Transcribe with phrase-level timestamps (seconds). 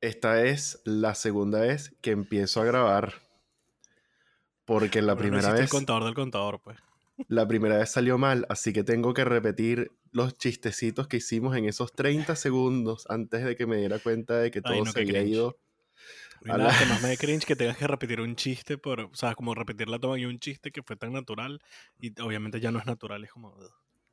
[0.00, 3.14] esta es la segunda vez que empiezo a grabar.
[4.64, 5.64] Porque la Pero no primera existe vez.
[5.64, 6.78] el contador del contador, pues.
[7.28, 11.64] La primera vez salió mal, así que tengo que repetir los chistecitos que hicimos en
[11.64, 15.00] esos 30 segundos antes de que me diera cuenta de que todo Ay, no, se
[15.00, 15.22] había cringe.
[15.22, 15.58] ido.
[16.40, 18.36] No hay A nada la- que más me dé cringe que tengas que repetir un
[18.36, 21.60] chiste por, o sea, como repetir la toma y un chiste que fue tan natural
[22.00, 23.56] y obviamente ya no es natural, es como,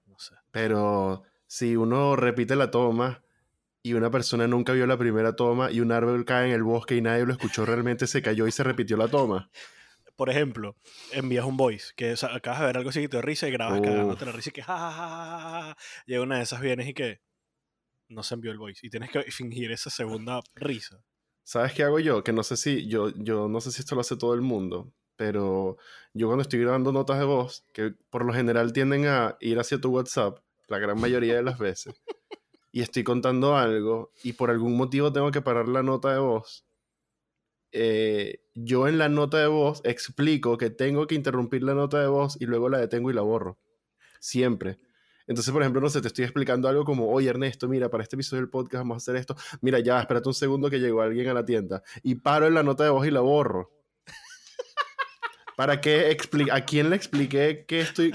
[0.08, 0.36] no sé.
[0.52, 3.24] Pero si uno repite la toma
[3.84, 6.96] y una persona nunca vio la primera toma y un árbol cae en el bosque
[6.96, 9.50] y nadie lo escuchó realmente, se cayó y se repitió la toma.
[10.16, 10.78] Por ejemplo,
[11.12, 13.52] envías un voice, que o sea, acabas de ver algo así que te risa y
[13.52, 13.86] grabas Uf.
[13.86, 16.62] cagándote la risa y que ja, ja, ja, ja, ja, ja, Llega una de esas
[16.62, 17.20] vienes y que
[18.08, 21.04] no se envió el voice y tienes que fingir esa segunda risa.
[21.44, 22.24] ¿Sabes qué hago yo?
[22.24, 24.94] Que no sé si yo, yo no sé si esto lo hace todo el mundo,
[25.18, 25.78] pero
[26.14, 29.82] yo cuando estoy grabando notas de voz, que por lo general tienden a ir hacia
[29.82, 31.96] tu WhatsApp, la gran mayoría de las veces,
[32.74, 36.66] y estoy contando algo y por algún motivo tengo que parar la nota de voz,
[37.72, 42.08] eh, yo en la nota de voz explico que tengo que interrumpir la nota de
[42.08, 43.60] voz y luego la detengo y la borro.
[44.20, 44.80] Siempre.
[45.28, 48.16] Entonces, por ejemplo, no sé, te estoy explicando algo como, oye Ernesto, mira, para este
[48.16, 49.36] episodio del podcast vamos a hacer esto.
[49.62, 51.84] Mira, ya, espérate un segundo que llegó alguien a la tienda.
[52.02, 53.72] Y paro en la nota de voz y la borro.
[55.56, 56.18] ¿Para qué
[56.52, 58.14] ¿A quién le expliqué que estoy...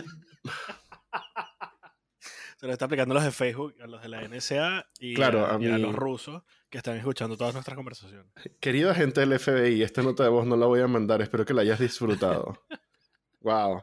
[2.58, 5.46] Se lo está aplicando a los de Facebook, a los de la NSA y, Claro,
[5.46, 8.26] a, a y a mí- los rusos que están escuchando todas nuestras conversaciones.
[8.60, 11.54] Querida gente del FBI, esta nota de voz no la voy a mandar, espero que
[11.54, 12.60] la hayas disfrutado.
[13.40, 13.82] wow.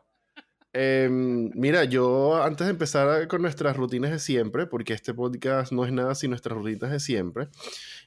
[0.74, 5.86] Em, mira, yo antes de empezar con nuestras rutinas de siempre, porque este podcast no
[5.86, 7.48] es nada sin nuestras rutinas de siempre,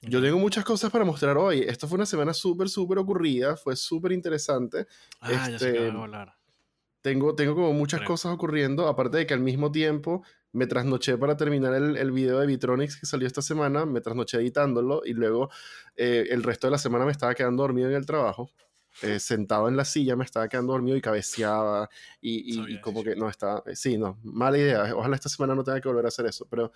[0.02, 1.61] yo tengo muchas cosas para mostrar hoy.
[1.61, 4.86] Esto fue una semana súper, súper ocurrida, fue súper interesante.
[5.22, 6.34] Ah, ya este, que van a hablar.
[7.00, 8.08] Tengo, tengo como muchas Creo.
[8.08, 12.38] cosas ocurriendo, aparte de que al mismo tiempo me trasnoché para terminar el, el video
[12.41, 15.50] de Vitronics que salió esta semana, me trasnoché editándolo y luego
[15.96, 18.50] eh, el resto de la semana me estaba quedando dormido en el trabajo.
[19.02, 21.88] Eh, sentado en la silla me estaba quedando dormido y cabeceaba
[22.20, 25.28] y, y- Sabía y como que no estaba, eh, sí, no, mala idea, ojalá esta
[25.28, 26.73] semana no tenga que volver a hacer eso, pero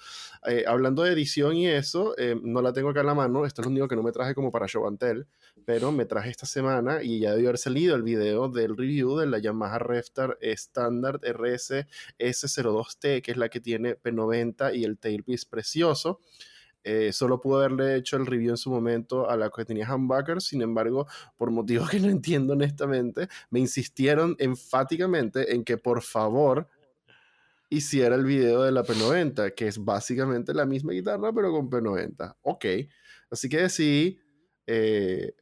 [0.47, 3.61] eh, hablando de edición y eso, eh, no la tengo acá en la mano, esto
[3.63, 5.27] es lo único que no me traje como para show and tell,
[5.65, 9.27] pero me traje esta semana y ya debió haber salido el video del review de
[9.27, 11.87] la Yamaha Reftar Standard RS
[12.19, 16.21] S02T, que es la que tiene P90 y el tailpiece precioso.
[16.85, 20.41] Eh, solo pude haberle hecho el review en su momento a la que tenía humbucker,
[20.41, 21.07] sin embargo,
[21.37, 26.69] por motivos que no entiendo honestamente, me insistieron enfáticamente en que por favor
[27.71, 32.37] hiciera el video de la P90, que es básicamente la misma guitarra, pero con P90.
[32.43, 32.67] Ok,
[33.31, 34.21] así que decidí
[34.67, 35.35] eh,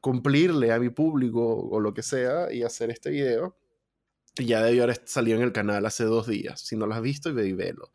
[0.00, 3.56] cumplirle a mi público o lo que sea y hacer este video.
[4.36, 6.60] Y ya debió haber salido en el canal hace dos días.
[6.60, 7.92] Si no lo has visto, ve y velo.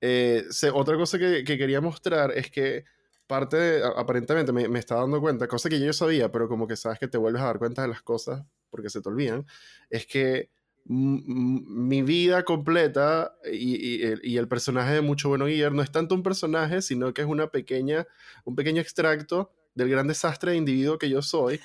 [0.00, 2.84] Eh, otra cosa que, que quería mostrar es que
[3.26, 6.76] parte de, aparentemente me, me estaba dando cuenta, cosa que yo sabía, pero como que
[6.76, 9.46] sabes que te vuelves a dar cuenta de las cosas porque se te olvidan,
[9.90, 10.50] es que
[10.86, 15.92] mi vida completa y, y el- y el personaje de Mucho Bueno Guillermo no es
[15.92, 18.06] tanto un personaje, sino que es una pequeña,
[18.44, 21.60] un pequeño extracto del gran desastre de individuo que yo soy.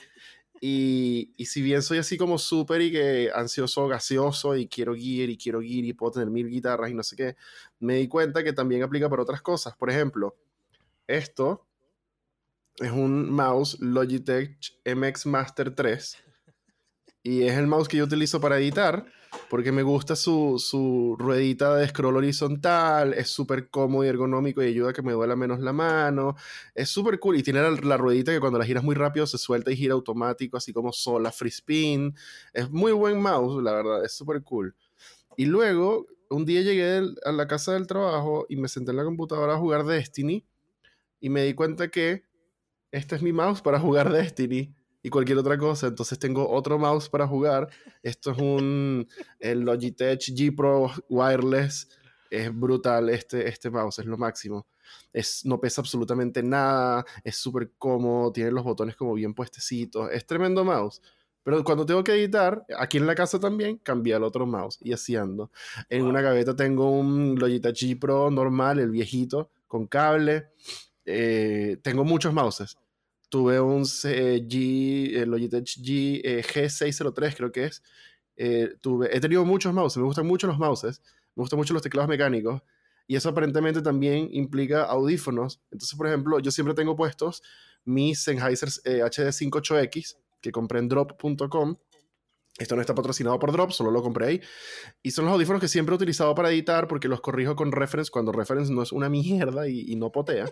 [0.68, 5.38] Y, si bien soy así como súper y que ansioso, gaseoso y quiero gear y
[5.38, 7.36] quiero gear y puedo tener mil guitarras y no sé qué,
[7.80, 9.76] me di cuenta que también aplica para otras cosas.
[9.78, 10.36] Por ejemplo,
[11.06, 11.68] esto
[12.78, 16.18] es un mouse Logitech MX Master 3
[17.22, 19.06] y es el mouse que yo utilizo para editar
[19.50, 24.68] porque me gusta su, su ruedita de scroll horizontal, es súper cómodo y ergonómico y
[24.68, 26.36] ayuda a que me duela menos la mano.
[26.74, 29.72] Es súper cool y tiene la, ruedita que cuando la giras muy rápido se suelta
[29.72, 32.16] y gira automático, así como sola, free spin.
[32.54, 34.76] Es muy buen mouse, la verdad, es súper cool.
[35.38, 39.04] Y luego, un día llegué a la casa del trabajo y me senté en la
[39.04, 40.46] computadora a jugar Destiny
[41.20, 42.24] y me di cuenta que
[42.92, 44.75] este es mi mouse para jugar Destiny
[45.06, 45.86] y cualquier otra cosa.
[45.86, 47.70] Entonces tengo otro mouse para jugar.
[48.02, 49.08] Esto es un
[49.40, 51.88] el Logitech G Pro Wireless.
[52.32, 54.66] Es brutal este, este mouse, es lo máximo.
[55.14, 60.10] Es, no pesa absolutamente nada, es súper cómodo, tiene los botones como bien puestecitos.
[60.12, 61.04] Es tremendo mouse.
[61.44, 64.92] Pero cuando tengo que editar, aquí en la casa también, cambié al otro mouse y
[64.92, 65.52] así ando.
[65.88, 70.48] En una gaveta tengo un Logitech G Pro normal, el viejito, con cable.
[71.06, 72.76] Eh, tengo muchos mouses.
[73.36, 77.84] Tuve un eh, G, el Logitech G, eh, G603, creo que es.
[78.38, 81.02] Eh, tuve, he tenido muchos mouses, me gustan mucho los mouses,
[81.36, 82.62] me gustan mucho los teclados mecánicos.
[83.08, 85.62] Y eso aparentemente también implica audífonos.
[85.70, 87.44] Entonces, por ejemplo, yo siempre tengo puestos
[87.84, 91.76] mis Sennheiser eh, HD58X que compré en drop.com.
[92.58, 94.42] Esto no está patrocinado por Drop, solo lo compré ahí.
[95.04, 98.10] Y son los audífonos que siempre he utilizado para editar porque los corrijo con reference
[98.10, 100.46] cuando reference no es una mierda y, y no potea.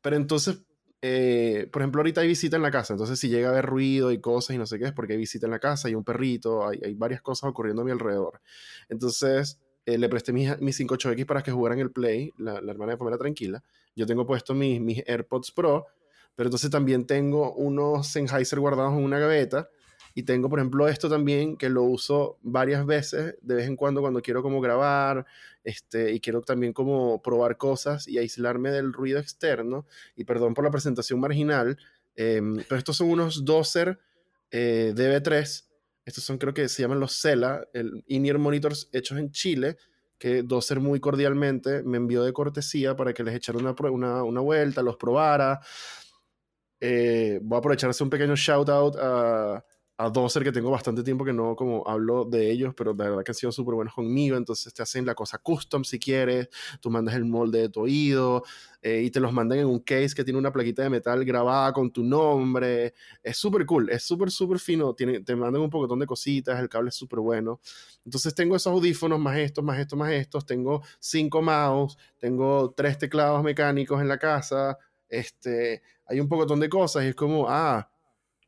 [0.00, 0.62] Pero entonces
[1.06, 4.10] eh, por ejemplo, ahorita hay visita en la casa, entonces si llega a haber ruido
[4.10, 6.02] y cosas y no sé qué, es porque hay visita en la casa, hay un
[6.02, 8.40] perrito, hay, varias cosas ocurriendo a mi alrededor.
[8.88, 12.92] Entonces, eh, le presté mis, mis 58X para que jugaran el Play, la, la hermana
[12.92, 13.62] de Pamela tranquila.
[13.94, 15.84] Yo tengo puesto mis, mis AirPods Pro,
[16.34, 19.68] pero entonces también tengo unos Sennheiser guardados en una gaveta
[20.14, 24.00] y tengo, por ejemplo, esto también que lo uso varias veces, de vez en cuando
[24.00, 25.26] cuando quiero como grabar,
[25.64, 29.86] este, y quiero también como probar cosas y aislarme del ruido externo.
[30.14, 31.76] Y perdón por la presentación marginal,
[32.14, 33.98] em, pero estos son unos Doser
[34.52, 35.64] eh, DB3.
[36.04, 39.78] Estos son, creo que se llaman los Cela, el in-ear monitors hechos en Chile,
[40.18, 44.40] que Doser muy cordialmente me envió de cortesía para que les echara una, una, una
[44.40, 45.60] vuelta, los probara.
[46.78, 49.64] Eh, voy a aprovechar hacer un pequeño shout out a,
[49.96, 53.22] a Dozer, que tengo bastante tiempo que no como hablo de ellos, pero de verdad
[53.22, 56.48] que han sido súper buenos conmigo, entonces te hacen la cosa custom si quieres,
[56.80, 58.42] tú mandas el molde de tu oído
[58.82, 61.72] eh, y te los mandan en un case que tiene una plaquita de metal grabada
[61.72, 66.00] con tu nombre, es súper cool, es súper, súper fino, tiene, te mandan un poquitón
[66.00, 67.60] de cositas, el cable es súper bueno,
[68.04, 72.98] entonces tengo esos audífonos, más estos, más estos, más estos, tengo cinco mouse, tengo tres
[72.98, 74.76] teclados mecánicos en la casa,
[75.08, 77.88] este, hay un poquitón de cosas y es como, ah,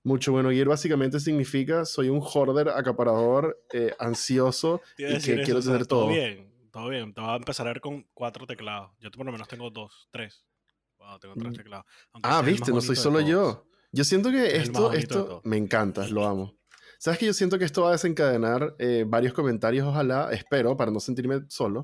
[0.07, 5.85] mucho bueno gear básicamente significa soy un hoarder, acaparador, eh, ansioso y que quiero tener
[5.87, 6.03] todo.
[6.05, 7.13] Todo bien, todo bien.
[7.13, 8.93] Te voy a empezar a ver con cuatro teclados.
[9.01, 10.45] Yo por lo menos tengo dos, tres.
[10.99, 11.57] Wow, tengo tres Mm.
[11.57, 11.87] teclados.
[12.23, 13.67] Ah, viste, no soy solo yo.
[13.91, 16.55] Yo siento que esto, esto me encanta, lo amo.
[16.99, 20.91] ¿Sabes que yo siento que esto va a desencadenar eh, varios comentarios, ojalá, espero, para
[20.91, 21.83] no sentirme solo,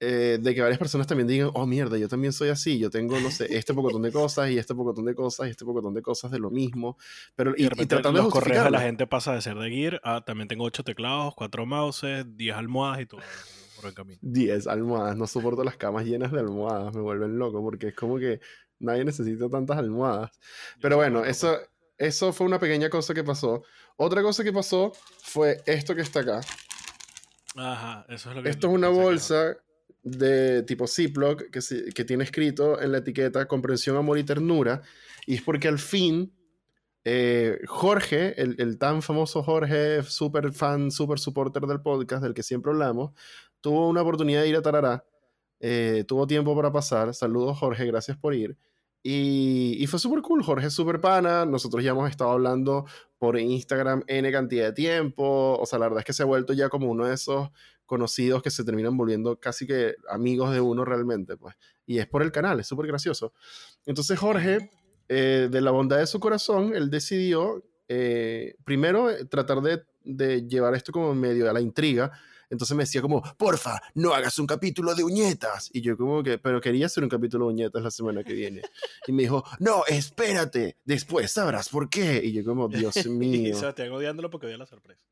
[0.00, 3.18] eh, de que varias personas también digan, oh mierda, yo también soy así, yo tengo,
[3.20, 6.02] no sé, este pocotón de cosas y este pocotón de cosas y este pocotón de
[6.02, 6.96] cosas de lo mismo,
[7.34, 9.56] pero y, Y, y de tratando de los correos de la gente pasa de ser
[9.56, 13.20] de Gear a también tengo ocho teclados, cuatro mouses, diez almohadas y todo
[13.78, 14.18] por el camino.
[14.22, 18.18] 10 almohadas, no soporto las camas llenas de almohadas, me vuelven loco porque es como
[18.18, 18.40] que
[18.80, 20.32] nadie necesita tantas almohadas.
[20.32, 21.56] Yo Pero bueno, eso,
[21.96, 23.62] eso fue una pequeña cosa que pasó.
[23.96, 24.92] Otra cosa que pasó
[25.22, 26.40] fue esto que está acá.
[27.56, 29.56] Ajá, eso es lo que Esto es una bolsa
[30.10, 31.60] de tipo Ziploc que,
[31.94, 34.82] que tiene escrito en la etiqueta comprensión, amor y ternura.
[35.26, 36.32] Y es porque al fin
[37.04, 42.42] eh, Jorge, el, el tan famoso Jorge, super fan, super supporter del podcast del que
[42.42, 43.12] siempre hablamos,
[43.60, 45.04] tuvo una oportunidad de ir a Tarará.
[45.60, 47.14] eh, tuvo tiempo para pasar.
[47.14, 48.56] Saludos Jorge, gracias por ir.
[49.02, 50.42] Y, y fue súper cool.
[50.42, 51.46] Jorge es súper pana.
[51.46, 52.84] Nosotros ya hemos estado hablando
[53.18, 55.56] por Instagram N cantidad de tiempo.
[55.58, 57.48] O sea, la verdad es que se ha vuelto ya como uno de esos
[57.88, 61.56] conocidos que se terminan volviendo casi que amigos de uno realmente, pues.
[61.86, 63.32] Y es por el canal, es súper gracioso.
[63.86, 64.70] Entonces Jorge,
[65.08, 70.46] eh, de la bondad de su corazón, él decidió eh, primero eh, tratar de, de
[70.46, 72.12] llevar esto como medio a la intriga.
[72.50, 75.70] Entonces me decía como, porfa, no hagas un capítulo de uñetas.
[75.72, 78.62] Y yo como que, pero quería hacer un capítulo de uñetas la semana que viene.
[79.06, 82.20] Y me dijo, no, espérate, después sabrás por qué.
[82.22, 85.06] Y yo como, Dios y mío Sebastián odiándolo porque la sorpresa.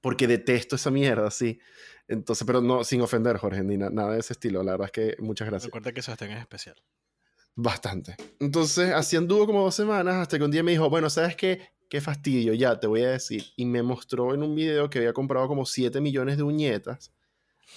[0.00, 1.58] Porque detesto esa mierda, sí.
[2.06, 4.62] Entonces, pero no, sin ofender, Jorge, ni na- nada de ese estilo.
[4.62, 5.66] La verdad es que muchas gracias.
[5.66, 6.76] Recuerda que Sebastián es especial.
[7.54, 8.16] Bastante.
[8.38, 11.70] Entonces, así anduvo como dos semanas hasta que un día me dijo, bueno, ¿sabes qué?
[11.88, 13.42] Qué fastidio, ya, te voy a decir.
[13.56, 17.12] Y me mostró en un video que había comprado como 7 millones de uñetas.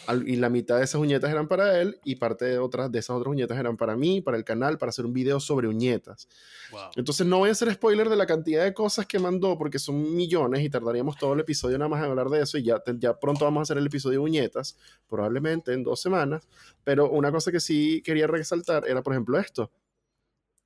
[0.07, 2.99] Al- Y la mitad de esas uñetas eran para él y parte de otras de
[2.99, 6.27] esas otras uñetas eran para mí, para el canal, para hacer un video sobre uñetas.
[6.71, 6.81] Wow.
[6.95, 10.15] Entonces no voy a hacer spoiler de la cantidad de cosas que mandó porque son
[10.15, 13.19] millones y tardaríamos todo el episodio nada más en hablar de eso y ya, ya
[13.19, 16.47] pronto vamos a hacer el episodio de uñetas, probablemente en dos semanas.
[16.83, 19.71] Pero una cosa que sí quería resaltar era, por ejemplo, esto.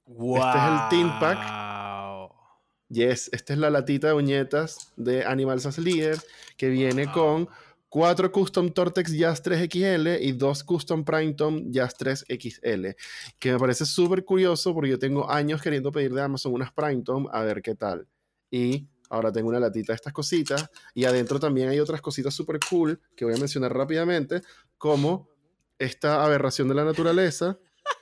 [0.07, 0.19] Este
[0.57, 2.29] es el Teen Wow.
[2.89, 6.19] Yes, esta es la latita de uñetas de Animals as Leader
[6.55, 7.13] que viene Wow.
[7.13, 7.49] con
[7.95, 12.93] cuatro Custom Tortex Jazz 3XL y dos Custom Prime Tom Jazz 3XL,
[13.39, 17.03] que me parece súper curioso porque yo tengo años queriendo pedir de Amazon unas Prime
[17.03, 18.05] Tom a ver qué tal.
[18.51, 22.59] Y ahora tengo una latita de estas cositas y adentro también hay otras cositas súper
[22.69, 24.41] cool que voy a mencionar rápidamente,
[24.77, 25.29] como
[25.79, 27.57] esta aberración de la naturaleza,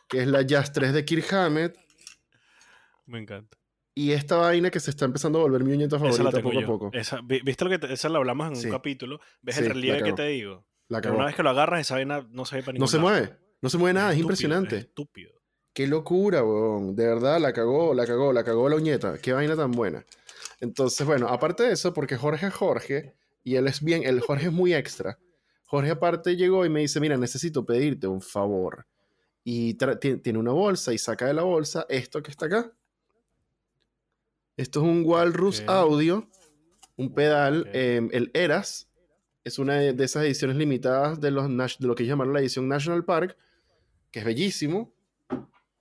[0.09, 1.77] que es la Jazz 3 de Kirk Hammett,
[3.05, 3.62] Me encanta.
[3.95, 6.53] Y esta vaina que se está empezando a volver mi uñeta Esa la favorita poco
[6.53, 6.59] yo.
[6.61, 6.89] a poco.
[6.93, 8.65] Esa, vi- ¿Viste lo que te- esa la hablamos en Sí.
[8.67, 9.19] un capítulo?
[9.41, 10.65] ¿Ves Sí, el relieve que te digo?
[10.89, 12.97] La una vez que lo agarras, esa vaina no se ve para ningún No se
[12.97, 13.09] lado.
[13.09, 13.37] mueve.
[13.61, 14.77] No se mueve nada, es impresionante.
[14.77, 15.31] estúpido.
[15.73, 16.95] Qué locura, weón.
[16.95, 19.17] De verdad, la cagó, la cagó, la cagó la uñeta.
[19.19, 20.05] Qué vaina tan buena.
[20.59, 24.47] Entonces, bueno, aparte de eso, porque Jorge es Jorge, y él es bien, el Jorge
[24.47, 25.17] es muy extra.
[25.65, 28.85] Jorge aparte llegó y me dice, mira, necesito pedirte un favor.
[29.43, 32.71] Y tiene una bolsa y saca de la bolsa esto que está acá.
[34.55, 35.63] Esto es un Walrus.
[35.67, 36.29] Audio,
[36.95, 37.69] un pedal, Ok.
[37.73, 38.87] em, el Eras.
[39.43, 42.67] Es una de de esas ediciones limitadas de, los, de lo que llamaron la edición
[42.67, 43.35] National Park,
[44.11, 44.93] que es bellísimo.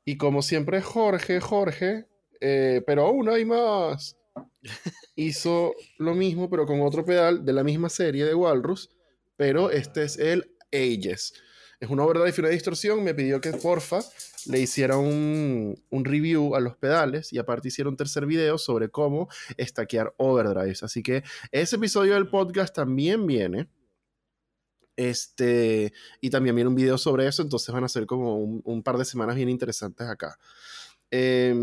[0.05, 2.09] Y como siempre, Jorge, Jorge,
[2.41, 4.17] eh, pero aún hay más.
[5.15, 8.91] Hizo lo mismo, pero con otro pedal de la misma serie de Walrus,
[9.37, 11.35] pero este es el Ages.
[11.79, 13.05] Es una y una distorsión.
[13.05, 14.01] Me pidió que porfa
[14.47, 18.89] le hiciera un, un, review a los pedales y aparte hiciera un tercer video sobre
[18.89, 20.83] cómo stackear overdrives.
[20.83, 23.69] Así que ese episodio del podcast también viene.
[24.97, 28.99] Este, y también viene un video sobre eso, entonces van a ser como un, par
[28.99, 30.39] de semanas bien interesantes acá.
[31.11, 31.55] Eh,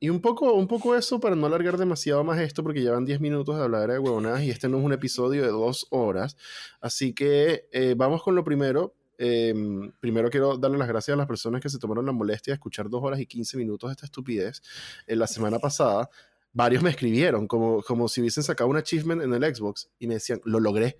[0.00, 3.20] y un poco, un poco eso para no alargar demasiado más esto, porque llevan 10
[3.20, 6.36] minutos de hablar de huevonadas y este no es un episodio de dos horas.
[6.80, 8.94] Así que eh, vamos con lo primero.
[9.18, 9.52] Eh,
[10.00, 12.88] primero quiero darle las gracias a las personas que se tomaron la molestia de escuchar
[12.88, 14.62] dos horas y 15 minutos de esta estupidez.
[15.06, 16.08] En la semana pasada,
[16.52, 20.14] varios me escribieron como, como si hubiesen sacado un achievement en el Xbox y me
[20.14, 20.96] decían, lo logré,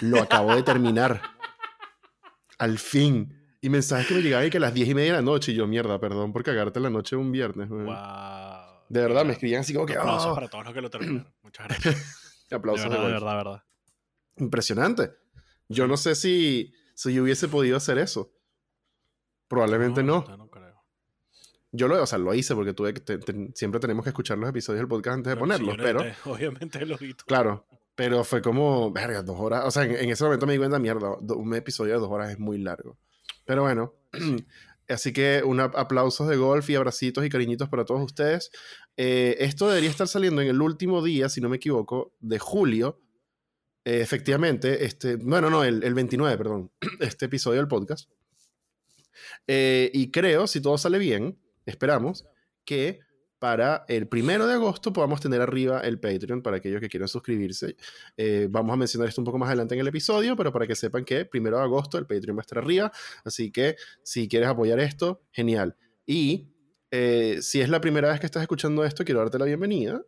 [0.00, 1.20] lo acabo de terminar.
[2.58, 3.36] Al fin.
[3.62, 5.52] Y mensajes que me llegaban y que a las 10 y media de la noche,
[5.52, 7.68] y yo, mierda, perdón por cagarte la noche un viernes.
[7.68, 7.84] Wow.
[8.88, 9.96] De verdad, me escribían así como que.
[9.96, 10.34] Aplausos "Oh".
[10.34, 11.32] para todos los que lo terminaron.
[11.42, 12.46] Muchas gracias.
[12.50, 13.22] Aplausos de de verdad, de golf.
[13.24, 13.64] verdad, de verdad.
[14.36, 15.10] Impresionante.
[15.68, 18.32] Yo no sé si, si yo hubiese podido hacer eso.
[19.48, 20.24] Probablemente no.
[20.36, 20.80] no creo.
[21.72, 24.38] Yo lo, o sea, lo hice porque tuve que te- te- siempre tenemos que escuchar
[24.38, 27.14] los episodios del podcast antes de ponerlos, pero obviamente lo vi.
[27.14, 29.64] claro, pero fue como, verga, dos horas.
[29.66, 32.10] O sea, en, en ese momento me di cuenta, mierda, do- un episodio de dos
[32.10, 32.98] horas es muy largo.
[33.44, 33.94] Pero bueno,
[34.88, 38.50] así que un ap- aplausos de golf y abracitos y cariñitos para todos ustedes.
[38.96, 43.00] Eh, esto debería estar saliendo en el último día, si no me equivoco, de julio.
[43.84, 46.70] Eh, efectivamente, este, bueno, no, el, el 29, perdón,
[47.00, 48.10] este episodio del podcast.
[49.46, 52.26] Eh, y creo, si todo sale bien, esperamos
[52.64, 53.00] que
[53.38, 57.74] para el primero de agosto podamos tener arriba el Patreon para aquellos que quieran suscribirse.
[58.18, 60.74] Eh, vamos a mencionar esto un poco más adelante en el episodio, pero para que
[60.74, 62.92] sepan que primero de agosto el Patreon va a estar arriba.
[63.24, 65.74] Así que si quieres apoyar esto, genial.
[66.04, 66.48] Y
[66.92, 70.02] si es la primera vez que estás escuchando esto, quiero darte la bienvenida.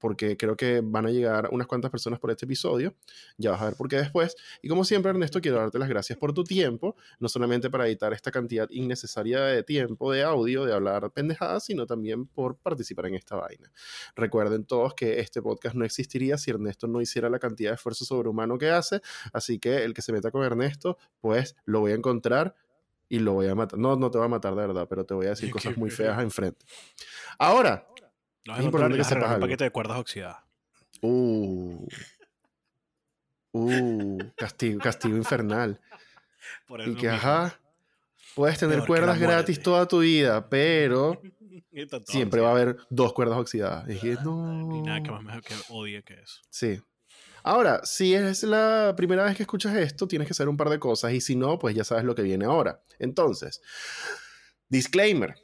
[0.00, 2.94] Porque creo que van a llegar unas cuantas personas por este episodio.
[3.36, 4.34] Ya vas a ver por qué después.
[4.62, 8.12] Y como siempre, Ernesto, quiero darte las gracias por tu tiempo, no solamente para editar
[8.12, 13.14] esta cantidad innecesaria de tiempo de audio, de hablar pendejadas, sino también por participar en
[13.14, 13.70] esta vaina.
[14.16, 18.04] Recuerden todos que este podcast no existiría si Ernesto no hiciera la cantidad de esfuerzo
[18.04, 19.00] sobrehumano que hace,
[19.32, 22.54] así que el que se meta con Ernesto, pues lo voy a encontrar
[23.10, 23.78] y lo voy a matar.
[23.78, 25.90] No, no te va a matar de verdad, pero te voy a decir cosas muy
[25.90, 26.64] feas enfrente.
[27.38, 27.86] Ahora,
[28.44, 30.38] Lo Es importante y que sepas un paquete de cuerdas oxidadas.
[31.02, 31.86] uh,
[33.52, 35.80] uh, castigo, castigo infernal.
[36.66, 37.10] Por Y que, mismo.
[37.10, 37.60] ajá,
[38.34, 41.20] puedes tener Peor que cuerdas gratis toda tu vida, pero
[42.06, 43.84] siempre va a haber dos cuerdas oxidadas.
[43.88, 45.14] Y dije, Ni nada que no.
[45.14, 46.40] más mejor que odie que eso.
[46.48, 46.80] Sí.
[47.42, 50.78] Ahora, si es la primera vez que escuchas esto, tienes que hacer un par de
[50.78, 52.82] cosas y si no, pues ya sabes lo que viene ahora.
[52.98, 53.62] Entonces,
[54.68, 55.34] disclaimer.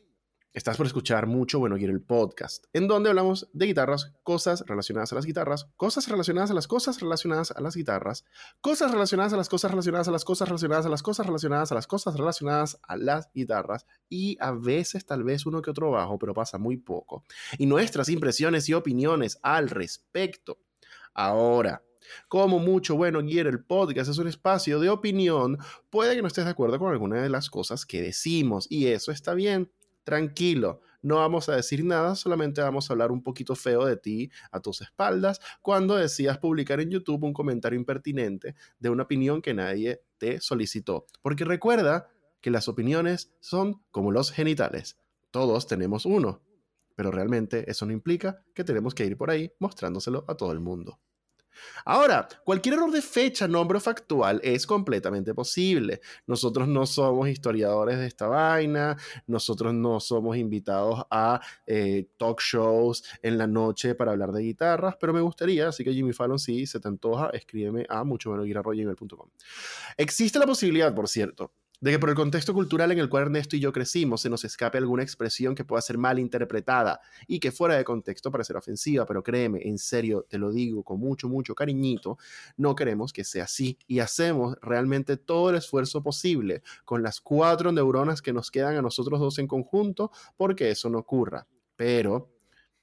[0.56, 5.12] Estás por escuchar mucho Bueno Quiero el podcast, en donde hablamos de guitarras, cosas relacionadas
[5.12, 8.24] a las guitarras, cosas relacionadas a las cosas relacionadas a las guitarras,
[8.62, 11.74] cosas relacionadas a las cosas relacionadas a las cosas relacionadas a las cosas relacionadas a
[11.74, 16.18] las cosas relacionadas a las guitarras y a veces tal vez uno que otro bajo,
[16.18, 17.22] pero pasa muy poco.
[17.58, 20.56] Y nuestras impresiones y opiniones al respecto.
[21.12, 21.82] Ahora,
[22.28, 25.58] como mucho bueno quiere el podcast es un espacio de opinión,
[25.90, 29.12] puede que no estés de acuerdo con alguna de las cosas que decimos y eso
[29.12, 29.70] está bien.
[30.06, 34.30] Tranquilo, no vamos a decir nada, solamente vamos a hablar un poquito feo de ti
[34.52, 39.52] a tus espaldas cuando decidas publicar en YouTube un comentario impertinente de una opinión que
[39.52, 41.06] nadie te solicitó.
[41.22, 42.06] Porque recuerda
[42.40, 44.96] que las opiniones son como los genitales.
[45.32, 46.40] Todos tenemos uno,
[46.94, 50.60] pero realmente eso no implica que tenemos que ir por ahí mostrándoselo a todo el
[50.60, 51.00] mundo.
[51.84, 56.00] Ahora, cualquier error de fecha, nombre o factual es completamente posible.
[56.26, 58.96] Nosotros no somos historiadores de esta vaina,
[59.26, 64.96] nosotros no somos invitados a eh, talk shows en la noche para hablar de guitarras,
[65.00, 68.30] pero me gustaría, así que Jimmy Fallon, si se te antoja, escríbeme a mucho
[69.96, 73.56] Existe la posibilidad, por cierto, de que por el contexto cultural en el cual Ernesto
[73.56, 77.52] y yo crecimos se nos escape alguna expresión que pueda ser mal interpretada y que
[77.52, 81.54] fuera de contexto parecer ofensiva, pero créeme, en serio, te lo digo con mucho, mucho
[81.54, 82.18] cariñito,
[82.56, 87.72] no queremos que sea así y hacemos realmente todo el esfuerzo posible con las cuatro
[87.72, 91.46] neuronas que nos quedan a nosotros dos en conjunto porque eso no ocurra.
[91.76, 92.35] Pero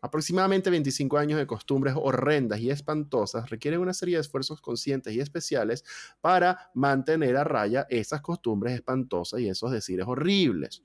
[0.03, 5.22] aproximadamente 25 años de costumbres horrendas y espantosas requieren una serie de esfuerzos conscientes y
[5.22, 5.86] especiales
[6.19, 10.83] para mantener a raya esas costumbres espantosas y esos decires horribles.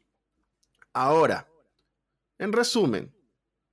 [0.92, 1.48] Ahora,
[2.38, 3.12] en resumen,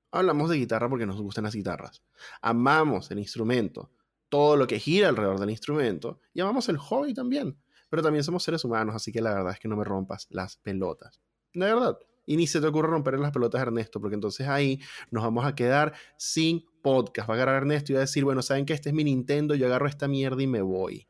[0.09, 2.01] hablamos de guitarra porque nos gustan las guitarras.
[2.41, 3.91] Amamos el instrumento,
[4.29, 7.55] todo lo que gira alrededor del instrumento, y amamos el hobby también.
[7.87, 10.57] Pero también somos seres humanos, así que la verdad es que no me rompas las
[10.57, 11.21] pelotas.
[11.53, 11.99] De verdad.
[12.25, 14.79] Y ni se te ocurre romper las pelotas a Ernesto, porque entonces ahí
[15.12, 17.29] nos vamos a quedar sin podcast.
[17.29, 19.53] Va a agarrar Ernesto y va a decir, bueno, saben que este es mi Nintendo,
[19.55, 21.08] yo agarro esta mierda y me voy.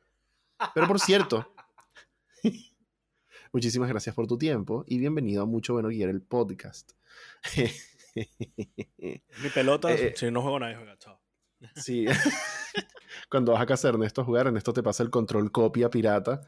[0.74, 1.54] Pero por cierto,
[3.54, 6.92] muchísimas gracias por tu tiempo y bienvenido a Mucho Bueno Guiar el podcast.
[8.16, 11.20] Mi pelota, Eh, si no juego nadie juega, chao.
[11.76, 12.06] Sí.
[13.30, 16.42] Cuando vas a casa de Ernesto a jugar, Ernesto te pasa el control copia pirata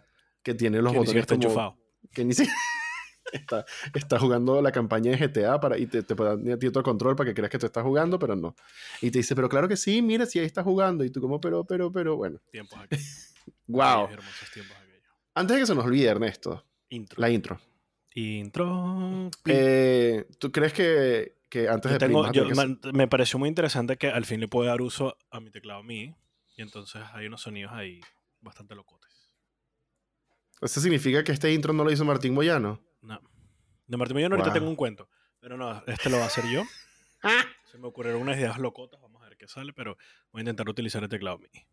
[0.44, 1.78] que tiene los Que ni botones está como-
[2.14, 2.56] que ni siquiera
[3.32, 6.84] está, está jugando la campaña de GTA para, y te, te da a ti otro
[6.84, 8.56] control para que creas que tú estás jugando, pero no.
[9.02, 11.04] Y te dice, pero claro que sí, mira si ahí está jugando.
[11.04, 12.40] Y tú como, pero, pero, pero, bueno.
[12.52, 13.34] Tiempos aquellos.
[13.68, 13.82] Wow.
[14.06, 15.04] Aquellos hermosos tiempos aquellos.
[15.36, 17.20] Antes de que se nos olvide, Ernesto, Intro.
[17.22, 17.60] la intro.
[18.16, 19.30] Intro.
[19.46, 23.98] Eh, ¿Tú crees que, que antes Yo de tengo, yo- que- me pareció muy interesante
[23.98, 26.16] que al fin le puedo dar uso a mi teclado MIDI.
[26.58, 28.00] Y entonces hay unos sonidos ahí
[28.42, 29.12] bastante locotes.
[30.62, 32.82] ¿Eso significa que este intro no lo hizo Martín Boyano?
[33.08, 33.22] No.
[33.88, 34.54] De Martín Millón ahorita Wow.
[34.54, 35.10] tengo un cuento.
[35.40, 36.64] Pero no, este lo va a hacer yo.
[37.72, 39.00] Se me ocurrieron unas ideas locotas.
[39.02, 39.74] Vamos a ver qué sale.
[39.74, 39.98] Pero
[40.32, 41.66] voy a intentar utilizar el teclado MIDI.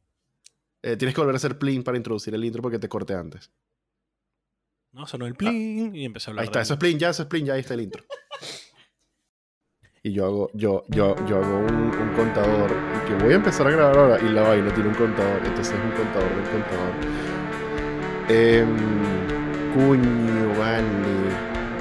[0.83, 3.51] Eh, tienes que volver a hacer plin para introducir el intro porque te corté antes.
[4.93, 6.43] No, sonó el plin y empecé a hablar.
[6.43, 8.05] Ahí está, de- eso es plin, ya, eso es plin, ya ahí está el intro.
[10.03, 12.71] Y yo hago, yo, yo, yo hago un, un contador
[13.07, 15.83] que voy a empezar a grabar ahora y la vaina tiene un contador, entonces es
[15.85, 16.95] un contador del contador.
[18.29, 19.24] Em,
[19.75, 20.85] cuño, vale.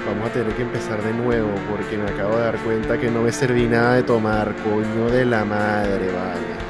[0.06, 3.22] Vamos a tener que empezar de nuevo porque me acabo de dar cuenta que no
[3.22, 6.64] me serví nada de tomar, coño de la madre, vale.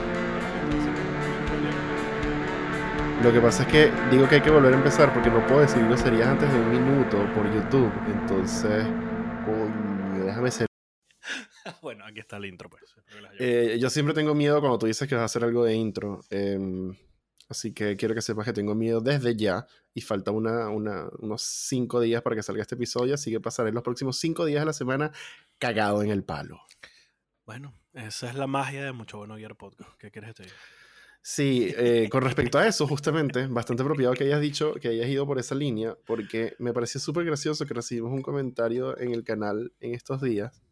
[3.25, 5.63] Lo que pasa es que digo que hay que volver a empezar porque no puedo
[5.63, 7.91] decir groserías antes de un minuto por YouTube.
[8.07, 8.85] Entonces,
[9.47, 10.67] coño, déjame ser.
[11.83, 12.95] bueno, aquí está el intro, pues.
[13.39, 16.21] Eh, yo siempre tengo miedo cuando tú dices que vas a hacer algo de intro.
[16.29, 16.95] em,
[17.49, 19.67] así que quiero que sepas que tengo miedo desde ya.
[19.93, 23.15] Y falta una, una- unos cinco días para que salga este episodio.
[23.15, 25.13] Así que pasaré los próximos cinco días de la semana
[25.59, 26.61] cagado en el palo.
[27.47, 29.91] Bueno, esa es la magia de Mucho Bueno Guiar Podcast.
[29.99, 30.57] ¿Qué quieres que te diga?
[31.27, 35.27] Sí, eh, con respecto a eso, justamente, bastante apropiado que hayas dicho, que hayas ido
[35.27, 39.73] por esa línea, porque me pareció súper gracioso que recibimos un comentario en el canal
[39.81, 40.63] en estos días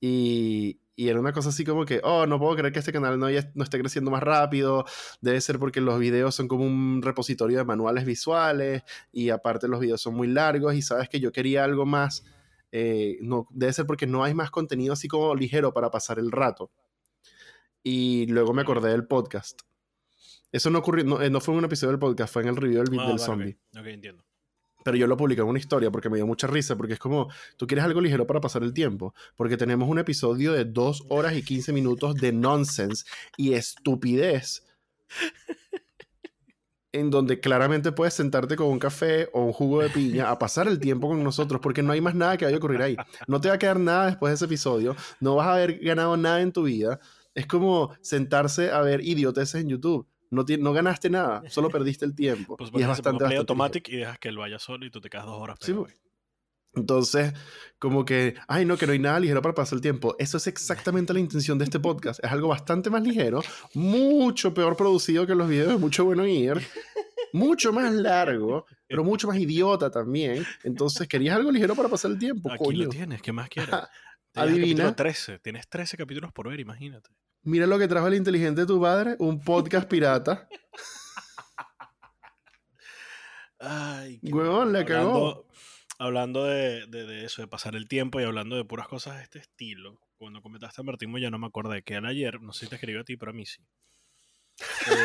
[0.00, 3.18] y, y era una cosa así como que, oh, no puedo creer que este canal
[3.18, 4.84] no, esté creciendo más rápido,
[5.22, 9.80] debe ser porque los videos son como un repositorio de manuales visuales y aparte los
[9.80, 12.22] videos son muy largos y sabes que yo quería algo más,
[12.70, 16.30] eh, no, debe ser porque no hay más contenido así como ligero para pasar el
[16.30, 16.70] rato.
[17.82, 19.62] Y luego me acordé del podcast.
[20.52, 22.56] Eso no ocurrió, no, eh, no fue en un episodio del podcast, fue en el
[22.56, 23.58] review del beat Ah, del vale, zombie.
[23.72, 24.29] ok, ok, entiendo.
[24.84, 27.28] Pero yo lo publiqué en una historia porque me dio mucha risa, porque es como,
[27.56, 31.34] tú quieres algo ligero para pasar el tiempo, porque tenemos un episodio de 2 horas
[31.34, 33.04] y 15 minutos de nonsense
[33.36, 34.66] y estupidez,
[36.92, 40.66] en donde claramente puedes sentarte con un café o un jugo de piña a pasar
[40.66, 42.96] el tiempo con nosotros, porque no hay más nada que vaya a ocurrir ahí.
[43.28, 46.16] No te va a quedar nada después de ese episodio, no vas a haber ganado
[46.16, 46.98] nada en tu vida.
[47.34, 50.08] Es como sentarse a ver idioteces en YouTube.
[50.30, 52.56] No, no ganaste nada, solo perdiste el tiempo.
[52.58, 55.00] Pues y es bastante, play bastante automatic y dejas que él vaya solo y tú
[55.00, 55.58] te quedas dos horas.
[55.60, 55.94] Sí, pues.
[56.72, 57.32] Entonces,
[57.80, 60.14] como que, ay, no, que no hay nada ligero para pasar el tiempo.
[60.18, 62.22] Eso es exactamente la intención de este podcast.
[62.22, 63.42] Es algo bastante más ligero,
[63.74, 66.60] mucho peor producido que los videos de Mucho Bueno Ir,
[67.32, 70.46] mucho más largo, pero mucho más idiota también.
[70.62, 72.84] Entonces, querías algo ligero para pasar el tiempo, Aquí coño.
[72.84, 73.74] lo tienes, ¿qué más quieres?
[74.34, 74.84] Adivina.
[74.84, 75.38] capítulo 13.
[75.40, 77.10] Tienes 13 capítulos por ver, imagínate.
[77.42, 80.48] Mira lo que trajo el inteligente de tu padre, un podcast pirata.
[83.58, 85.46] Ay, qué Huevón, le hablando, cagó.
[85.98, 89.22] hablando de, de- de eso, de pasar el tiempo y hablando de puras cosas de
[89.24, 90.00] este estilo.
[90.16, 92.76] Cuando comentaste a Martín ya no me acordé que era ayer, no sé si te
[92.76, 93.62] escribió a ti, pero a mí sí.
[94.90, 95.04] Eh,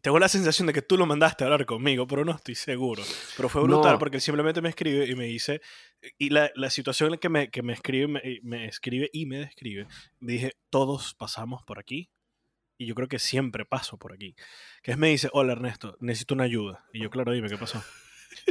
[0.00, 3.02] tengo la sensación de que tú lo mandaste a hablar conmigo, pero no estoy seguro.
[3.36, 3.98] Pero fue brutal No.
[3.98, 5.60] porque él simplemente me escribe y me dice,
[6.18, 9.26] y la, la situación en la que me, que me escribe, me, me escribe y
[9.26, 9.86] me describe,
[10.20, 12.10] dije, todos pasamos por aquí
[12.78, 14.34] y yo creo que siempre paso por aquí.
[14.82, 16.84] Que es, me dice, hola Ernesto, necesito una ayuda.
[16.92, 17.82] Y yo, claro, dime, ¿qué pasó?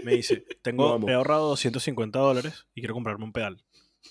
[0.04, 1.10] Me dice, tengo, Vamos.
[1.10, 3.64] he ahorrado 250 dólares y quiero comprarme un pedal.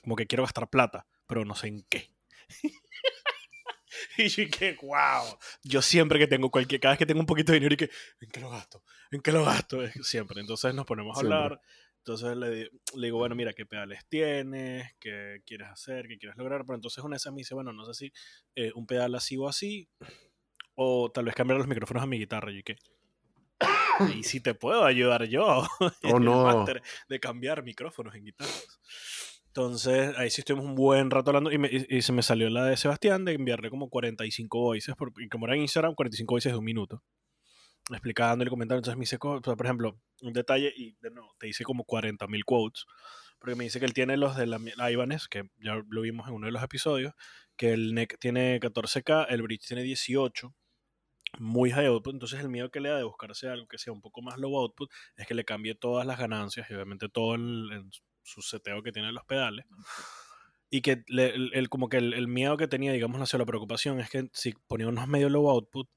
[0.02, 2.10] Como que quiero gastar plata, pero no sé en qué.
[4.18, 5.38] y yo que, wow.
[5.62, 7.90] Yo siempre que tengo cualquier, cada vez que tengo un poquito de dinero y que,
[8.20, 8.82] ¿en qué lo gasto?
[9.10, 9.78] ¿En qué lo gasto?
[10.02, 10.40] Siempre.
[10.40, 11.36] Entonces nos ponemos a Siempre.
[11.36, 11.60] hablar.
[11.98, 14.90] Entonces le, le digo, bueno, mira, ¿qué pedales tienes?
[14.98, 16.08] ¿Qué quieres hacer?
[16.08, 16.62] ¿Qué quieres lograr?
[16.64, 18.12] Pero entonces una de esas me dice, bueno, no sé si
[18.54, 19.88] eh, un pedal así o así,
[20.74, 22.52] o tal vez cambiar los micrófonos a mi guitarra.
[22.52, 22.76] Y ¿qué?
[24.14, 25.66] Y si te puedo ayudar yo.
[26.04, 26.64] Oh, no.
[27.08, 28.80] de cambiar micrófonos en guitarras.
[29.50, 32.48] Entonces, ahí sí estuvimos un buen rato hablando y, me- y- y se me salió
[32.50, 36.34] la de Sebastián de enviarle como 45 voices, por, y como era en Instagram, 45
[36.34, 37.02] voices de un minuto.
[37.90, 38.78] explicando y comentando.
[38.78, 42.84] Entonces me dice, por ejemplo, un detalle, y de nuevo, te hice como 40.000 quotes,
[43.38, 46.34] porque me dice que él tiene los de la Ibanez, que ya lo vimos en
[46.34, 47.14] uno de los episodios,
[47.56, 50.54] que el NEC tiene 14K, el Bridge tiene 18,
[51.38, 54.00] muy high output, entonces el miedo que le da de buscarse algo que sea un
[54.02, 57.70] poco más low output es que le cambie todas las ganancias y obviamente todo el,
[58.22, 59.66] su seteo que tiene los pedales
[60.70, 64.54] y que el, como que el, miedo que tenía, digamos, la preocupación es que si
[64.68, 65.88] ponía unos medios low output,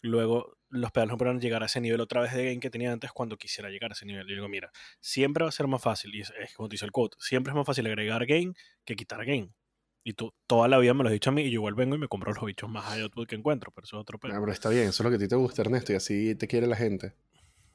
[0.00, 2.92] luego los pedales no podrán llegar a ese nivel otra vez de gain que tenía
[2.92, 4.28] antes cuando quisiera llegar a ese nivel.
[4.30, 7.16] Y digo, mira, siempre va a ser más fácil, y es, como dice el quote,
[7.20, 8.54] siempre es más fácil agregar gain
[8.86, 9.54] que quitar gain.
[10.02, 11.94] Y tú toda la vida me lo has dicho a mí y yo igual vengo
[11.94, 14.34] y me compro los bichos más high output que encuentro, pero eso es otro pedo.
[14.34, 16.34] Ah, pero está bien, eso es lo que a ti te gusta, Ernesto, y así
[16.34, 17.14] te quiere la gente.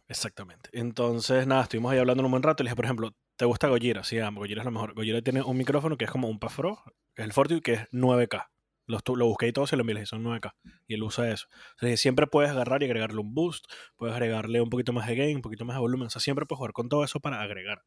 [0.08, 0.70] Exactamente.
[0.74, 3.70] Entonces, nada, estuvimos ahí hablando un buen rato y le dije, por ejemplo, ¿te gusta
[3.70, 4.04] Gojira?
[4.04, 4.94] Sí, Gojira es lo mejor.
[4.94, 6.84] Gojira tiene un micrófono que es como un Pro,
[7.16, 8.48] que es el Fortune, que es 9K.
[8.88, 10.54] Lo, busqué y todo se lo envié, son 9K.
[10.88, 11.48] Y él usa eso.
[11.76, 15.16] O sea, siempre puedes agarrar y agregarle un boost, puedes agregarle un poquito más de
[15.16, 16.08] gain, un poquito más de volumen.
[16.08, 17.84] O sea, siempre puedes jugar con todo eso para agregar.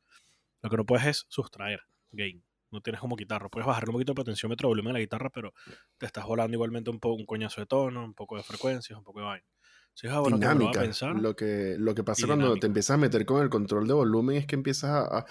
[0.63, 1.81] Lo que no puedes es sustraer
[2.13, 2.45] gain.
[2.71, 3.49] No tienes como guitarra.
[3.49, 5.53] Puedes bajarle un poquito de potenciómetro, volumen a la guitarra, pero
[5.99, 9.05] te estás volando igualmente un, poco, un coñazo de tono, un poco de frecuencias, un
[9.05, 9.47] poco de vaina.
[10.09, 10.83] Ah, dinámica.
[11.15, 14.37] Lo, que, lo que pasa cuando te empiezas a meter con el control de volumen
[14.37, 15.27] es que empiezas a,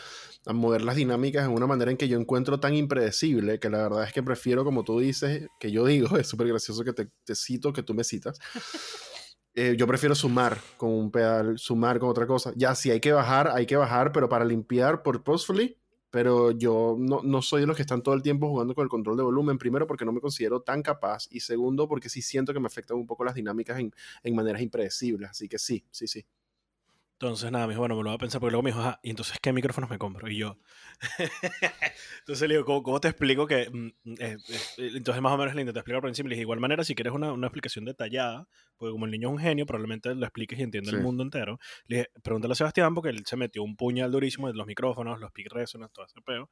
[0.45, 3.79] a, mover las dinámicas en una manera en que yo encuentro tan impredecible que la
[3.79, 7.09] verdad es que prefiero, como tú dices, que yo digo, es súper gracioso que te,
[7.23, 8.39] te, cito, que tú me citas.
[9.55, 12.53] Eh, yo prefiero sumar con un pedal, sumar con otra cosa.
[12.55, 15.77] Ya, si hay que bajar, hay que bajar, pero para limpiar purposefully,
[16.11, 18.89] pero yo no, no, soy de los que están todo el tiempo jugando con el
[18.89, 22.53] control de volumen, primero porque no me considero tan capaz y segundo porque sí siento
[22.53, 23.93] que me afectan un poco las dinámicas en,
[24.23, 26.25] en maneras impredecibles, así que sí, sí, sí.
[27.21, 28.97] Entonces, nada, me dijo, bueno, me lo voy a pensar, porque luego me dijo, ah,
[29.03, 30.29] ¿y entonces qué micrófonos me compro?
[30.29, 30.57] Y yo,
[32.19, 34.37] entonces le digo, ¿cómo, te explico que, mm, mm, eh,
[34.77, 36.95] eh, entonces más o menos le intenté explicar por encima, le dije, igual manera, si
[36.95, 40.57] quieres una, una, explicación detallada, porque como el niño es un genio, probablemente lo expliques
[40.59, 43.75] y entiende el mundo entero, le dije, pregúntale a Sebastián, porque él se metió un
[43.75, 46.49] puñal durísimo de los micrófonos, los peak resonance, todo ese peo.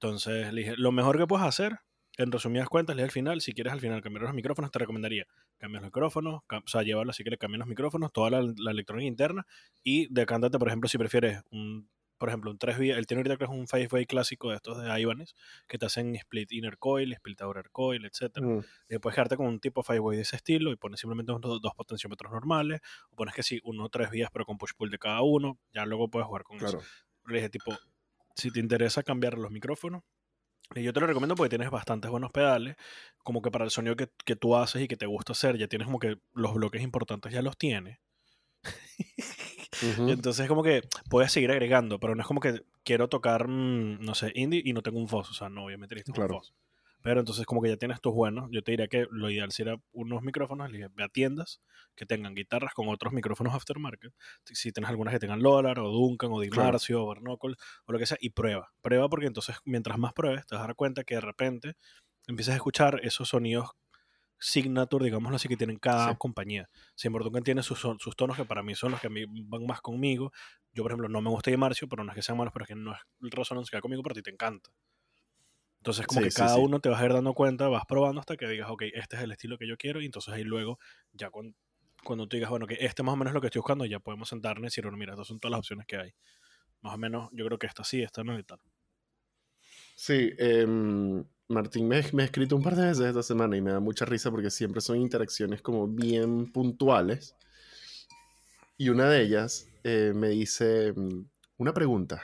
[0.00, 1.78] Entonces le dije, lo mejor que puedes hacer
[2.16, 3.40] en resumidas cuentas, lee al final.
[3.40, 5.26] Si quieres al final cambiar los micrófonos, te recomendaría
[5.58, 9.06] cambiar los micrófonos, o sea, llevarlo así que le cambies los micrófonos, toda la, electrónica
[9.06, 9.46] interna
[9.82, 13.36] y decántate, por ejemplo, si prefieres un, por ejemplo, un 3 vías, el tiene ahorita
[13.36, 15.34] que es un 5-way clásico de estos de Ibanez,
[15.66, 18.40] que te hacen split inner coil, split outer coil, etc.
[18.40, 18.58] Mm.
[18.88, 21.74] Y puedes quedarte con un tipo 5-way de ese estilo y pones simplemente dos, dos
[21.74, 25.58] potenciómetros normales, o pones que sí, uno tres vías pero con push-pull de cada uno,
[25.72, 26.80] ya luego puedes jugar con eso.
[27.26, 27.76] Le dije, tipo,
[28.34, 30.02] si te interesa cambiar los micrófonos,
[30.74, 32.76] y yo te lo recomiendo porque tienes bastantes buenos pedales,
[33.18, 35.68] como que para el sonido que, que, tú haces y que te gusta hacer, ya
[35.68, 37.98] tienes como que los bloques importantes ya los tienes.
[39.98, 44.14] Entonces como que puedes seguir agregando, pero no es como que quiero tocar, mm, no
[44.14, 46.54] sé, indie y no tengo un fuzz, o sea, no, obviamente necesito un fuzz.
[47.06, 49.76] Pero entonces como que ya tienes tus buenos, yo te diría que lo ideal sería
[49.92, 51.60] unos micrófonos, ve a tiendas
[51.94, 54.12] que tengan guitarras con otros micrófonos aftermarket.
[54.44, 58.06] Si tienes algunas que tengan Lolar o Duncan o Dimarcio o Barnacle o lo que
[58.06, 58.72] sea, y prueba.
[58.82, 61.74] Prueba porque entonces mientras más pruebes te vas a dar cuenta que de repente
[62.26, 63.70] empiezas a escuchar esos sonidos
[64.40, 66.68] signature, digámoslo así, que tienen cada compañía.
[66.96, 69.64] Si Duncan tiene sus, sus tonos que para mí son los que a mí van
[69.64, 70.32] más conmigo.
[70.72, 72.68] Yo, por ejemplo, no me gusta Dimarcio, pero no es que sean malos, pero es
[72.68, 74.70] que no es el resonance que va conmigo, pero a ti te encanta.
[75.86, 78.48] Entonces, como que cada uno te vas a ir dando cuenta, vas probando hasta que
[78.48, 80.80] digas, ok, este es el estilo que yo quiero, y entonces ahí luego,
[81.12, 81.56] ya cuando,
[82.02, 84.00] cuando tú digas, bueno, que este más o menos es lo que estoy buscando, ya
[84.00, 86.12] podemos sentarnos y decir, bueno, mira, estas son todas las opciones que hay.
[86.80, 88.58] Más o menos, yo creo que esta sí, esta no y tal.
[89.94, 93.70] Sí, em, Martín me, me, ha escrito un par de veces esta semana y me
[93.70, 97.36] da mucha risa porque siempre son interacciones como bien puntuales.
[98.76, 102.20] Y una de ellas eh, me dice, mm, una pregunta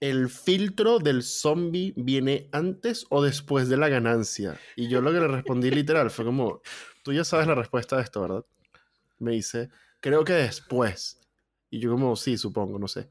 [0.00, 4.58] el filtro del zombie viene antes o después de la ganancia.
[4.76, 6.62] Y yo lo que le respondí literal fue como,
[7.02, 8.44] tú ya sabes la respuesta de esto, ¿verdad?
[9.18, 11.20] Me dice, creo que después.
[11.70, 13.08] Y yo como, sí, supongo, no sé.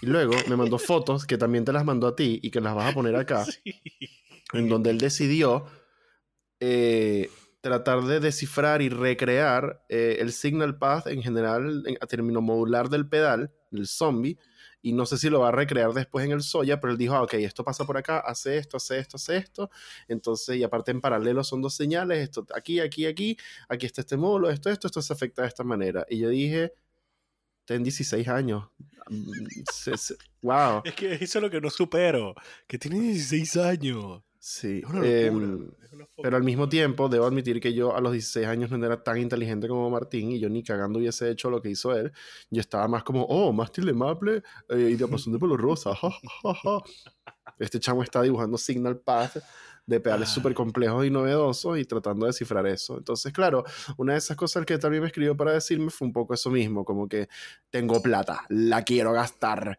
[0.00, 2.74] Y luego me mandó fotos que también te las mandó a ti y que las
[2.74, 3.44] vas a poner acá,
[4.52, 5.66] en donde él decidió
[6.60, 12.88] eh, tratar de descifrar y recrear eh, el signal path en general a término modular
[12.88, 14.38] del pedal, del zombie,
[14.82, 17.14] y no sé si lo va a recrear después en el Soya, pero él dijo,
[17.14, 19.70] ah, ok, esto pasa por acá, hace esto, hace esto, hace esto,
[20.06, 23.36] entonces, y aparte en paralelo son dos señales, esto aquí, aquí, aquí,
[23.68, 26.06] aquí está este módulo, esto, esto, esto se afecta de esta manera.
[26.08, 26.72] Y yo dije,
[27.64, 28.64] ten 16 años.
[30.42, 30.82] wow.
[30.84, 32.34] Es que eso es lo que no supero,
[32.66, 34.22] que tiene 16 años.
[34.38, 34.82] Sí.
[35.02, 35.70] Em,
[36.22, 39.18] pero al mismo tiempo, debo admitir que yo a los 16 años no era tan
[39.18, 42.12] inteligente como Martín y yo ni cagando hubiese hecho lo que hizo él.
[42.50, 45.90] Yo estaba más como, oh, mástil de maple eh, y de pasión de pelo rosa.
[47.58, 49.38] Este chamo está dibujando Signal Path
[49.88, 52.98] de pedales súper complejos y novedosos y tratando de descifrar eso.
[52.98, 53.64] Entonces, claro,
[53.96, 56.84] una de esas cosas que también me escribió para decirme fue un poco eso mismo,
[56.84, 57.28] como que
[57.70, 59.78] tengo plata, la quiero gastar.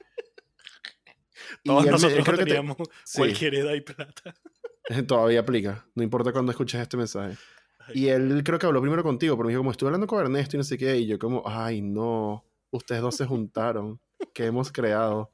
[1.63, 2.77] Todos nosotros creo teníamos
[3.15, 4.35] cualquier edad y plata.
[5.07, 7.37] Todavía aplica, no importa cuando escuches este mensaje.
[7.93, 10.55] Y él creo que habló primero contigo, porque me dijo, como estuve hablando con Ernesto
[10.55, 13.99] y no sé qué, y yo como, ay, no, ustedes dos se juntaron,
[14.33, 15.31] ¿qué hemos creado?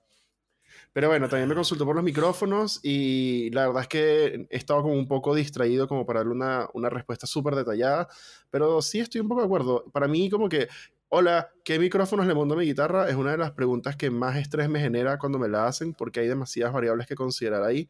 [0.93, 4.81] Pero bueno, también me consultó por los micrófonos y la verdad es que he estado
[4.81, 8.07] como un poco distraído como para darle una, una respuesta súper detallada,
[8.49, 9.83] pero sí estoy un poco de acuerdo.
[9.91, 10.69] Para mí como que,
[11.09, 13.09] hola, ¿qué micrófonos le monto a mi guitarra?
[13.09, 16.19] Es una de las preguntas que más estrés me genera cuando me la hacen porque
[16.19, 17.89] hay demasiadas variables que considerar ahí.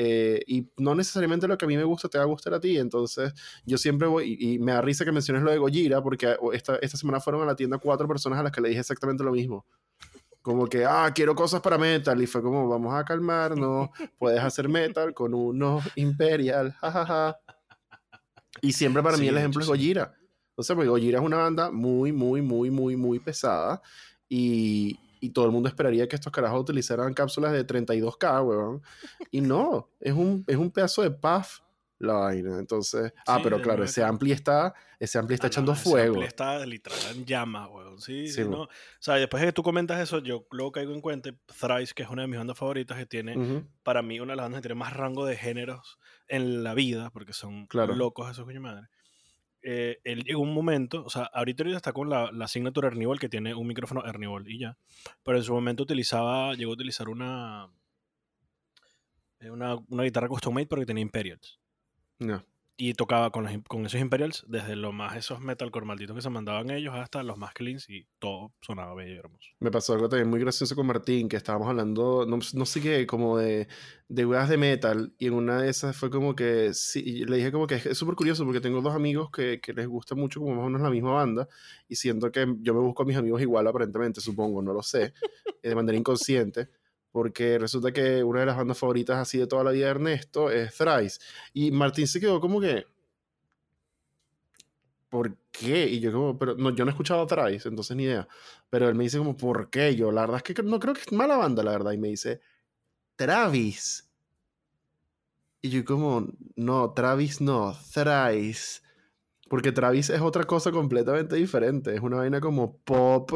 [0.00, 2.60] Eh, y no necesariamente lo que a mí me gusta te va a gustar a
[2.60, 2.78] ti.
[2.78, 3.32] Entonces,
[3.64, 6.96] yo siempre voy, y, me da risa que menciones lo de Gojira, porque esta, esta
[6.96, 9.66] semana fueron a la tienda cuatro personas a las que le dije exactamente lo mismo.
[10.40, 12.22] Como que, ah, quiero cosas para metal.
[12.22, 17.38] Y fue como, vamos a calmarnos, puedes hacer metal con uno Imperial, jajaja.
[18.62, 20.17] Y siempre para mí el ejemplo es Gojira.
[20.62, 23.80] Sea, porque Gojira es una banda muy, muy, muy, muy, muy pesada.
[24.28, 28.82] Y, y todo el mundo esperaría que estos carajos utilizaran cápsulas de 32K, weón.
[29.30, 31.60] Y no, es un, es un pedazo de puff
[31.98, 32.58] la vaina.
[32.58, 35.98] Entonces, ah, pero claro, ese ampli está, ese ampli está ah, echando fuego.
[35.98, 38.00] Ese ampli está literal en llamas, weón.
[38.00, 38.62] Sí, sí, no.
[38.62, 38.68] O
[39.00, 42.08] sea, después de que tú comentas eso, yo luego caigo en cuenta Thrice, que es
[42.08, 44.78] una de mis bandas favoritas, que tiene, para mí, una de las bandas que tiene
[44.78, 47.94] más rango de géneros en la vida, porque son claro.
[47.94, 48.88] locos esos coño madre.
[49.70, 53.28] Eh, él llegó un momento, o sea, ahorita, está con la, la Signature Ernibol que
[53.28, 54.78] tiene un micrófono Ernibol y ya,
[55.22, 57.68] pero en su momento utilizaba, llegó a utilizar una,
[59.40, 61.60] eh, una, una guitarra custom made porque tenía Imperials.
[62.18, 62.42] No
[62.80, 66.70] y tocaba con, con esos Imperials, desde lo más esos metalcore malditos que se mandaban
[66.70, 69.50] ellos hasta los más cleans y todo sonaba bello y hermoso.
[69.58, 73.04] Me pasó algo también muy gracioso con Martín, que estábamos hablando, no, no sé qué,
[73.04, 73.66] como de,
[74.06, 77.50] de weas de metal, y en una de esas fue como que, sí, le dije
[77.50, 80.54] como que es súper curioso porque tengo dos amigos que, que, les gusta mucho como
[80.54, 81.48] más o menos la misma banda,
[81.88, 85.12] y siento que yo me busco a mis amigos igual aparentemente, supongo, no lo sé,
[85.64, 86.68] de manera inconsciente
[87.12, 90.50] porque resulta que una de las bandas favoritas así de toda la vida de Ernesto
[90.50, 91.20] es Thrice.
[91.52, 92.86] Y Martín se quedó como que,
[95.08, 95.86] ¿por qué?
[95.86, 98.28] Y yo como, pero no, yo no he escuchado a Thrice, entonces ni idea.
[98.70, 99.96] Pero él me dice como, ¿por qué?
[99.96, 101.92] Yo, la verdad es que no creo que es mala banda, la verdad.
[101.92, 102.40] Y me dice,
[103.16, 104.08] Travis.
[105.60, 108.82] Y yo como, no, Travis no, Thrice.
[109.48, 111.94] Porque Travis es otra cosa completamente diferente.
[111.94, 113.30] Es una vaina como pop,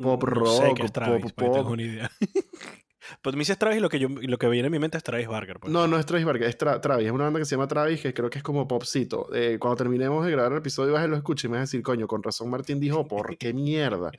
[0.00, 1.78] pop rock, pop, pop.
[1.78, 2.10] idea.
[3.22, 5.04] Pues me dices Travis y lo que, yo, lo que viene en mi mente es
[5.04, 5.60] Travis Barker.
[5.60, 5.72] Pues.
[5.72, 7.06] No, no es Travis Barker, es Travis.
[7.06, 9.28] Es una banda que se llama Travis que creo que es como popcito.
[9.34, 11.66] Eh, cuando terminemos de grabar el episodio vas a lo escuchar y me vas a
[11.68, 14.10] decir, coño, con razón Martín dijo, ¿por qué mierda?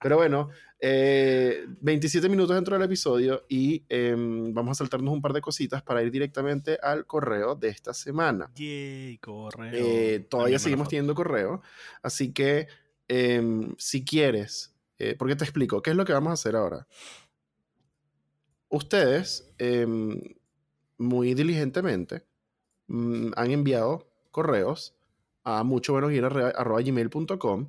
[0.00, 0.48] Pero bueno,
[0.80, 5.82] 27 eh, minutos dentro del episodio y em, vamos a saltarnos un par de cositas
[5.82, 8.50] para ir directamente al correo de esta semana.
[8.54, 9.72] Yay, correo.
[9.74, 11.62] Eh, todavía seguimos teniendo correo,
[12.02, 12.68] así que
[13.08, 14.74] em, si quieres,
[15.18, 16.86] porque te explico, ¿qué es lo que vamos a hacer ahora?
[18.70, 20.18] Ustedes em,
[20.96, 22.24] muy diligentemente
[22.86, 24.94] mm, han enviado correos
[25.44, 27.68] a muchobuenosguiar.com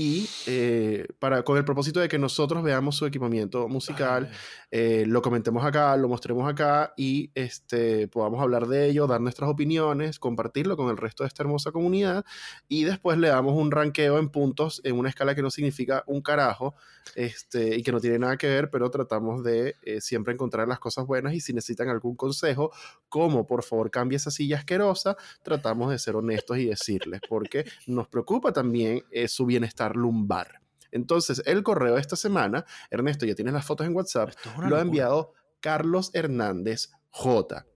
[0.00, 4.30] y eh, para, con el propósito de que nosotros veamos su equipamiento musical,
[4.70, 9.50] eh, lo comentemos acá, lo mostremos acá y este, podamos hablar de ello, dar nuestras
[9.50, 12.24] opiniones, compartirlo con el resto de esta hermosa comunidad
[12.68, 16.22] y después le damos un ranqueo en puntos en una escala que no significa un
[16.22, 16.76] carajo
[17.16, 20.78] este, y que no tiene nada que ver, pero tratamos de eh, siempre encontrar las
[20.78, 22.70] cosas buenas y si necesitan algún consejo,
[23.08, 28.06] como por favor cambie esa silla asquerosa, tratamos de ser honestos y decirles, porque nos
[28.06, 30.60] preocupa también su bienestar lumbar.
[30.90, 34.30] Entonces, el correo de esta semana, Ernesto, ya tienes las fotos en WhatsApp,
[34.66, 37.66] lo ha enviado Carlos Hernández J.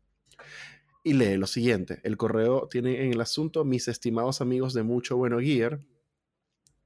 [1.05, 2.01] Y lee lo siguiente.
[2.05, 5.81] El correo tiene en el asunto mis estimados amigos de Mucho Bueno Gear,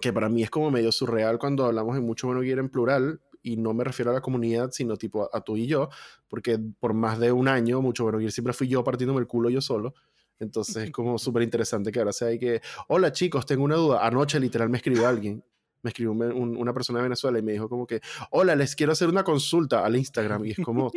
[0.00, 3.20] que para mí es como medio surreal cuando hablamos de Mucho Bueno Gear en plural,
[3.42, 5.90] y no me refiero a la comunidad, sino tipo a, tú y yo,
[6.28, 9.50] porque por más de un año, Mucho Bueno Gear siempre fui yo partiéndome el culo
[9.50, 9.94] yo solo.
[10.38, 14.06] Entonces es como súper interesante que ahora sea hay que, hola chicos, tengo una duda.
[14.06, 15.44] Anoche literal me escribió alguien,
[15.82, 19.08] me escribió una persona de Venezuela y me dijo como que, hola, les quiero hacer
[19.08, 20.44] una consulta al Instagram.
[20.44, 20.90] Y es como,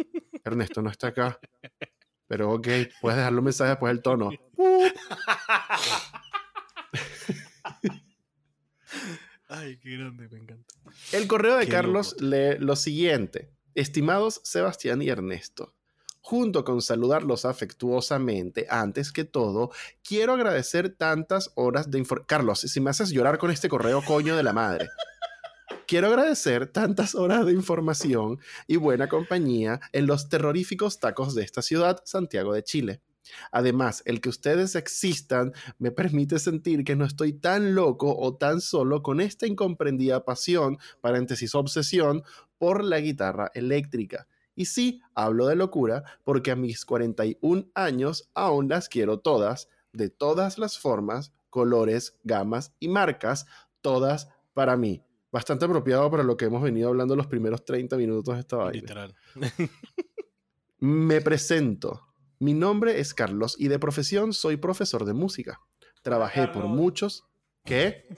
[0.44, 1.40] Ernesto no está acá.
[2.28, 2.68] Pero ok,
[3.02, 4.30] puedes dejarle un mensaje después del tono.
[9.48, 10.76] Ay, qué grande, me encanta.
[11.12, 13.52] El correo de Carlos lee lo siguiente.
[13.74, 15.74] Estimados Sebastián y Ernesto,
[16.30, 19.72] junto con saludarlos afectuosamente, antes que todo,
[20.04, 22.28] quiero agradecer tantas horas de información.
[22.28, 24.90] Carlos, si me haces llorar con este correo, coño de la madre.
[25.88, 28.38] Quiero agradecer tantas horas de información
[28.68, 33.02] y buena compañía en los terroríficos tacos de esta ciudad, Santiago de Chile.
[33.52, 38.62] Además, el que ustedes existan me permite sentir que no estoy tan loco o tan
[38.62, 42.22] solo con esta incomprendida pasión, paréntesis obsesión,
[42.60, 44.28] por la guitarra eléctrica.
[44.60, 50.10] Y sí, hablo de locura porque a mis 41 años aún las quiero todas, de
[50.10, 53.46] todas las formas, colores, gamas y marcas,
[53.80, 55.02] todas para mí.
[55.32, 58.82] Bastante apropiado para lo que hemos venido hablando los primeros 30 minutos de esta vaina.
[58.82, 59.16] Literal.
[60.80, 62.10] Me presento.
[62.40, 65.62] Mi nombre es Carlos y de profesión soy profesor de música.
[66.02, 67.24] Trabajé por muchos.
[67.64, 68.10] ¿Qué?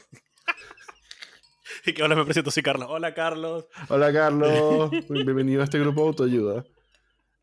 [1.85, 2.87] y que ahora me presento, sí, Carlos.
[2.89, 3.67] Hola, Carlos.
[3.89, 6.63] Hola Carlos, bienvenido a este grupo de autoayuda.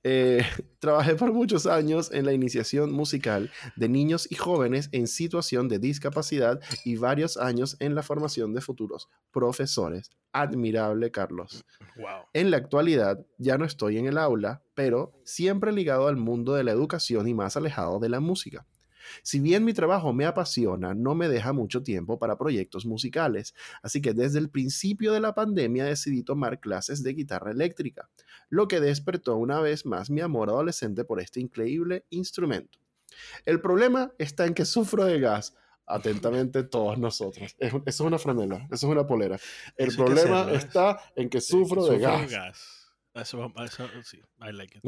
[0.05, 0.47] Eh,
[0.79, 5.81] trabajé por muchos años en la iniciación musical de niños y jóvenes en situación de
[5.81, 10.11] discapacidad y varios años en la formación de futuros profesores.
[10.33, 11.65] Admirable, Carlos.
[11.97, 12.27] Wow.
[12.33, 16.65] En la actualidad ya no estoy en el aula, pero siempre ligado al mundo de
[16.65, 18.67] la educación y más alejado de la música.
[19.23, 24.01] Si bien mi trabajo me apasiona, no me deja mucho tiempo para proyectos musicales, así
[24.01, 28.09] que desde el principio de la pandemia decidí tomar clases de guitarra eléctrica,
[28.49, 32.79] lo que despertó una vez más mi amor adolescente por este increíble instrumento.
[33.45, 35.55] El problema está en que sufro de gas.
[35.91, 37.57] Atentamente todos nosotros.
[37.59, 39.39] Es- eso es una franela, eso es una polera.
[39.75, 40.57] El Eso problema ¿eh?
[40.57, 42.31] está en que sufro de gas.
[43.15, 44.85] Eso, eso, sí, I like it.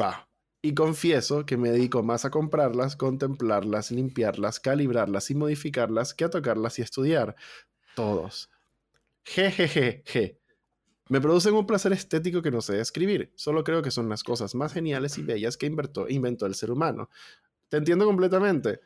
[0.63, 6.31] Y confieso que me dedico más a comprarlas, contemplarlas, limpiarlas, calibrarlas y modificarlas que a
[6.31, 7.35] tocarlas y estudiar.
[7.95, 8.51] Todos.
[9.25, 10.39] Jejeje.
[11.09, 13.33] Me producen un placer estético que no sé describir.
[13.35, 16.71] Solo creo que son las cosas más geniales y bellas que inventó, inventó el ser
[16.71, 17.09] humano.
[17.69, 18.81] Te entiendo completamente.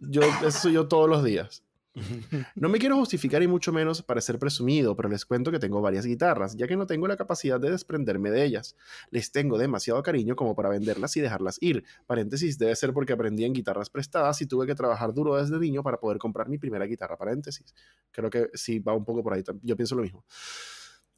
[0.00, 1.62] Yo, eso soy yo todos los días.
[2.54, 6.06] No me quiero justificar y mucho menos parecer presumido, pero les cuento que tengo varias
[6.06, 8.76] guitarras, ya que no tengo la capacidad de desprenderme de ellas.
[9.10, 11.84] Les tengo demasiado cariño como para venderlas y dejarlas ir.
[12.06, 15.82] Paréntesis, debe ser porque aprendí en guitarras prestadas y tuve que trabajar duro desde niño
[15.82, 17.16] para poder comprar mi primera guitarra.
[17.16, 17.74] Paréntesis.
[18.10, 19.42] Creo que sí va un poco por ahí.
[19.62, 20.24] Yo pienso lo mismo.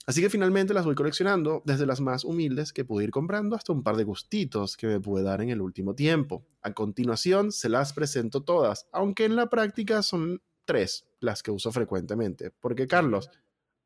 [0.04, 3.72] Así que finalmente las voy coleccionando, desde las más humildes que pude ir comprando hasta
[3.72, 6.44] un par de gustitos que me pude dar en el último tiempo.
[6.60, 11.72] A continuación se las presento todas, aunque en la práctica son tres las que uso
[11.72, 12.50] frecuentemente.
[12.50, 13.30] Porque Carlos,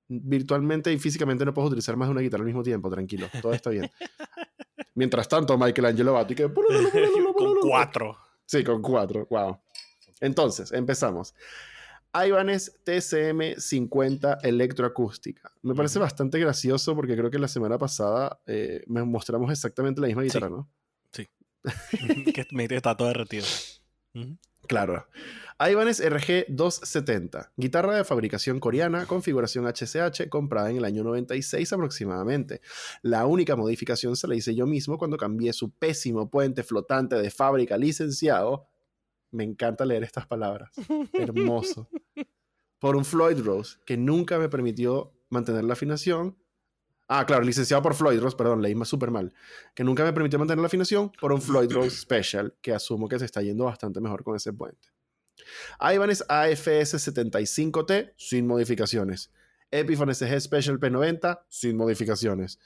[0.09, 3.53] virtualmente y físicamente no puedo utilizar más de una guitarra al mismo tiempo, tranquilo, todo
[3.53, 3.91] está bien.
[4.95, 6.51] Mientras tanto, Michelangelo Batti que...
[7.37, 8.17] Con cuatro.
[8.47, 9.59] Sí, con cuatro, wow.
[10.21, 11.35] Entonces, empezamos.
[12.15, 15.53] Ibanez TCM 50 electroacústica.
[15.62, 20.07] Me parece bastante gracioso porque creo que la semana pasada eh, me mostramos exactamente la
[20.07, 20.71] misma guitarra, ¿no?
[22.35, 23.45] que me está todo derretido.
[24.15, 24.37] Ujú.
[24.66, 25.07] Claro.
[25.59, 32.61] Ibanez RG 270, guitarra de fabricación coreana, configuración HCH, comprada en el año 96 aproximadamente.
[33.00, 37.31] La única modificación se la hice yo mismo cuando cambié su pésimo puente flotante de
[37.31, 38.68] fábrica licenciado.
[39.31, 40.72] Me encanta leer estas palabras.
[41.14, 41.88] Hermoso.
[42.79, 46.37] Por un Floyd Rose que nunca me permitió mantener la afinación.
[47.09, 49.33] Ah, claro, licenciado por Floyd Rose, perdón, leí más súper mal.
[49.75, 53.19] Que nunca me permitió mantener la afinación por un Floyd Rose Special, que asumo que
[53.19, 54.88] se está yendo bastante mejor con ese puente.
[55.81, 59.31] Ibanez AFS 75T, sin modificaciones.
[59.71, 62.59] Epiphone SG Special P90, sin modificaciones.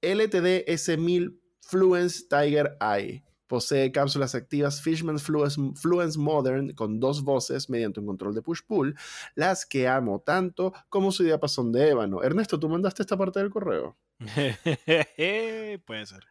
[0.00, 3.24] LTD S1000 Fluence Tiger Eye.
[3.52, 8.96] Posee cápsulas activas Fishman Fluence, Fluence Modern con dos voces mediante un control de push-pull,
[9.34, 12.22] las que amo tanto como su diapasón de ébano.
[12.22, 13.98] Ernesto, ¿tú mandaste esta parte del correo?
[15.84, 16.24] Puede ser.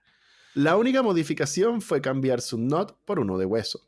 [0.55, 3.87] La única modificación fue cambiar su NOT por uno de hueso.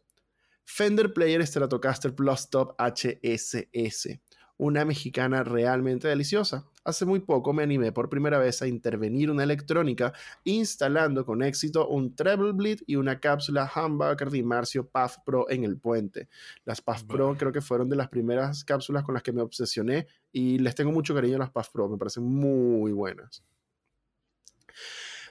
[0.64, 4.20] Fender Player Stratocaster Plus Top HSS,
[4.64, 6.66] una mexicana realmente deliciosa.
[6.86, 10.14] Hace muy poco me animé por primera vez a intervenir una electrónica
[10.46, 15.66] instalando con éxito un treble bleed y una cápsula humbucker de Marcio PAF Pro en
[15.66, 16.30] el puente.
[16.64, 20.08] Las PAF Pro creo que fueron de las primeras cápsulas con las que me obsesioné
[20.32, 23.44] y les tengo mucho cariño a las PAF Pro, me parecen muy buenas.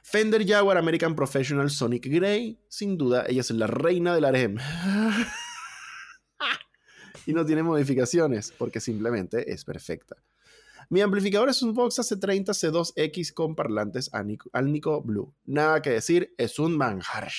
[0.03, 4.59] Fender Jaguar American Professional Sonic Grey, sin duda, ella es la reina del harem.
[7.27, 10.17] y no tiene modificaciones, porque simplemente es perfecta.
[10.91, 15.33] Mi amplificador es un Vox AC30 C2X con parlantes Alnico- Blue.
[15.45, 17.31] Nada que decir, es un manjar.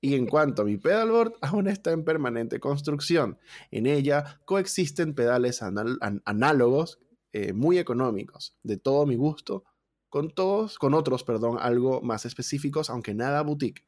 [0.00, 3.38] Y en cuanto a mi pedalboard, aún está en permanente construcción.
[3.72, 7.00] En ella coexisten pedales análogos
[7.32, 9.64] eh, muy económicos, de todo mi gusto,
[10.08, 13.84] con todos, con otros, perdón, algo más específicos, aunque nada boutique.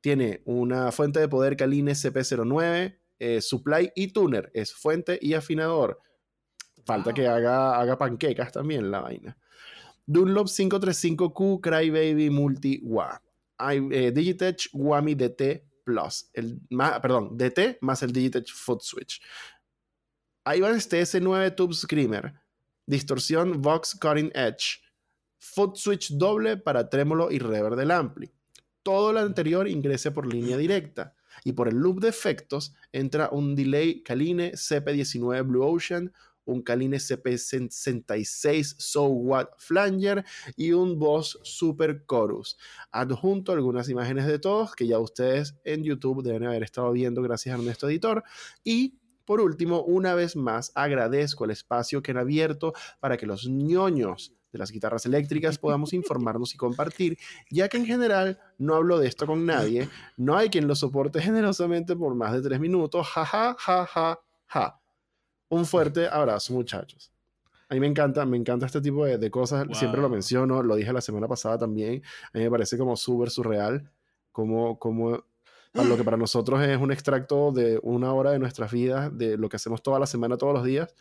[0.00, 6.00] Tiene una fuente de poder Kaline CP09, eh, supply y tuner, es fuente y afinador.
[6.84, 7.14] Falta Wow.
[7.14, 9.36] que haga, haga panquecas también la vaina.
[10.06, 13.20] Dunlop 535Q Crybaby Multi WA.
[13.90, 16.30] Eh, Digitech Wami DT Plus.
[16.32, 19.20] El, más, perdón, DT más el Digitech Foot Switch.
[20.46, 22.32] Ibanez TS9 Tube Screamer.
[22.86, 24.80] Distorsión Vox Cutting Edge.
[25.38, 28.32] Foot Switch doble para trémolo y reverb del ampli.
[28.82, 31.14] Todo lo anterior ingrese por línea directa.
[31.44, 36.12] Y por el loop de efectos entra un delay Kaline CP19 Blue Ocean,
[36.48, 40.24] un Kaline CP66 So What Flanger
[40.56, 42.56] y un Boss Super Chorus.
[42.90, 47.54] Adjunto algunas imágenes de todos que ya ustedes en YouTube deben haber estado viendo gracias
[47.54, 48.24] a Ernesto Editor.
[48.64, 53.46] Y por último, una vez más, agradezco el espacio que han abierto para que los
[53.46, 57.18] ñoños de las guitarras eléctricas podamos informarnos y compartir,
[57.50, 61.20] ya que en general no hablo de esto con nadie, no hay quien lo soporte
[61.20, 64.80] generosamente por más de tres minutos, ja, ja, ja, ja, ja.
[65.50, 67.10] Un fuerte abrazo, muchachos.
[67.70, 70.74] A mí me encanta, me encanta este tipo de, de cosas, siempre lo menciono, lo
[70.74, 73.90] dije la semana pasada también, a mí me parece como súper surreal,
[74.32, 75.22] como, como
[75.74, 79.48] lo que para nosotros es un extracto de una hora de nuestras vidas, de lo
[79.48, 80.94] que hacemos toda la semana, todos los días,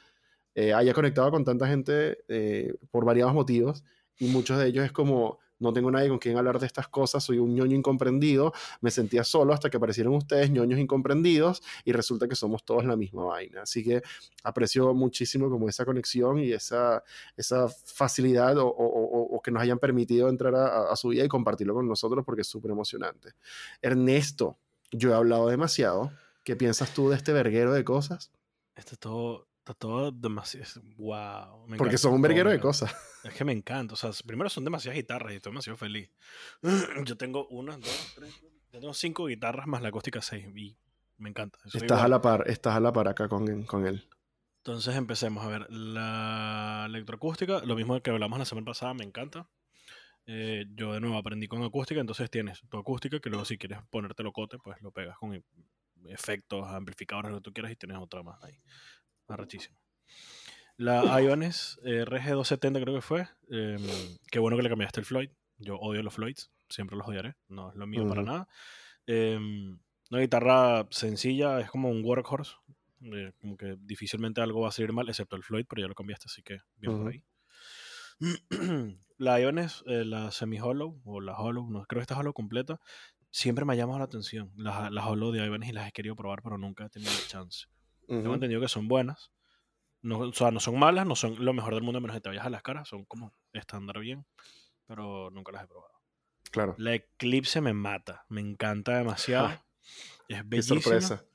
[0.59, 3.83] eh, haya conectado con tanta gente eh, por variados motivos
[4.17, 7.23] y muchos de ellos es como no tengo nadie con quien hablar de estas cosas,
[7.23, 12.27] soy un ñoño incomprendido, me sentía solo hasta que aparecieron ustedes, ñoños incomprendidos, y resulta
[12.27, 13.63] que somos todos la misma vaina.
[13.63, 14.03] Así que
[14.43, 17.03] aprecio muchísimo como esa conexión y esa,
[17.35, 21.27] esa facilidad o, o- o- que nos hayan permitido entrar a, a su vida y
[21.27, 23.33] compartirlo con nosotros porque es súper emocionante.
[23.81, 24.57] Ernesto,
[24.91, 26.11] yo he hablado demasiado.
[26.43, 28.31] ¿Qué piensas tú de este verguero de cosas?
[28.75, 30.81] Está todo, está todo demasiado.
[30.97, 31.67] Wow.
[31.67, 32.95] me Porque son un verguero de cosas.
[33.23, 33.93] Es que me encanta.
[33.93, 36.09] O sea, primero son demasiadas guitarras y estoy demasiado feliz.
[37.05, 38.33] Yo tengo una, dos, tres.
[38.71, 40.77] Yo tengo cinco guitarras más la acústica 6 y
[41.17, 41.59] me encanta.
[41.73, 44.07] Estás a la par, estás a la par acá con, con él.
[44.59, 45.69] Entonces empecemos a ver.
[45.69, 49.49] La electroacústica, lo mismo que hablamos la semana pasada, me encanta.
[50.25, 53.79] Eh, yo de nuevo aprendí con acústica, entonces tienes tu acústica que luego si quieres
[53.89, 55.43] ponerte locote, pues lo pegas con e-
[56.05, 58.57] efectos, amplificadores, lo que tú quieras y tienes otra más ahí.
[59.27, 59.77] Arrechísimo.
[60.77, 63.27] La Ibanez eh, RG270 creo que fue.
[63.49, 63.81] em,
[64.31, 65.29] qué bueno que le cambiaste el Floyd.
[65.57, 67.35] Yo odio los Floyds, siempre los odiaré.
[67.47, 68.31] No es lo mío para Ujú.
[68.31, 68.47] nada.
[69.07, 69.79] Em,
[70.11, 72.55] una guitarra sencilla, es como un workhorse.
[73.01, 75.93] eh, como que difícilmente algo va a salir mal, excepto el Floyd, pero ya lo
[75.95, 77.09] cambiaste, así que bien por Ujú.
[77.09, 77.23] ahí.
[79.17, 82.79] la Ibanez, eh, la semi-hollow, o la hollow, no creo que esta hollow completa,
[83.31, 84.51] siempre me ha llamado la atención.
[84.55, 87.27] Las las hollow de Ibanez y las he querido probar, pero nunca he tenido el
[87.27, 87.67] chance.
[88.07, 88.33] Tengo Ujú.
[88.35, 89.31] entendido que son buenas.
[90.01, 92.29] No, o sea, no son malas, no son lo mejor del mundo, menos que te
[92.29, 92.87] vayas a las caras.
[92.87, 94.25] Son como estándar bien,
[94.85, 95.93] pero nunca las he probado.
[96.51, 96.75] Claro.
[96.77, 99.47] La Eclipse me mata, me encanta demasiado.
[99.47, 99.65] Ah,
[100.29, 100.81] es Qué bellísima.
[100.81, 101.25] sorpresa.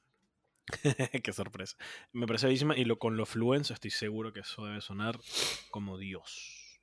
[1.23, 1.77] Qué sorpresa.
[2.13, 5.19] Me parece bellísima y lo, con los Fluence estoy seguro que eso debe sonar
[5.71, 6.81] como Dios.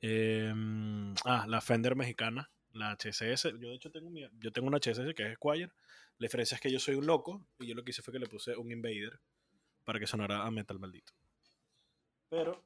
[0.00, 3.50] Em, ah, la Fender mexicana, la HSS.
[3.58, 5.72] Yo de hecho tengo, mi- yo tengo una HSS que es Squire.
[6.18, 8.18] La diferencia es que yo soy un loco y yo lo que hice fue que
[8.18, 9.20] le puse un Invader
[9.84, 11.12] para que sonara a metal maldito.
[12.28, 12.64] Pero,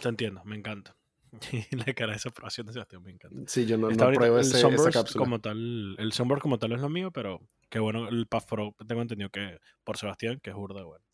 [0.00, 0.96] te entiendo, me encanta.
[1.86, 3.50] La cara de esa aprobación de Sebastián me encanta.
[3.50, 5.18] Sí, yo no, no pruebo el ese- esa cápsula.
[5.24, 7.40] como tal, el Sunburst como tal es lo mío, pero
[7.70, 11.04] qué bueno el Pro, tengo entendido que por Sebastián, que es burda bueno.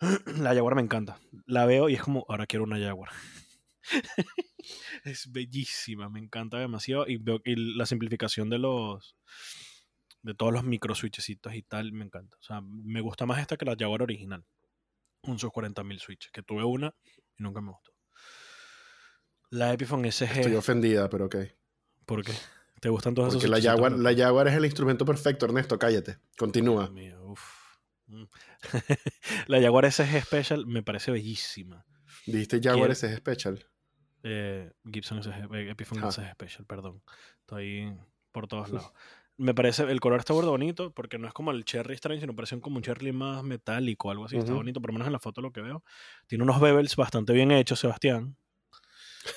[0.42, 1.18] La Jaguar me encanta.
[1.46, 3.10] La veo y es como, ahora quiero una Jaguar.
[5.04, 9.16] es bellísima, me encanta demasiado y veo y la simplificación de los
[10.22, 12.36] de todos los micro switchecitos y tal, me encanta.
[12.38, 14.44] O sea, me gusta más esta que la Jaguar original.
[15.22, 16.94] Un sus 40.000 switches, que tuve una
[17.38, 17.92] y nunca me gustó.
[19.50, 20.38] La Epiphone SG.
[20.40, 21.36] Estoy ofendida, pero ok.
[22.06, 22.32] ¿Por qué?
[22.80, 25.78] ¿Te gustan todos Porque esos la Jaguar, la Jaguar es el instrumento perfecto, Ernesto.
[25.78, 26.18] Cállate.
[26.38, 26.84] Continúa.
[26.84, 27.60] Dios mío, uf.
[28.06, 28.24] Mm.
[29.48, 31.84] la Jaguar SG Special me parece bellísima.
[32.26, 33.66] Dijiste Jaguar es special.
[34.22, 36.12] Eh, Gibson SG, eh, Epiphone Ah.
[36.12, 37.02] SG Special, perdón.
[37.40, 37.94] Estoy
[38.32, 38.92] por todos lados.
[39.40, 42.36] Me parece, el color está burdo bonito porque no es como el Cherry Strange, sino
[42.36, 44.36] parece como un Cherry más metálico, algo así.
[44.36, 45.82] Está bonito, por lo menos en la foto lo que veo.
[46.26, 48.36] Tiene unos bevels bastante bien hechos, Sebastián.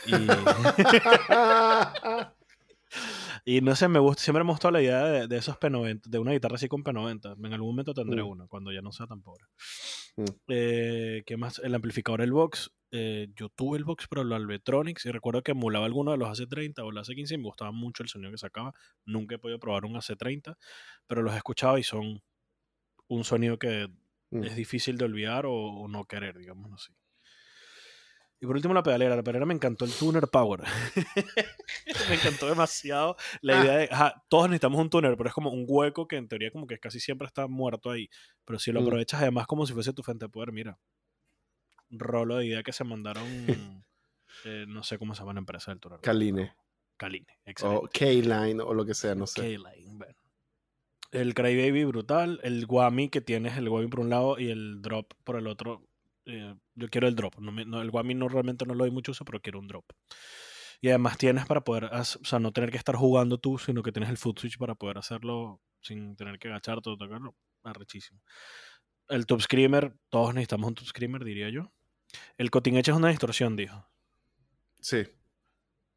[0.06, 0.12] Y,
[3.46, 6.20] y no sé, me gusta, siempre me gustó la idea de, de esos P90, de
[6.20, 7.36] una guitarra así con P90.
[7.46, 8.28] En algún momento tendré Mm.
[8.28, 9.46] una, cuando ya no sea tan pobre.
[10.16, 10.24] Mm.
[10.48, 11.60] Eh, ¿Qué más?
[11.60, 12.72] El amplificador, el Vox.
[12.96, 15.06] eh, yo tuve el Vox, pero lo Albetronics.
[15.08, 18.04] Y recuerdo que emulaba alguno de los AC30 o el AC15 y me gustaba mucho
[18.04, 18.72] el sonido que sacaba.
[19.06, 20.56] Nunca he podido probar un AC30,
[21.08, 22.22] pero los he escuchado y son
[23.08, 23.88] un sonido que
[24.30, 24.44] Mm.
[24.46, 26.91] es difícil de olvidar o, o no querer, digamos así.
[28.44, 29.16] Y por último la pedalera.
[29.16, 30.64] La pedalera me encantó el tuner power.
[32.10, 33.64] me encantó demasiado la Ah.
[33.64, 36.52] idea de, ajá, todos necesitamos un tuner, pero es como un hueco que en teoría
[36.52, 38.10] como que casi siempre está muerto ahí.
[38.44, 38.84] Pero si lo Mm.
[38.84, 40.78] aprovechas además como si fuese tu fuente de poder, mira.
[41.89, 43.24] rolo de idea que se mandaron,
[44.46, 46.02] eh, no sé cómo se llama la empresa del Tour.
[46.02, 46.54] Kaline.
[46.98, 47.89] Kaline, O exacto.
[47.94, 49.41] K-Line o lo que sea, no sé.
[49.41, 50.16] K-Line, bueno.
[51.12, 55.14] El Crybaby brutal, el Guami que tienes, el Guami por un lado y el Drop
[55.24, 55.84] por el otro.
[56.26, 57.38] Eh, yo quiero el Drop.
[57.39, 59.67] No me- no, el Guami no realmente no lo doy mucho uso, pero quiero un
[59.67, 59.86] Drop.
[60.82, 63.91] Y además tienes para poder, o sea, no tener que estar jugando tú, sino que
[63.91, 67.36] tienes el foot switch para poder hacerlo sin tener que agacharte o tocarlo.
[67.63, 68.21] Arrechísimo.
[69.07, 71.71] El Tube Screamer, todos necesitamos un Tube Screamer, diría yo.
[72.38, 73.88] El Cutting Edge es una distorsión, dijo.
[74.82, 75.03] Sí.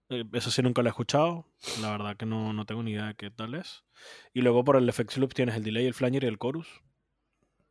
[0.09, 1.53] Eh, Eso sí nunca lo he escuchado.
[1.81, 3.85] La verdad que no, no tengo ni idea de qué tal es.
[4.33, 6.69] Y luego por el Effects Loop tienes el delay, el flanger y el chorus.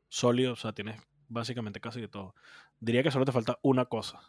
[0.09, 2.35] Sólido, o sea, tienes básicamente casi que todo.
[2.79, 4.19] Diría que solo te falta una cosa.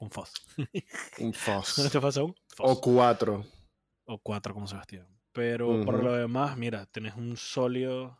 [0.00, 0.32] Un fuzz.
[1.18, 1.74] Un Solo Foss.
[1.92, 2.58] te falta un fuzz.
[2.58, 3.44] o cuatro.
[4.04, 5.08] O cuatro, como Sebastián.
[5.32, 8.18] Pero por lo demás, mira, tienes un sólido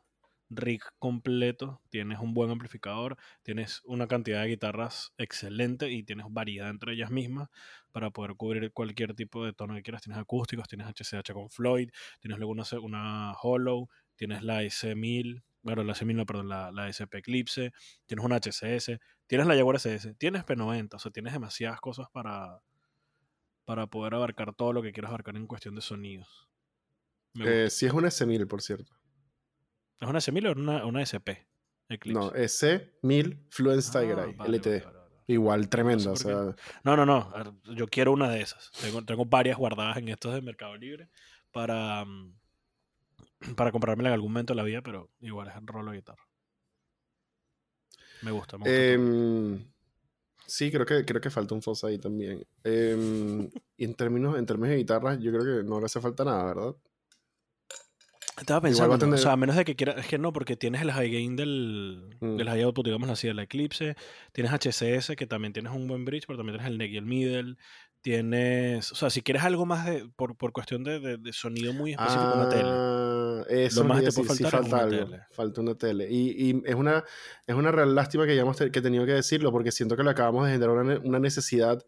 [0.48, 6.70] rig completo, tienes un buen amplificador, tienes una cantidad de guitarras excelente y tienes variedad
[6.70, 7.48] entre ellas mismas
[7.90, 10.02] para poder cubrir cualquier tipo de tono que quieras.
[10.02, 15.94] Tienes acústicos, tienes HCH con Floyd, tienes luego una Hollow, tienes la S1000, bueno, la
[15.94, 17.72] S1000 no, perdón, la, la SP Eclipse,
[18.06, 22.60] tienes una HCS, tienes la Jaguar SS, tienes P90, o sea, tienes demasiadas cosas para,
[23.64, 26.48] para poder abarcar todo lo que quieras abarcar en cuestión de sonidos.
[27.44, 28.92] Eh, sí es una S1000, por cierto.
[30.00, 31.44] ¿Es una S1000 o una, una SP?
[31.88, 32.18] Eclipse.
[32.20, 34.66] No, S1000 Fluence Tiger Ah, Eye, vale, LTD.
[34.66, 35.16] vale, vale, vale.
[35.26, 36.04] Igual, tremenda.
[36.04, 37.32] por o sea, No, no, no.
[37.74, 38.70] Yo quiero una de esas.
[38.80, 41.08] Tengo, tengo varias guardadas en estos de Mercado Libre
[41.50, 42.36] para, mm,
[43.56, 46.22] para comprármela en algún momento de la vida, pero igual es el rolo de guitarra.
[48.22, 48.72] Me gusta, me gusta.
[48.74, 49.64] Em,
[50.46, 52.44] sí, creo que, creo que falta un Foss ahí también.
[52.64, 56.24] Em, y en términos, en términos de guitarras, yo creo que no le hace falta
[56.24, 56.76] nada, ¿verdad?
[58.38, 60.82] Estaba pensando, a o sea, a menos de que quieras, es que no, porque tienes
[60.82, 62.36] el high gain del, Mm.
[62.36, 63.96] del high output, digamos así, de la Eclipse,
[64.32, 67.06] tienes HCS, que también tienes un buen bridge, pero también tienes el neck y el
[67.06, 67.56] middle,
[68.02, 71.72] tienes, o sea, si quieres algo más de, por, por cuestión de, de- de sonido
[71.72, 72.62] muy específico, una tele.
[73.48, 75.04] Eso Lo más que te puede faltar es falta una algo.
[75.10, 75.22] tele.
[75.30, 76.08] Falta una tele.
[76.10, 77.04] Y, y es, una,
[77.46, 80.02] es una real lástima que hayamos te- que he tenido que decirlo, porque siento que
[80.02, 81.84] le acabamos de generar una, una necesidad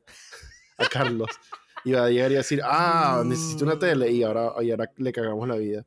[0.79, 1.29] a Carlos.
[1.85, 4.11] Y va a llegar y a decir, ah, necesito una tele.
[4.11, 5.87] Y ahora, y ahora le cagamos la vida.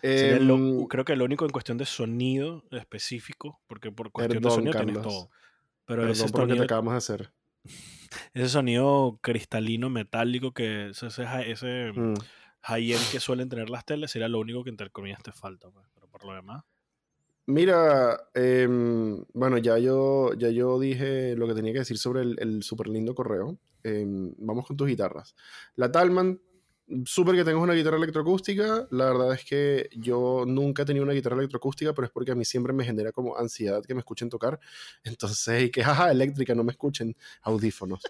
[0.00, 4.38] Sería lo- Em, creo que lo único en cuestión de sonido específico, porque por cuestión
[4.42, 5.12] de Perdón, sonido tienes Carlos.
[5.14, 5.30] todo.
[5.84, 7.32] Pero perdón ese por lo que te sonido, acabamos de hacer.
[8.34, 12.14] ese sonido cristalino, metálico, que ese, ese, ese Mm.
[12.62, 15.70] High-end que suelen tener las teles, sería lo único que entre comillas te falta.
[15.70, 15.86] pues.
[15.94, 16.64] Pero por lo demás,
[17.46, 22.36] Mira, em, bueno, ya yo, ya yo dije lo que tenía que decir sobre el,
[22.38, 23.58] el súper lindo correo.
[23.82, 25.34] Em, vamos con tus guitarras.
[25.74, 26.40] La Talman,
[27.04, 28.86] súper que tengas una guitarra electroacústica.
[28.90, 32.34] La verdad es que yo nunca he tenido una guitarra electroacústica, pero es porque a
[32.34, 34.60] mí siempre me genera como ansiedad que me escuchen tocar.
[35.04, 38.00] Entonces, que jaja, eléctrica, no me escuchen, audífonos.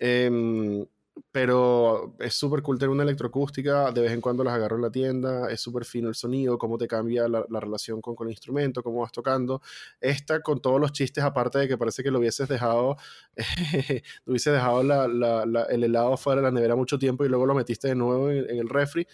[0.00, 0.86] Em,
[1.32, 4.90] pero es súper cool tener una electroacústica, de vez en cuando las agarro en la
[4.90, 8.32] tienda, es súper fino el sonido, cómo te cambia la, la relación con, con el
[8.32, 9.60] instrumento, cómo vas tocando.
[10.00, 12.96] Esta con todos los chistes, aparte de que parece que lo hubieses dejado,
[14.24, 17.46] lo hubieses dejado la- la- el helado fuera de la nevera mucho tiempo y luego
[17.46, 19.06] lo metiste de nuevo en, en el refri.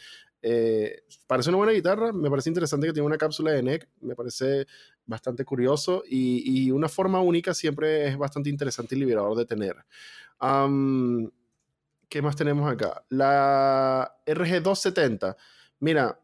[0.43, 4.15] Eh, parece una buena guitarra, me parece interesante que tiene una cápsula de neck, me
[4.15, 4.67] parece
[5.07, 9.77] bastante curioso y, y una forma única siempre es bastante interesante y liberador de tener.
[10.39, 11.31] Am,
[12.15, 13.05] ¿Qué más tenemos acá?
[13.09, 15.35] La RG270.
[15.81, 16.21] Mira,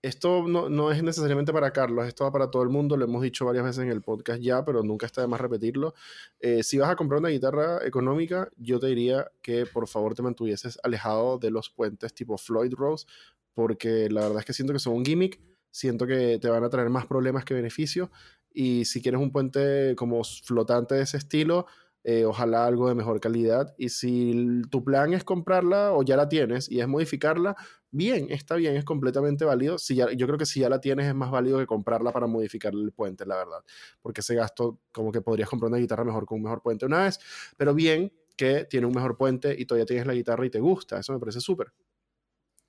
[0.00, 3.22] esto no, no es necesariamente para Carlos, esto va para todo el mundo, lo hemos
[3.22, 5.94] dicho varias veces en el podcast ya, pero nunca está de más repetirlo.
[6.38, 10.22] Eh, si vas a comprar una guitarra económica, yo te diría que por favor te
[10.22, 13.08] mantuvieses alejado de los puentes tipo Floyd Rose,
[13.52, 15.40] porque la verdad es que siento que son un gimmick,
[15.72, 18.10] siento que te van a traer más problemas que beneficios,
[18.54, 21.66] y si quieres un puente como flotante de ese estilo,
[22.08, 23.74] eh, ojalá algo de mejor calidad.
[23.76, 27.56] Y si tu plan es comprarla o ya la tienes y es modificarla,
[27.90, 29.76] bien, está bien, es completamente válido.
[29.78, 32.28] Si ya, yo creo que si ya la tienes es más válido que comprarla para
[32.28, 33.64] modificar el puente, la verdad.
[34.02, 37.02] Porque ese gasto, como que podrías comprar una guitarra mejor con un mejor puente una
[37.04, 37.18] vez,
[37.56, 41.00] pero bien que tiene un mejor puente y todavía tienes la guitarra y te gusta,
[41.00, 41.72] eso me parece súper.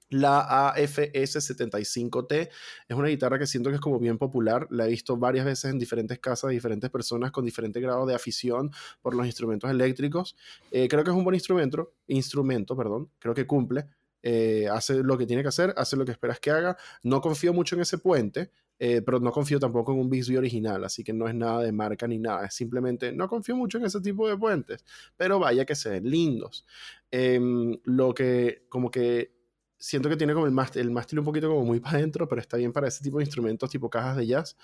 [0.10, 2.50] La AFS75T
[2.88, 4.68] es una guitarra que siento que es como bien popular.
[4.72, 8.72] La he visto varias veces en diferentes casas diferentes personas con diferente grado de afición
[9.02, 10.36] por los instrumentos eléctricos.
[10.72, 13.12] Eh, creo que es un buen instrumento, instrumento, perdón.
[13.20, 13.86] Creo que cumple.
[14.24, 16.76] eh, hace lo que tiene que hacer, hace lo que esperas que haga.
[17.04, 20.84] No confío mucho en ese puente, eh, pero no confío tampoco en un Bixby original,
[20.84, 22.46] así que no es nada de marca ni nada.
[22.46, 24.84] Es simplemente no confío mucho en ese tipo de puentes,
[25.16, 26.66] pero vaya que se ven lindos.
[27.12, 29.37] Em, lo que, como que
[29.78, 32.42] siento que tiene como el mástil, el mástil un poquito como muy para adentro, pero
[32.42, 34.58] está bien para ese tipo de instrumentos, tipo cajas de jazz.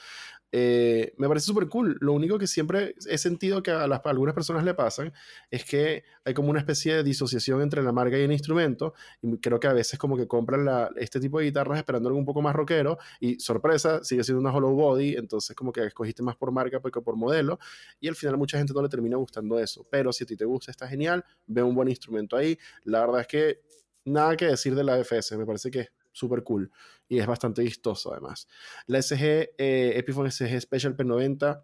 [0.52, 1.98] Eh, me parece súper cool.
[2.00, 5.14] Lo único que siempre he sentido que a, las, algunas personas le pasan
[5.50, 8.94] es que hay como una especie de disociación entre la marca y el instrumento.
[9.22, 12.20] Y creo que a veces como que compran la, este tipo de guitarras esperando algo
[12.20, 16.22] un poco más rockero y sorpresa, sigue siendo una hollow body, entonces como que escogiste
[16.22, 17.58] más por marca que por modelo
[18.00, 19.88] y al final mucha gente no le termina gustando eso.
[19.90, 22.58] Pero si a ti te gusta, está genial, ve un buen instrumento ahí.
[22.84, 23.62] La verdad es que
[24.06, 26.72] nada que decir de la FS, me parece que es súper cool
[27.08, 28.48] y es bastante vistoso además.
[28.88, 31.64] La SG, eh, Epiphone SG Special P90,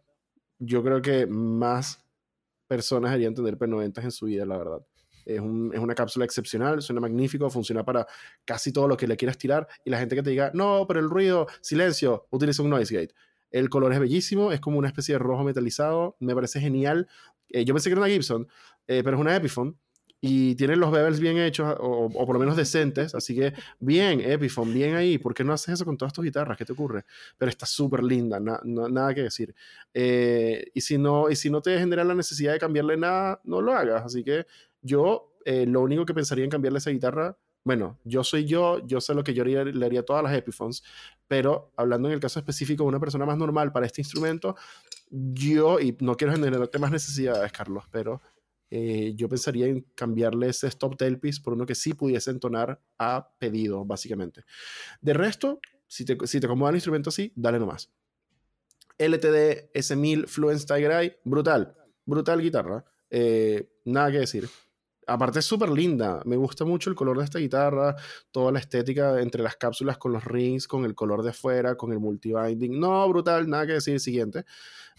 [0.60, 2.04] yo creo que más
[2.68, 4.86] personas deberían tener P90 en su vida, la verdad.
[5.26, 8.08] Es, un, es, una cápsula excepcional, suena magnífico, funciona para
[8.46, 9.68] casi todo lo que le quieras tirar.
[9.86, 13.14] Y la gente que te diga, no, pero el ruido, silencio, utiliza un noise gate.
[13.52, 17.08] El color es bellísimo, es como una especie de rojo metalizado, me parece genial.
[17.50, 18.48] Eh, yo pensé que era una Gibson,
[18.88, 19.76] eh, pero es una Epiphone
[20.22, 24.74] y tiene los bevels bien hechos, o, por lo menos decentes, así que bien, Epiphone,
[24.74, 26.58] bien ahí, ¿por qué no haces eso con todas tus guitarras?
[26.58, 27.06] ¿Qué te ocurre?
[27.38, 29.56] Pero está súper linda, nada que decir.
[29.94, 33.62] Eh, y, si no, y si no te genera la necesidad de cambiarle nada, no
[33.62, 34.46] lo hagas, así que
[34.82, 39.00] yo eh, lo único que pensaría en cambiarle esa guitarra, bueno, yo soy yo, yo
[39.02, 40.84] sé lo que yo le haría a todas las Epiphones,
[41.28, 44.56] pero hablando en el caso específico de una persona más normal para este instrumento,
[45.10, 48.22] yo, y no quiero generarte más necesidades, Carlos, pero
[48.72, 53.32] eh, yo pensaría en cambiarle ese stop tailpiece por uno que sí pudiese entonar a
[53.40, 54.44] pedido, básicamente.
[55.02, 57.92] De resto, si te, si te acomoda el instrumento así, dale nomás.
[58.98, 64.48] LTD S1000 Fluence Tiger Eye, brutal, brutal guitarra, eh, nada que decir.
[65.08, 67.96] Aparte es súper linda, me gusta mucho el color de esta guitarra,
[68.30, 71.92] toda la estética entre las cápsulas con los rings, con el color de afuera, con
[71.92, 72.80] el multibinding.
[72.80, 74.00] No, brutal, nada que decir.
[74.00, 74.46] Siguiente.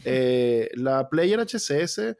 [0.04, 2.16] Eh, la Player HCS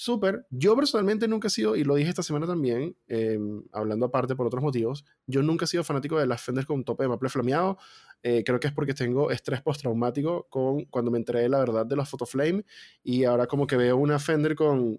[0.00, 0.46] súper.
[0.48, 4.46] Yo personalmente nunca he sido, y lo dije esta semana también, em, hablando aparte por
[4.46, 7.76] otros motivos, yo nunca he sido fanático de las Fender con tope de maple flameado.
[8.22, 11.84] Eh, creo que es porque tengo estrés postraumático con cuando me enteré de la verdad
[11.84, 12.64] de los Photoflame
[13.02, 14.98] y ahora como que veo una Fender con,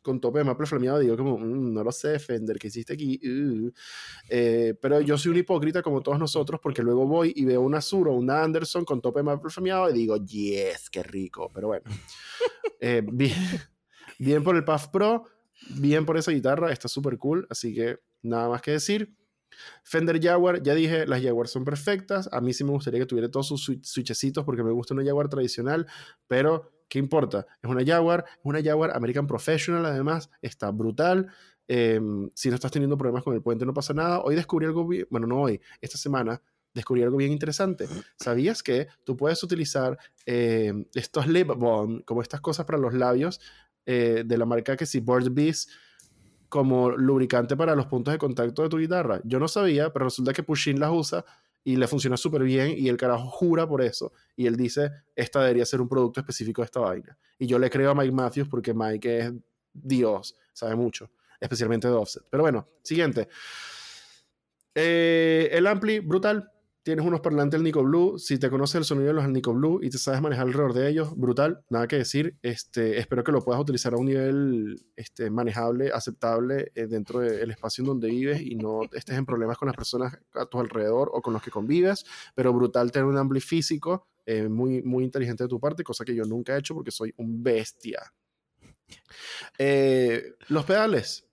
[0.00, 3.20] con tope de maple flameado, digo como, mm, no lo sé, Fender, ¿qué hiciste aquí?
[3.24, 3.72] Uh".
[4.28, 7.80] Eh, pero yo soy un hipócrita como todos nosotros porque luego voy y veo una
[7.80, 11.50] Sur o una Anderson con tope de maple flameado y digo, yes, qué rico.
[11.52, 11.84] Pero bueno,
[12.80, 13.34] eh, bien,
[14.18, 15.24] bien por el Puff Pro,
[15.70, 19.14] bien por esa guitarra, está súper cool, así que nada más que decir.
[19.84, 22.28] Fender Jaguar, ya dije, las Jaguar son perfectas.
[22.32, 25.28] A mí sí me gustaría que tuviera todos sus switchecitos porque me gusta una Jaguar
[25.28, 25.86] tradicional,
[26.26, 27.46] pero ¿qué importa?
[27.62, 31.28] Es una Jaguar, es una Jaguar American Professional, además, está brutal.
[31.68, 34.20] Em, si no estás teniendo problemas con el puente, no pasa nada.
[34.20, 36.40] Hoy descubrí algo, bien, bueno, no hoy, esta semana
[36.74, 37.88] descubrí algo bien interesante.
[38.16, 43.40] ¿Sabías que tú puedes utilizar em, estos lip balm, como estas cosas para los labios,
[43.86, 45.68] eh, de la marca que si Bird Bees
[46.48, 49.20] como lubricante para los puntos de contacto de tu guitarra.
[49.24, 51.24] Yo no sabía, pero resulta que Pushin las usa
[51.64, 54.12] y le funciona súper bien y el carajo jura por eso.
[54.36, 57.18] Y él dice, esta debería ser un producto específico de esta vaina.
[57.38, 59.32] Y yo le creo a Mike Matthews porque Mike es
[59.72, 61.10] Dios, sabe mucho,
[61.40, 62.24] especialmente de offset.
[62.30, 63.28] Pero bueno, siguiente.
[64.74, 66.50] Eh, el ampli, brutal,
[66.86, 69.80] tienes unos parlantes del Nico Blue, si te conoces el sonido de los Nico Blue
[69.82, 72.36] y te sabes manejar alrededor de ellos, brutal, nada que decir.
[72.42, 77.50] Este, espero que lo puedas utilizar a un nivel este, manejable, aceptable eh, dentro del
[77.50, 81.10] espacio en donde vives y no estés en problemas con las personas a tu alrededor
[81.12, 82.06] o con los que convives,
[82.36, 86.14] pero brutal tener un ampli físico eh, muy, muy inteligente de tu parte, cosa que
[86.14, 88.00] yo nunca he hecho porque soy un bestia.
[89.58, 91.26] Eh, los pedales.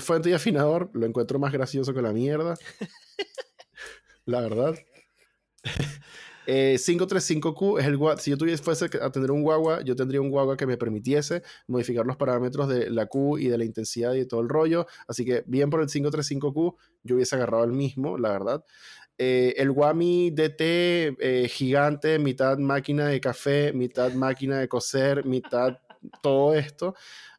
[0.00, 2.56] fuente y afinador, lo encuentro más gracioso que la mierda.
[4.26, 4.74] la verdad.
[6.46, 10.30] 535Q eh, es el si yo tuviese fuese a tener un guagua, yo tendría un
[10.30, 14.26] guagua que me permitiese modificar los parámetros de la Q y de la intensidad y
[14.26, 14.86] todo el rollo.
[15.08, 18.64] Así que bien por el 535Q, yo hubiese agarrado el mismo, la verdad.
[19.16, 25.78] Eh, el Wami DT eh, gigante, mitad máquina de café, mitad máquina de coser, mitad
[26.22, 26.94] todo esto.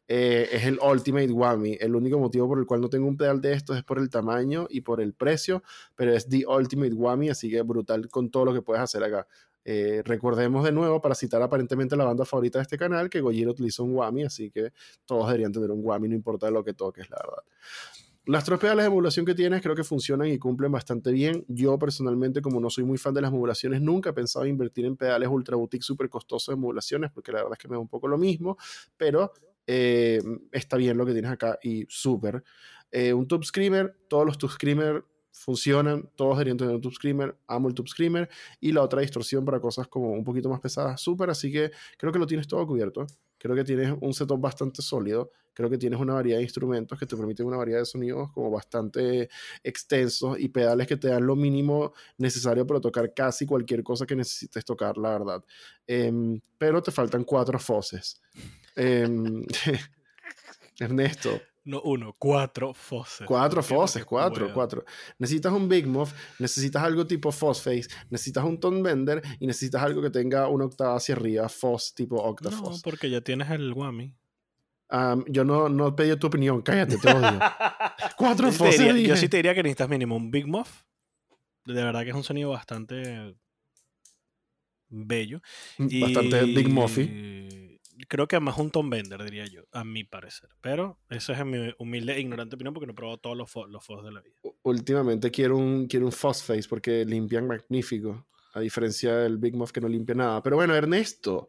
[0.08, 1.78] Eh, es el Ultimate Whammy.
[1.80, 4.08] El único motivo por el cual no tengo un pedal de estos es por el
[4.08, 5.62] tamaño y por el precio,
[5.94, 9.26] pero es The Ultimate Whammy, así que brutal con todo lo que puedes hacer acá.
[9.68, 13.50] Eh, recordemos de nuevo, para citar aparentemente la banda favorita de este canal, que Gojira
[13.50, 14.72] utiliza un Whammy, así que
[15.04, 17.42] todos deberían tener un Whammy, no importa lo que toques, la verdad.
[18.26, 21.44] Las tres pedales de emulación que tienes creo que funcionan y cumplen bastante bien.
[21.46, 24.96] Yo personalmente, como no soy muy fan de las modulaciones, nunca he pensado invertir en
[24.96, 27.88] pedales ultra boutique súper costosos de modulaciones, porque la verdad es que me da un
[27.88, 28.56] poco lo mismo,
[28.96, 29.32] pero
[29.66, 30.20] eh,
[30.52, 32.42] está bien lo que tienes acá y súper.
[32.90, 37.36] Eh, un Tube Screamer, todos los Tube Screamer funcionan, todos deberían tener un Tube Screamer,
[37.46, 38.28] amo el Tube Screamer
[38.60, 42.12] y la otra distorsión para cosas como un poquito más pesadas, súper, así que creo
[42.12, 43.06] que lo tienes todo cubierto.
[43.38, 45.30] Creo que tienes un setup bastante sólido.
[45.52, 48.50] Creo que tienes una variedad de instrumentos que te permiten una variedad de sonidos como
[48.50, 49.30] bastante
[49.62, 54.16] extensos y pedales que te dan lo mínimo necesario para tocar casi cualquier cosa que
[54.16, 55.44] necesites tocar, la verdad.
[55.86, 58.20] Em, pero te faltan cuatro foses.
[58.74, 59.44] Em,
[60.78, 63.26] Ernesto, No uno, cuatro foses.
[63.26, 64.84] Cuatro foses, cuatro, cuatro.
[65.18, 70.00] Necesitas un Big Muff, necesitas algo tipo Face, necesitas un Tone Bender y necesitas algo
[70.00, 72.80] que tenga una octava hacia arriba, Foss tipo No, Octafos.
[72.82, 74.14] porque ya tienes el Whammy.
[74.88, 77.38] Am, yo no, no pedí tu opinión, cállate, te odio.
[78.16, 79.08] Cuatro Yo foses, diría- dije.
[79.08, 80.82] yo sí te diría que necesitas mínimo un Big Muff.
[81.64, 83.34] De verdad que es un sonido bastante
[84.88, 85.40] bello.
[85.78, 87.65] Bastante Big Muffy.
[88.08, 90.50] Creo que más un Tom Bender, diría yo, a mi parecer.
[90.60, 93.52] Pero eso es en mi humilde e ignorante opinión porque no he probado todos los,
[93.52, 94.36] fo- los fos de la vida.
[94.62, 99.72] Últimamente quiero un, quiero un Foss Face porque limpian magnífico, a diferencia del Big Muff
[99.72, 100.42] que no limpia nada.
[100.42, 101.48] Pero bueno, Ernesto,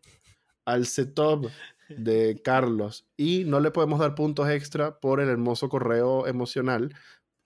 [0.66, 1.50] al setup
[1.90, 6.94] de Carlos y no le podemos dar puntos extra por el hermoso correo emocional,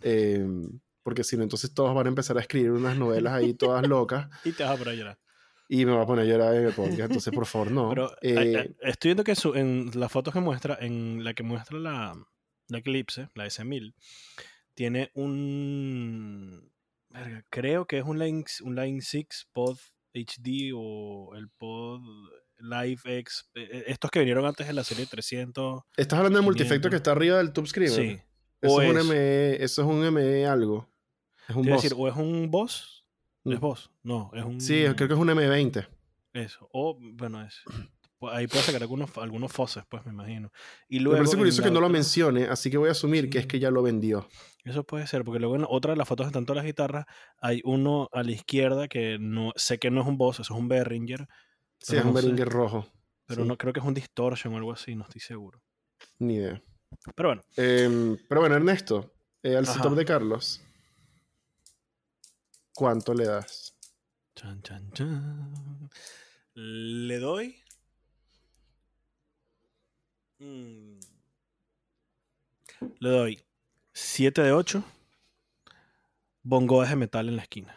[0.01, 0.45] eh,
[1.03, 4.27] porque si no, entonces todos van a empezar a escribir unas novelas ahí todas locas
[4.45, 5.19] Y te vas a poner a llorar.
[5.73, 7.89] Y me va a poner a llorar en el podcast, entonces por favor no.
[7.95, 11.33] Pero Eh, eh, eh, estoy viendo que su- en las fotos que muestra, en la
[11.33, 12.13] que muestra la,
[12.67, 13.93] la Eclipse, la S1000,
[14.73, 16.71] tiene un.
[17.09, 19.77] verga, creo que es un Line, un Line 6 Pod
[20.13, 22.01] HD o el Pod
[22.59, 23.49] Live X.
[23.55, 25.83] estos que vinieron antes de la serie 300.
[25.97, 26.89] Estás hablando del multifecto 500.
[26.91, 27.95] que está arriba del Tube Screamer.
[27.95, 28.21] Sí.
[28.61, 30.87] Eso O es, un ME, eso es un ME algo.
[31.49, 31.83] Es un Quiero boss.
[31.83, 33.00] decir, o es un boss.
[33.45, 33.59] ¿Es Mm.
[33.59, 33.91] boss?
[34.03, 34.61] No, es un.
[34.61, 35.87] Sí, creo que es un M20.
[36.33, 36.69] Eso.
[36.71, 37.61] O, bueno, es.
[38.19, 40.51] pues Ahí puede sacar algunos, algunos foses, pues me imagino.
[40.87, 41.17] Y Me luego.
[41.17, 43.59] parece en curioso que no lo mencione, así que voy a asumir que es que
[43.59, 44.27] ya lo vendió.
[44.63, 47.05] Eso puede ser, porque luego en otra de las fotos están todas las guitarras.
[47.41, 50.59] Hay uno a la izquierda que no sé que no es un Boss, eso es
[50.59, 51.27] un Behringer,
[51.79, 52.25] Sí, es un no sé.
[52.27, 52.87] Behringer rojo.
[53.25, 55.59] pero Sí, no creo que es un Distortion o algo así, no estoy seguro.
[56.19, 56.61] Ni idea.
[57.15, 60.61] Pero bueno, Em, pero bueno, Ernesto, eh, al setup de Carlos,
[62.73, 63.75] ¿cuánto le das?
[64.35, 65.89] chan, chan, chan.
[66.55, 67.55] Le doy.
[70.39, 70.99] Mm.
[72.99, 73.43] Le doy
[73.93, 74.83] 7 de 8.
[76.43, 77.75] Bongoes de metal en la esquina.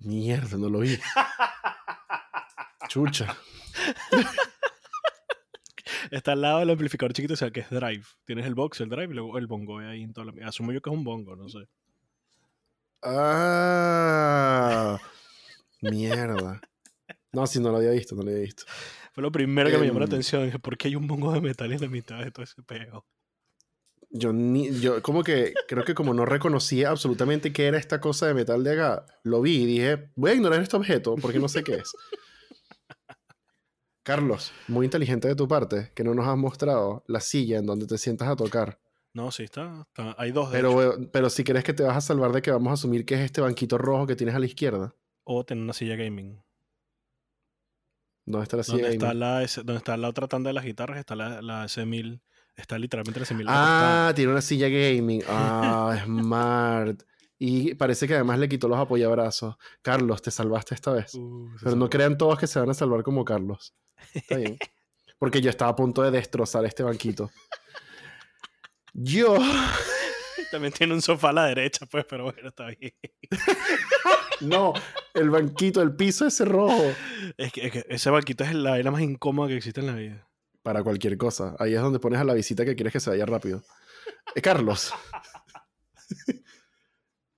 [0.00, 0.98] Mierda, no lo vi.
[2.88, 3.36] Chucha.
[6.10, 8.04] Está al lado del amplificador chiquito, o sea que es drive.
[8.24, 10.48] Tienes el box, el drive y luego el bongo ahí en toda la.
[10.48, 11.68] Asumo yo que es un bongo, no sé.
[13.02, 14.98] Ah,
[15.80, 16.60] mierda.
[17.32, 18.64] No, si no lo había visto, no lo había visto.
[19.12, 20.10] Fue lo primero que me llamó la Em.
[20.12, 20.44] atención.
[20.46, 23.06] Dije, ¿por qué hay un bongo de metal en la mitad de todo ese peo?
[24.10, 28.26] Yo ni, yo como que creo que como no reconocía absolutamente qué era esta cosa
[28.26, 31.48] de metal de acá, lo vi y dije, voy a ignorar este objeto porque no
[31.48, 31.92] sé qué es.
[34.02, 37.86] Carlos, muy inteligente de tu parte, que no nos has mostrado la silla en donde
[37.86, 38.78] te sientas a tocar.
[39.16, 39.86] No, sí, está.
[39.88, 40.58] está- hay dos de.
[40.58, 43.06] Pero, eh, pero si crees que te vas a salvar de que vamos a asumir
[43.06, 44.94] que es este banquito rojo que tienes a la izquierda.
[45.24, 46.38] O tener una silla gaming.
[48.26, 48.90] ¿Dónde está la silla?
[48.90, 49.20] Está, gaming?
[49.20, 52.20] la, donde está la otra tanda de las guitarras, está la, la S1000.
[52.56, 53.44] Está literalmente la S1000.
[53.48, 55.22] Ah, tiene una silla gaming.
[55.28, 57.02] Ah, smart.
[57.38, 59.56] Y parece que además le quitó los apoyabrazos.
[59.80, 61.14] Carlos, te salvaste esta vez.
[61.14, 63.74] Uh, Pero no crean todos que se van a salvar como Carlos.
[64.12, 64.58] Está bien.
[65.18, 67.30] Porque yo estaba a punto de destrozar este banquito.
[68.98, 69.36] Yo.
[70.50, 72.92] También tiene un sofá a la derecha, pues, pero bueno, está bien.
[74.42, 74.74] No,
[75.14, 76.92] el banquito, el piso ese rojo.
[77.38, 79.94] Es que, es que ese banquito es la vaina más incómoda que existe en la
[79.94, 80.28] vida.
[80.62, 81.56] Para cualquier cosa.
[81.58, 83.64] Ahí es donde pones a la visita que quieres que se vaya rápido.
[84.34, 84.92] Eh, Carlos.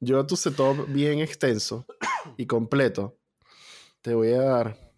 [0.01, 1.87] Yo a tu setup bien extenso
[2.37, 3.17] y completo
[4.03, 4.93] te voy a dar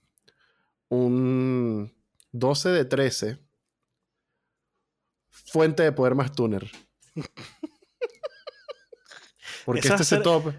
[0.89, 1.93] un
[2.33, 3.50] 12 de 13
[5.53, 6.71] fuente de poder más tuner.
[9.65, 10.55] Porque Esa este ser- setup,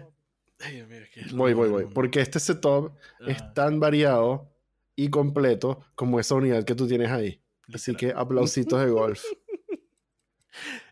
[0.60, 2.92] Ay, Dios mío, es que es voy, voy, voy, porque este setup
[3.26, 4.48] es Ajá, tan variado
[4.94, 7.42] y completo como esa unidad que tú tienes ahí.
[7.74, 9.22] Así que aplausitos de golf.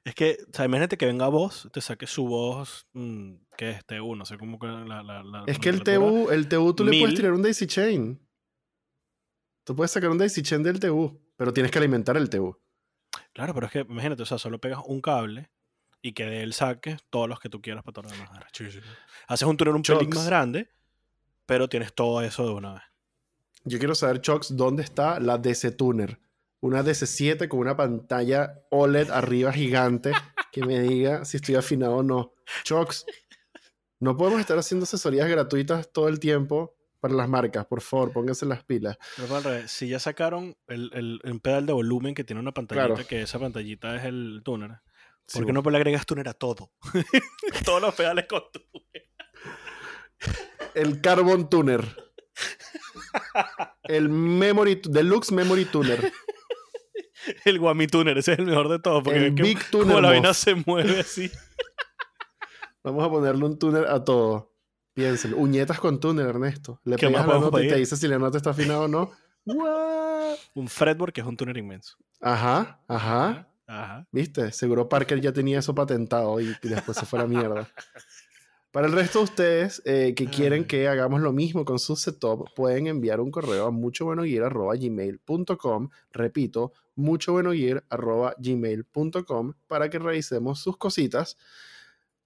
[0.02, 3.84] Es que, o sea, imagínate que venga voz, te saque su voz, mm, que es
[3.84, 5.82] TU, no sé cómo que la, la, la Es que el.
[5.84, 8.18] TU, el TU tú le puedes tirar un daisy chain.
[9.64, 12.58] Tú puedes sacar un daisy chain del TU, pero tienes que alimentar el TU.
[13.32, 15.50] Claro, pero es que imagínate, o sea, solo pegas un cable
[16.02, 18.30] y que de él saques todos los que tú quieras para todo lo demás.
[18.32, 18.86] Arrechísimo.
[19.28, 20.16] Haces un túnel un pelín Chocks.
[20.16, 20.70] más grande,
[21.46, 22.82] pero tienes todo eso de una vez.
[23.64, 26.18] Yo quiero saber, Chox, ¿dónde está la DC Tuner?
[26.60, 30.12] Una DC7 con una pantalla OLED arriba gigante
[30.52, 32.34] que me diga si estoy afinado o no.
[32.64, 33.06] Chox,
[33.98, 38.46] no podemos estar haciendo asesorías gratuitas todo el tiempo para las marcas, por favor, pónganse
[38.46, 38.96] las pilas.
[39.16, 43.06] Pero si ya sacaron el, el, el pedal de volumen que tiene una pantallita, Claro.
[43.08, 44.80] que esa pantallita es el tuner,
[45.26, 46.72] Sí, ¿por qué no le agregas tuner a todo?
[47.64, 49.08] Todos los pedales con tuner.
[50.74, 51.84] El Carbon Tuner.
[53.84, 56.12] El Memory, Deluxe Memory Tuner.
[57.44, 59.84] El Guami Tuner, ese es el mejor de todos, porque El es que Big como
[59.84, 61.30] Tuner la vaina se mueve así.
[62.82, 64.54] Vamos a ponerle un tuner a todo.
[64.94, 65.38] Piénsenlo.
[65.38, 66.80] Uñetas con tuner, Ernesto.
[66.84, 69.10] Le ¿Qué pegas la nota y te dice si la nota está afinada o no.
[69.44, 70.36] What?
[70.54, 71.96] Un fretboard que es un tuner inmenso.
[72.20, 73.48] Ajá, ajá.
[73.66, 74.06] Ajá.
[74.10, 74.52] ¿Viste?
[74.52, 77.68] Seguro Parker ya tenía eso patentado y, después se fue a la mierda.
[78.72, 80.68] Para el resto de ustedes eh, que quieren Ay.
[80.68, 85.88] que hagamos lo mismo con su setup, pueden enviar un correo a muchobuenogear.gmail.com.
[86.12, 91.36] Repito, muchobuenogear.gmail.com para que revisemos sus cositas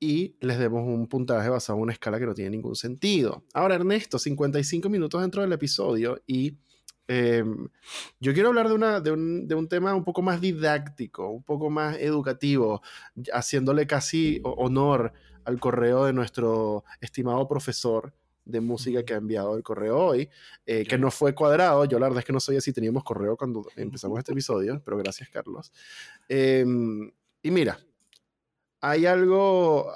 [0.00, 3.44] y les demos un puntaje basado en una escala que no tiene ningún sentido.
[3.54, 6.56] Ahora, Ernesto, 55 minutos dentro del episodio y
[7.08, 7.44] eh,
[8.20, 11.42] yo quiero hablar de, una, de, un, de un tema un poco más didáctico, un
[11.42, 12.82] poco más educativo,
[13.32, 15.12] haciéndole casi ho- honor
[15.44, 18.12] al correo de nuestro estimado profesor
[18.46, 20.28] de música que ha enviado el correo hoy,
[20.66, 21.84] eh, que no fue cuadrado.
[21.86, 24.96] Yo la verdad es que no sabía si teníamos correo cuando empezamos este episodio, pero
[24.98, 25.72] gracias, Carlos.
[26.28, 26.64] Eh,
[27.42, 27.78] y mira,
[28.86, 29.90] hay algo,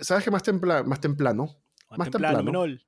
[0.00, 1.62] ¿sabes qué más, templa- más temprano?
[1.90, 2.42] Más temprano, temprano.
[2.44, 2.80] menor.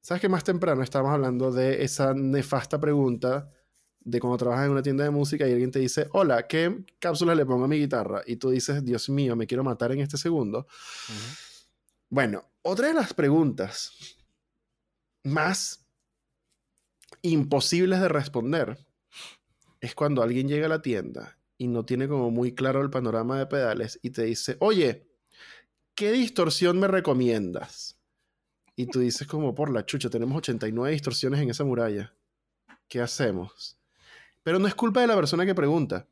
[0.00, 3.50] ¿Sabes que más temprano estábamos hablando de esa nefasta pregunta
[4.00, 7.34] de cuando trabajas en una tienda de música y alguien te dice, hola, ¿qué cápsula
[7.34, 8.22] le pongo a mi guitarra?
[8.24, 10.66] Y tú dices, Dios mío, me quiero matar en este segundo.
[12.08, 13.90] Bueno, otra de las preguntas
[15.24, 15.84] más
[17.22, 18.78] imposibles de responder
[19.80, 23.38] es cuando alguien llega a la tienda y no tiene como muy claro el panorama
[23.38, 25.08] de pedales y te dice, oye,
[25.94, 27.98] ¿qué distorsión me recomiendas?
[28.76, 32.14] Y tú dices como, por la chucha, tenemos 89 distorsiones en esa muralla.
[32.86, 33.76] ¿Qué hacemos?
[34.44, 36.06] Pero no es culpa de la persona que pregunta.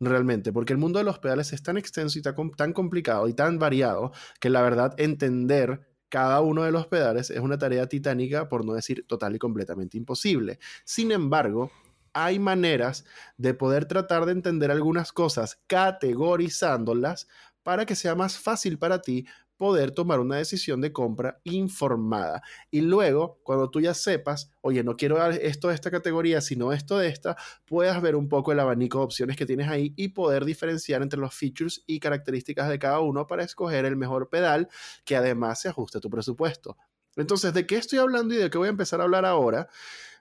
[0.00, 3.34] Realmente, porque el mundo de los pedales es tan extenso y tan, tan complicado y
[3.34, 8.48] tan variado que la verdad entender cada uno de los pedales es una tarea titánica,
[8.48, 10.58] por no decir total y completamente imposible.
[10.84, 11.70] Sin embargo,
[12.14, 13.04] hay maneras
[13.36, 17.28] de poder tratar de entender algunas cosas categorizándolas
[17.62, 22.42] para que sea más fácil para ti poder tomar una decisión de compra informada.
[22.70, 26.98] Y luego, cuando tú ya sepas, oye, no quiero esto de esta categoría, sino esto
[26.98, 30.44] de esta, puedas ver un poco el abanico de opciones que tienes ahí y poder
[30.44, 34.68] diferenciar entre los features y características de cada uno para escoger el mejor pedal
[35.04, 36.76] que además se ajuste a tu presupuesto.
[37.16, 39.68] Entonces, ¿de qué estoy hablando y de qué voy a empezar a hablar ahora?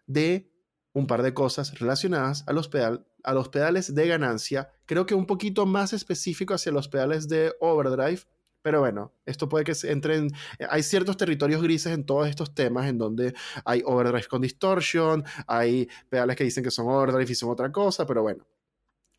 [0.06, 0.53] De
[0.94, 5.16] un par de cosas relacionadas a los, pedal, a los pedales de ganancia, creo que
[5.16, 8.22] un poquito más específico hacia los pedales de overdrive,
[8.62, 10.32] pero bueno, esto puede que se entre en...
[10.70, 13.34] Hay ciertos territorios grises en todos estos temas en donde
[13.66, 18.06] hay overdrive con distortion, hay pedales que dicen que son overdrive y son otra cosa,
[18.06, 18.48] pero bueno.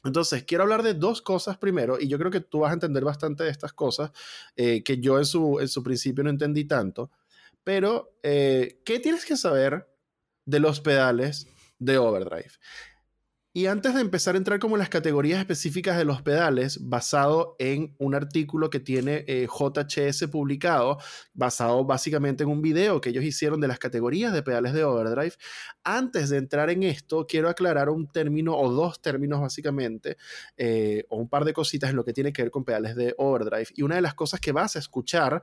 [0.05, 3.05] Entonces, quiero hablar de dos cosas primero, y yo creo que tú vas a entender
[3.05, 4.13] bastante de estas cosas,
[4.55, 7.11] eh, que yo en su, en su principio no entendí tanto,
[7.65, 9.89] pero eh, ¿qué tienes que saber
[10.47, 11.49] de los pedales
[11.85, 12.53] de overdrive?
[13.57, 17.55] Y antes de empezar a entrar como en las categorías específicas de los pedales, basado
[17.61, 20.99] en un artículo que tiene eh, JHS publicado,
[21.35, 25.35] basado básicamente en un video que ellos hicieron de las categorías de pedales de overdrive,
[25.85, 30.17] antes de entrar en esto, quiero aclarar un término o dos términos básicamente,
[30.57, 33.15] eh, o un par de cositas en lo que tiene que ver con pedales de
[33.19, 33.69] overdrive.
[33.77, 35.41] Y una de las cosas que vas a escuchar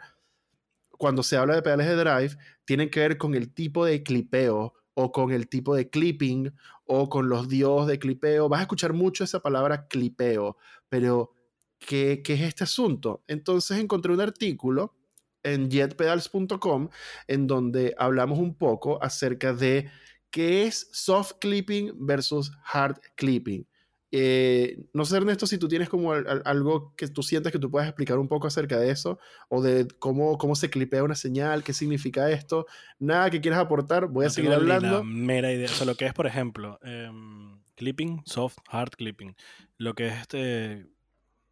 [0.97, 4.73] cuando se habla de pedales de drive tiene que ver con el tipo de clipeo
[4.93, 6.53] o con el tipo de clipping
[6.85, 8.49] o con los dios de clipeo.
[8.49, 10.57] Vas a escuchar mucho esa palabra clipeo,
[10.89, 11.33] pero
[11.79, 13.23] ¿qué, qué es este asunto?
[13.27, 14.95] Entonces encontré un artículo
[15.43, 16.89] en jetpedals.com
[17.27, 19.89] en donde hablamos un poco acerca de
[20.29, 23.67] qué es soft clipping versus hard clipping.
[24.14, 27.59] Eh, no sé, Ernesto, si tú tienes como al- al- algo que tú sientes que
[27.59, 31.16] tú puedas explicar un poco acerca de eso, o de cómo, cómo se clipea una
[31.16, 32.66] señal, qué significa esto.
[32.99, 35.03] Nada que quieras aportar, voy a seguir hablando.
[35.03, 35.68] mera idea.
[35.72, 39.36] O sea, lo que es, por ejemplo, em, clipping, soft, hard clipping.
[39.78, 40.88] Lo que es este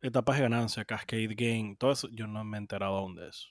[0.02, 3.48] etapas de ganancia, cascade gain, todo eso, yo no me he enterado aún de eso.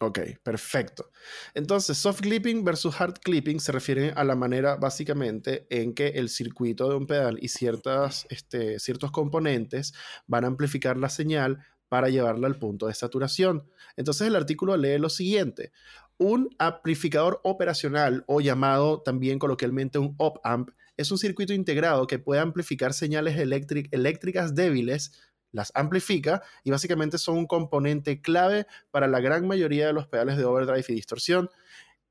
[0.00, 1.10] Ok, perfecto.
[1.54, 6.28] Entonces, soft clipping versus hard clipping se refieren a la manera básicamente en que el
[6.28, 9.92] circuito de un pedal y ciertas, este, ciertos componentes
[10.28, 13.68] van a amplificar la señal para llevarla al punto de saturación.
[13.96, 15.72] Entonces, el artículo lee lo siguiente.
[16.16, 22.40] Un amplificador operacional o llamado también coloquialmente un op-amp es un circuito integrado que puede
[22.40, 25.12] amplificar señales eléctric- eléctricas débiles
[25.52, 30.36] las amplifica y básicamente son un componente clave para la gran mayoría de los pedales
[30.36, 31.48] de overdrive y distorsión.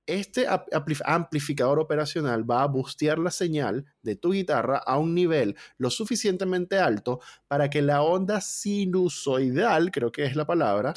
[0.06, 0.48] este
[1.04, 6.80] amplificador operacional va a bustear la señal de tu guitarra a un nivel lo suficientemente
[6.80, 7.20] alto
[7.50, 10.94] para que la onda sinusoidal, creo que es la palabra,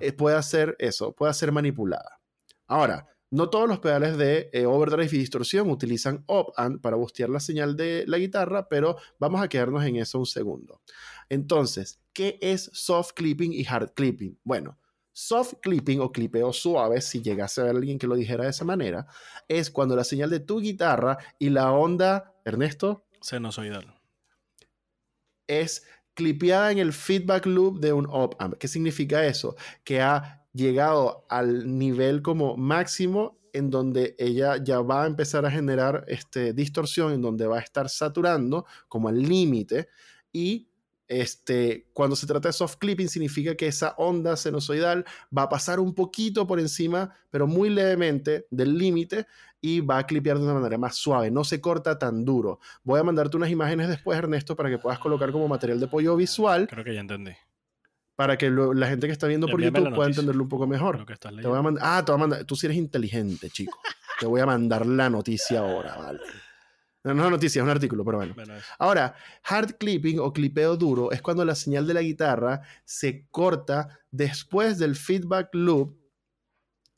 [0.00, 2.20] eh, pueda ser eso, pueda ser manipulada.
[2.66, 7.40] Ahora, no todos los pedales de eh, overdrive y distorsión utilizan op-amp para bustear la
[7.40, 10.80] señal de la guitarra, pero vamos a quedarnos en eso un segundo.
[11.28, 14.38] Entonces, ¿qué es soft clipping y hard clipping?
[14.44, 14.78] Bueno,
[15.12, 18.64] soft clipping o clipeo suave, si llegase a ver alguien que lo dijera de esa
[18.64, 19.06] manera,
[19.48, 23.94] es cuando la señal de tu guitarra y la onda, Ernesto, senosoidal,
[25.46, 28.54] es clipeada en el feedback loop de un op-amp.
[28.58, 29.56] ¿Qué significa eso?
[29.84, 35.50] Que ha llegado al nivel como máximo en donde ella ya va a empezar a
[35.50, 39.88] generar este, distorsión, en donde va a estar saturando como al límite
[40.32, 40.68] y
[41.08, 45.04] este, cuando se trata de soft clipping significa que esa onda sinusoidal
[45.36, 49.26] va a pasar un poquito por encima, pero muy levemente del límite
[49.60, 52.60] y va a clipear de una manera más suave, no se corta tan duro.
[52.84, 56.14] Voy a mandarte unas imágenes después, Ernesto, para que puedas colocar como material de apoyo
[56.14, 56.68] visual.
[56.68, 57.32] Creo que ya entendí
[58.18, 61.06] para que la gente que está viendo por YouTube pueda entenderlo un poco mejor.
[61.20, 63.78] te voy a mandar, ah, te voy a mandar, tú sí eres inteligente, chico.
[64.18, 66.18] te voy a mandar la noticia ahora, ¿vale?
[67.14, 68.34] No, no es noticia, es un artículo, pero bueno.
[68.78, 74.00] ahora, hard clipping o clipeo duro es cuando la señal de la guitarra se corta
[74.10, 75.96] después del feedback loop.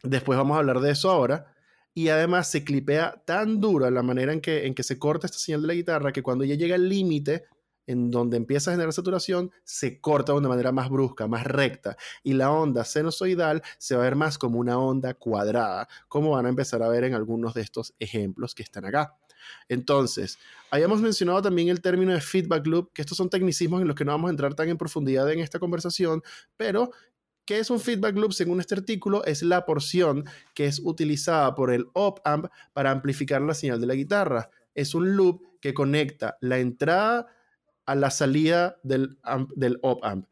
[0.03, 1.55] Después vamos a hablar de eso ahora.
[1.93, 5.27] Y además se clipea tan duro en la manera en que, en que se corta
[5.27, 7.45] esta señal de la guitarra que cuando ya llega al límite
[7.91, 11.97] en donde empieza a generar saturación, se corta de una manera más brusca, más recta,
[12.23, 16.47] y la onda sinusoidal se va a ver más como una onda cuadrada, como van
[16.47, 19.17] a empezar a ver en algunos de estos ejemplos que están acá.
[19.69, 20.39] Entonces,
[20.71, 24.05] habíamos mencionado también el término de feedback loop, que estos son tecnicismos en los que
[24.05, 26.23] no vamos a entrar tan en profundidad en esta conversación,
[26.57, 26.91] pero
[27.51, 28.33] ¿Qué es un feedback loop?
[28.33, 30.25] Según este artículo, es la porción
[30.55, 34.51] que es utilizada por el op-amp para amplificar la señal de la guitarra.
[34.73, 37.27] Es un loop que conecta la entrada
[37.87, 39.19] a la salida del,
[39.83, 40.27] op-amp.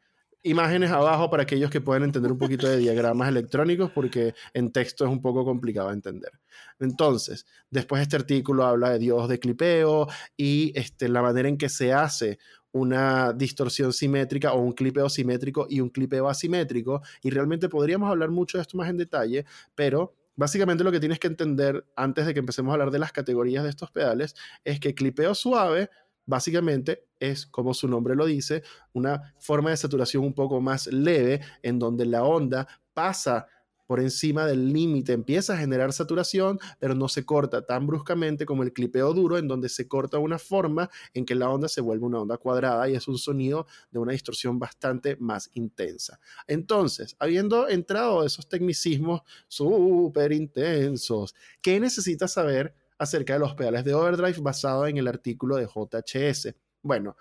[0.45, 5.05] Imágenes abajo para aquellos que puedan entender un poquito de diagramas electrónicos porque en texto
[5.05, 6.31] es un poco complicado de entender.
[6.79, 11.69] Entonces, después este artículo habla de dios de clipeo y este, la manera en que
[11.69, 12.39] se hace
[12.73, 17.03] una distorsión simétrica o un clipeo simétrico y un clipeo asimétrico.
[17.23, 19.45] Y realmente podríamos hablar mucho de esto más en detalle,
[19.75, 23.13] pero básicamente lo que tienes que entender antes de que empecemos a hablar de las
[23.13, 24.35] categorías de estos pedales
[24.65, 25.91] es que clipeo suave
[26.29, 31.41] básicamente es, como su nombre lo dice, una forma de saturación un poco más leve,
[31.63, 33.47] en donde la onda pasa
[33.89, 38.63] por encima del límite, empieza a generar saturación, pero no se corta tan bruscamente como
[38.63, 42.05] el clipeo duro, en donde se corta una forma en que la onda se vuelve
[42.07, 46.21] una onda cuadrada y es un sonido de una distorsión bastante más intensa.
[46.47, 53.95] Entonces, habiendo entrado esos tecnicismos súper intensos, ¿qué necesitas saber acerca de los pedales de
[53.95, 56.55] overdrive basado en el artículo de JHS.
[56.83, 57.17] Bueno,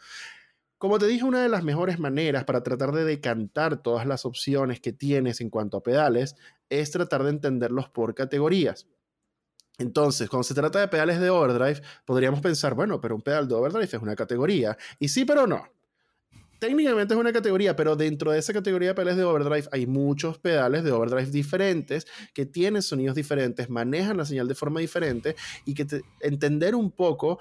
[0.78, 4.80] como te dije, una de las mejores maneras para tratar de decantar todas las opciones
[4.80, 6.36] que tienes en cuanto a pedales
[6.70, 8.88] es tratar de entenderlos por categorías.
[9.80, 13.56] Entonces, cuando se trata de pedales de overdrive, podríamos pensar, bueno, pero un pedal de
[13.56, 14.78] overdrive es una categoría.
[15.00, 15.64] Y sí, pero no
[16.60, 20.38] técnicamente es una categoría, pero dentro de esa categoría de pedales de overdrive hay muchos
[20.40, 25.74] pedales de overdrive diferentes que tienen sonidos diferentes, manejan la señal de forma diferente y
[25.74, 25.86] que
[26.22, 27.40] entender un poco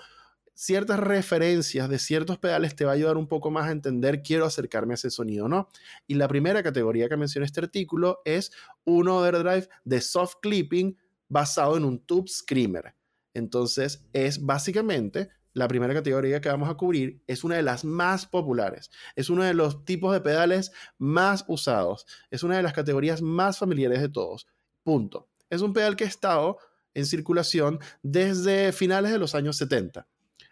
[0.56, 4.46] ciertas referencias de ciertos pedales te va a ayudar un poco más a entender quiero
[4.46, 5.68] acercarme a ese sonido, ¿no?
[6.06, 8.50] Y la primera categoría que menciona este artículo es
[8.84, 10.96] un overdrive de soft clipping
[11.28, 12.94] basado en un tube screamer.
[13.34, 18.24] Entonces es básicamente la primera categoría que vamos a cubrir es una de las más
[18.24, 18.90] populares.
[19.14, 22.06] Es uno de los tipos de pedales más usados.
[22.30, 24.46] Es una de las categorías más familiares de todos.
[24.82, 25.28] Punto.
[25.50, 26.58] Es un pedal que ha estado
[26.94, 30.06] en circulación desde finales de los años 70.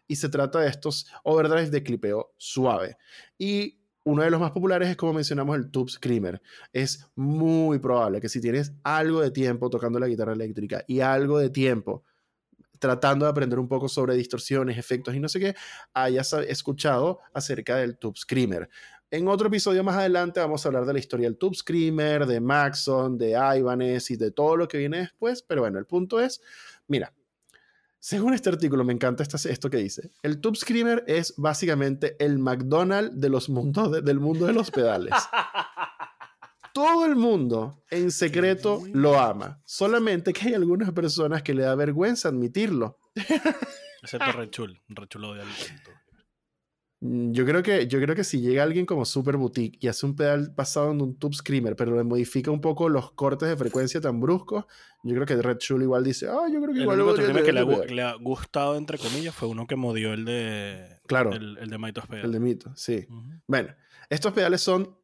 [0.06, 2.96] Y se trata de estos overdrives de clipeo suave.
[3.38, 6.40] Y uno de los más populares es, como mencionamos, el Tube Screamer.
[6.72, 11.38] Es muy probable que si tienes algo de tiempo tocando la guitarra eléctrica y algo
[11.38, 12.04] de tiempo
[12.78, 15.54] tratando de aprender un poco sobre distorsiones, efectos y no sé qué,
[15.94, 18.68] hayas escuchado acerca del Tube Screamer.
[19.10, 22.40] En otro episodio más adelante vamos a hablar de la historia del Tube Screamer, de
[22.40, 26.42] Maxon, de Ibanez y de todo lo que viene después, pero bueno, el punto es,
[26.86, 27.14] mira,
[28.04, 30.10] según este artículo, me encanta esto que dice.
[30.22, 35.14] El Tube Screamer es básicamente el McDonald's de los mundos del mundo de los pedales.
[36.74, 39.62] todo el mundo en secreto lo ama.
[39.64, 42.98] Solamente que hay algunas personas que le da vergüenza admitirlo.
[44.02, 44.82] Excepto Rechul.
[44.88, 45.44] Rechul odia
[47.06, 50.16] yo creo que, yo creo que si llega alguien como Super Boutique y hace un
[50.16, 54.00] pedal basado en un Tube Screamer, pero le modifica un poco los cortes de frecuencia
[54.00, 54.64] tan bruscos,
[55.02, 56.98] yo creo que Red Shul igual dice, ah, yo creo que igual...
[56.98, 60.24] El único que le, ha, le, ha, gustado, entre comillas, fue uno que modió el
[60.24, 60.96] de...
[61.06, 61.32] Claro.
[61.32, 63.06] El, el de Maitos El de Mito, sí.
[63.46, 63.74] Bueno,
[64.08, 64.96] estos pedales son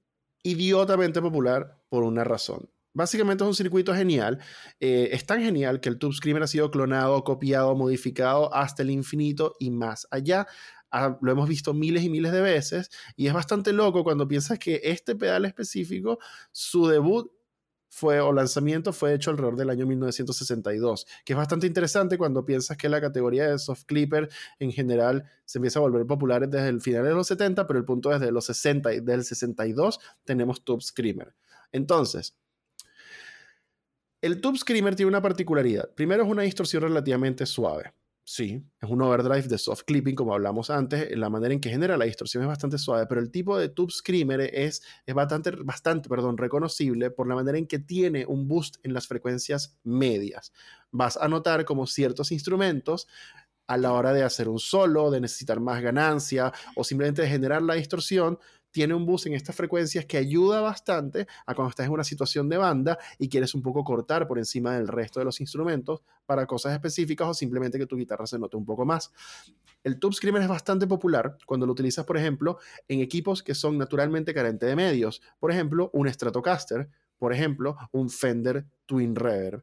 [0.42, 2.70] idiotamente popular por una razón.
[2.92, 4.40] Básicamente es un circuito genial.
[4.80, 8.90] Eh, es tan genial que el Tube Screamer ha sido clonado, copiado, modificado hasta el
[8.90, 10.46] infinito y más allá.
[10.90, 14.58] Ah, lo hemos visto miles y miles de veces y es bastante loco cuando piensas
[14.58, 16.18] que este pedal específico,
[16.52, 17.30] su debut
[17.90, 22.76] fue o lanzamiento fue hecho alrededor del año 1962, que es bastante interesante cuando piensas
[22.76, 24.30] que la categoría de soft clipper
[24.60, 27.84] en general se empieza a volver popular desde el final de los 70, pero el
[27.84, 31.34] punto es desde los 60 y del 62 tenemos Tube Screamer.
[31.72, 32.36] Entonces,
[34.20, 35.92] el Tube Screamer tiene una particularidad.
[35.94, 37.92] Primero es una distorsión relativamente suave.
[38.32, 41.10] Sí, es un overdrive de soft clipping, como hablamos antes.
[41.18, 43.90] La manera en que genera la distorsión es bastante suave, pero el tipo de tube
[43.90, 48.94] screamer es, es bastante, bastante reconocible por la manera en que tiene un boost en
[48.94, 50.52] las frecuencias medias.
[50.92, 53.08] Vas a notar como ciertos instrumentos
[53.66, 57.62] a la hora de hacer un solo, de necesitar más ganancia o simplemente de generar
[57.62, 58.38] la distorsión,
[58.70, 62.48] tiene un boost en estas frecuencias que ayuda bastante a cuando estás en una situación
[62.48, 66.46] de banda y quieres un poco cortar por encima del resto de los instrumentos para
[66.46, 69.12] cosas específicas o simplemente que tu guitarra se note un poco más.
[69.82, 73.78] El Tube Screamer es bastante popular cuando lo utilizas, por ejemplo, en equipos que son
[73.78, 75.22] naturalmente carentes de medios.
[75.38, 76.88] Por ejemplo, un Stratocaster,
[77.20, 79.62] por ejemplo, un Fender Twin Reverb.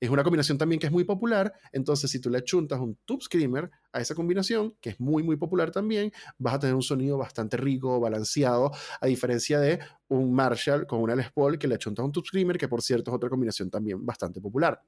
[0.00, 3.22] Es una combinación también que es muy popular, entonces si tú le chuntas un Tube
[3.22, 7.16] Screamer a esa combinación, que es muy, muy popular también, vas a tener un sonido
[7.16, 9.78] bastante rico, balanceado, a diferencia de
[10.08, 13.12] un Marshall con una Les Paul que le chuntas un Tube Screamer, que por cierto
[13.12, 14.82] es otra combinación también bastante popular.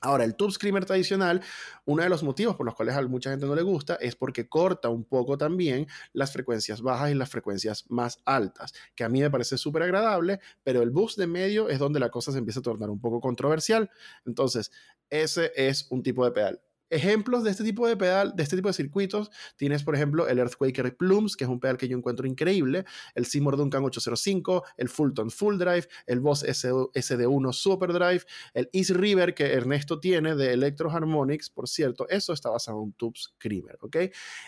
[0.00, 1.42] Ahora, el tube screamer tradicional,
[1.84, 4.48] uno de los motivos por los cuales a mucha gente no le gusta es porque
[4.48, 9.20] corta un poco también las frecuencias bajas y las frecuencias más altas, que a mí
[9.20, 12.60] me parece súper agradable, pero el boost de medio es donde la cosa se empieza
[12.60, 13.90] a tornar un poco controversial.
[14.24, 14.70] Entonces,
[15.10, 16.60] ese es un tipo de pedal.
[16.90, 20.38] Ejemplos de este tipo de pedal, de este tipo de circuitos, tienes por ejemplo el
[20.38, 22.84] Earthquaker Plumes, que es un pedal que yo encuentro increíble,
[23.14, 28.22] el Seymour Duncan 805, el Fulton Full Drive, el Boss SD1 Super Drive,
[28.54, 32.92] el East River que Ernesto tiene de Electro Harmonics, por cierto, eso está basado en
[32.92, 33.96] Tube Screamer, ¿ok?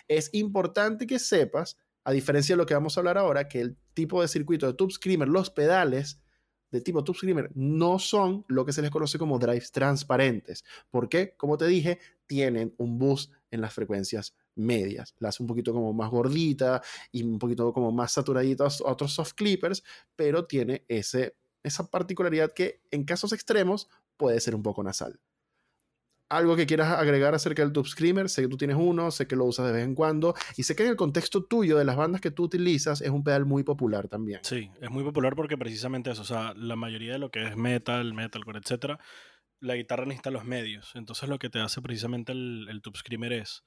[0.08, 3.76] Es importante que sepas, a diferencia de lo que vamos a hablar ahora, que el
[3.94, 6.20] tipo de circuito de Tube Screamer, los pedales,
[6.72, 10.64] de tipo Tube Screamer no son lo que se les conoce como drives transparentes.
[10.90, 11.34] ¿Por qué?
[11.36, 15.14] Como te dije, tienen un boost en las frecuencias medias.
[15.18, 19.12] La hace un poquito como más gordita y un poquito como más saturadita a otros
[19.12, 19.84] soft clippers,
[20.16, 25.20] pero tiene ese, esa particularidad que en casos extremos puede ser un poco nasal
[26.32, 28.28] algo que quieras agregar acerca del Tube Screamer.
[28.28, 30.74] Sé que tú tienes uno, sé que lo usas de vez en cuando y sé
[30.74, 33.62] que en el contexto tuyo de las bandas que tú utilizas es un pedal muy
[33.62, 34.40] popular también.
[34.42, 37.56] Sí, es muy popular porque precisamente eso, o sea, la mayoría de lo que es
[37.56, 38.98] metal, metalcore, etcétera,
[39.60, 40.92] la guitarra necesita los medios.
[40.94, 43.64] Entonces lo que te hace precisamente el, el Tube Screamer es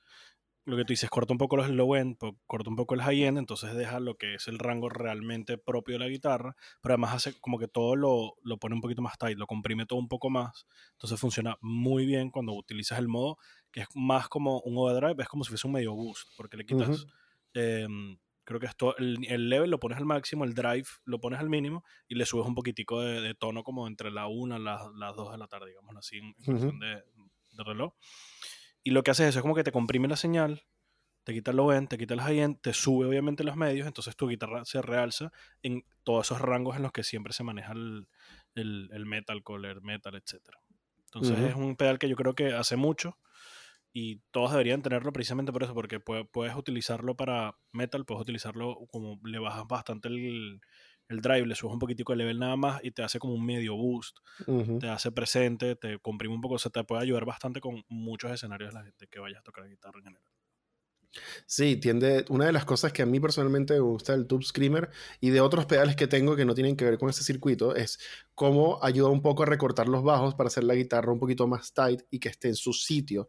[0.66, 3.24] lo que tú dices, corta un poco los low end, corta un poco el high
[3.24, 7.13] end, entonces deja lo que es el rango realmente propio de la guitarra, pero además
[7.13, 10.07] hace como que todo lo, lo pone un poquito más tight, lo comprime todo un
[10.07, 13.38] poco más, entonces funciona muy bien cuando utilizas el modo
[13.72, 16.66] que es más como un overdrive, es como si fuese un medio boost, porque le
[16.66, 17.05] quitas,
[17.53, 21.39] em, creo que esto, el, el, level lo pones al máximo, el drive lo pones
[21.39, 24.82] al mínimo y le subes un poquitico de, tono como entre la 1 y las,
[24.95, 27.03] las 2 de la tarde, digamos así, en, función de,
[27.51, 27.93] de reloj.
[28.86, 30.63] Y lo que hace es eso, es como que te comprime la señal,
[31.23, 33.88] te quita el low end, te quita el high end, te sube obviamente los medios,
[33.88, 35.31] entonces tu guitarra se realza
[35.63, 38.07] en todos esos rangos en los que siempre se maneja el,
[38.53, 40.39] el, metal, color, metal, etc.
[41.05, 43.17] Entonces es un pedal que yo creo que hace mucho
[43.91, 49.19] y todos deberían tenerlo precisamente por eso, porque puedes utilizarlo para metal, puedes utilizarlo como
[49.23, 50.61] le bajas bastante el,
[51.07, 53.45] el drive, le subes un poquitico de level nada más y te hace como un
[53.45, 54.17] medio boost,
[54.79, 58.32] te hace presente, te comprime un poco, o sea, te puede ayudar bastante con muchos
[58.32, 60.32] escenarios de la gente que vayas a tocar guitarra en general.
[61.45, 62.25] Sí, tiende.
[62.29, 64.89] Una de las cosas que a mí personalmente me gusta del Tube Screamer
[65.21, 67.99] y de otros pedales que tengo que no tienen que ver con este circuito es
[68.33, 71.73] cómo ayuda un poco a recortar los bajos para hacer la guitarra un poquito más
[71.73, 73.27] tight y que esté en su sitio.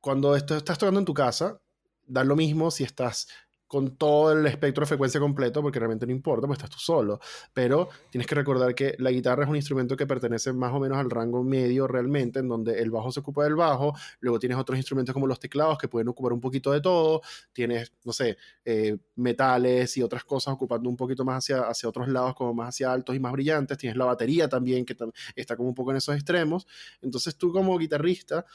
[0.00, 1.60] Cuando estás tocando en tu casa,
[2.06, 3.28] da lo mismo si estás
[3.68, 7.20] con todo el espectro de frecuencia completo, porque realmente no importa, pues estás tú solo.
[7.52, 10.96] Pero tienes que recordar que la guitarra es un instrumento que pertenece más o menos
[10.96, 14.78] al rango medio realmente, en donde el bajo se ocupa del bajo, luego tienes otros
[14.78, 17.20] instrumentos como los teclados que pueden ocupar un poquito de todo,
[17.52, 22.08] tienes, no sé, eh, metales y otras cosas ocupando un poquito más hacia, hacia otros
[22.08, 24.96] lados, como más hacia altos y más brillantes, tienes la batería también, que
[25.36, 26.66] está como un poco en esos extremos.
[27.02, 28.46] Entonces tú como guitarrista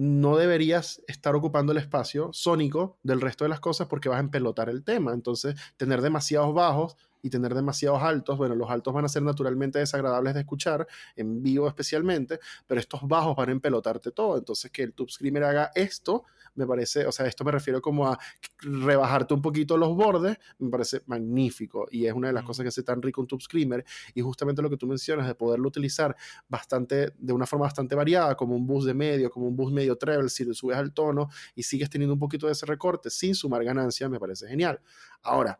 [0.00, 4.20] no deberías estar ocupando el espacio sónico del resto de las cosas porque vas a
[4.20, 5.12] empelotar el tema.
[5.12, 9.78] Entonces, tener demasiados bajos y tener demasiados altos, bueno, los altos van a ser naturalmente
[9.78, 10.86] desagradables de escuchar,
[11.16, 14.36] en vivo especialmente, pero estos bajos van a empelotarte todo.
[14.38, 16.24] Entonces, que el Tube Screamer haga esto,
[16.54, 18.18] me parece, o sea, esto me refiero como a
[18.58, 22.68] rebajarte un poquito los bordes, me parece magnífico y es una de las cosas que
[22.68, 23.84] hace tan rico un Tube Screamer
[24.14, 26.16] y justamente lo que tú mencionas de poderlo utilizar
[26.48, 29.96] bastante, de una forma bastante variada, como un bus de medio, como un bus medio
[29.96, 33.34] treble, si le subes al tono y sigues teniendo un poquito de ese recorte sin
[33.34, 34.80] sumar ganancia, me parece genial.
[35.22, 35.58] Ahora,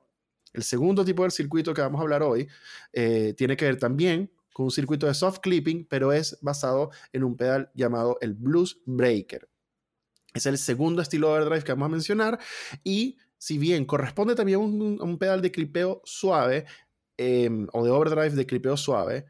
[0.52, 2.48] el segundo tipo de circuito que vamos a hablar hoy
[2.93, 7.24] eh, tiene que ver también con un circuito de soft clipping, pero es basado en
[7.24, 9.48] un pedal llamado el Blues Breaker.
[10.35, 12.39] Es el segundo estilo de overdrive que vamos a mencionar
[12.85, 16.66] y si bien corresponde también a un, pedal de clipeo suave
[17.16, 19.24] em, o de overdrive de clipeo suave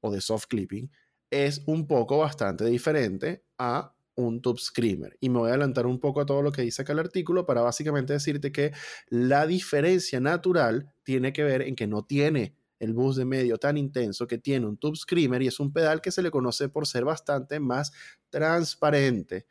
[0.00, 0.90] o de soft clipping,
[1.30, 5.16] es un poco bastante diferente a un tube screamer.
[5.20, 7.46] Y me voy a adelantar un poco a todo lo que dice acá el artículo
[7.46, 8.72] para básicamente decirte que
[9.08, 13.76] la diferencia natural tiene que ver en que no tiene el bus de medio tan
[13.76, 16.86] intenso que tiene un tube screamer y es un pedal que se le conoce por
[16.86, 17.92] ser bastante más
[18.30, 19.46] transparente.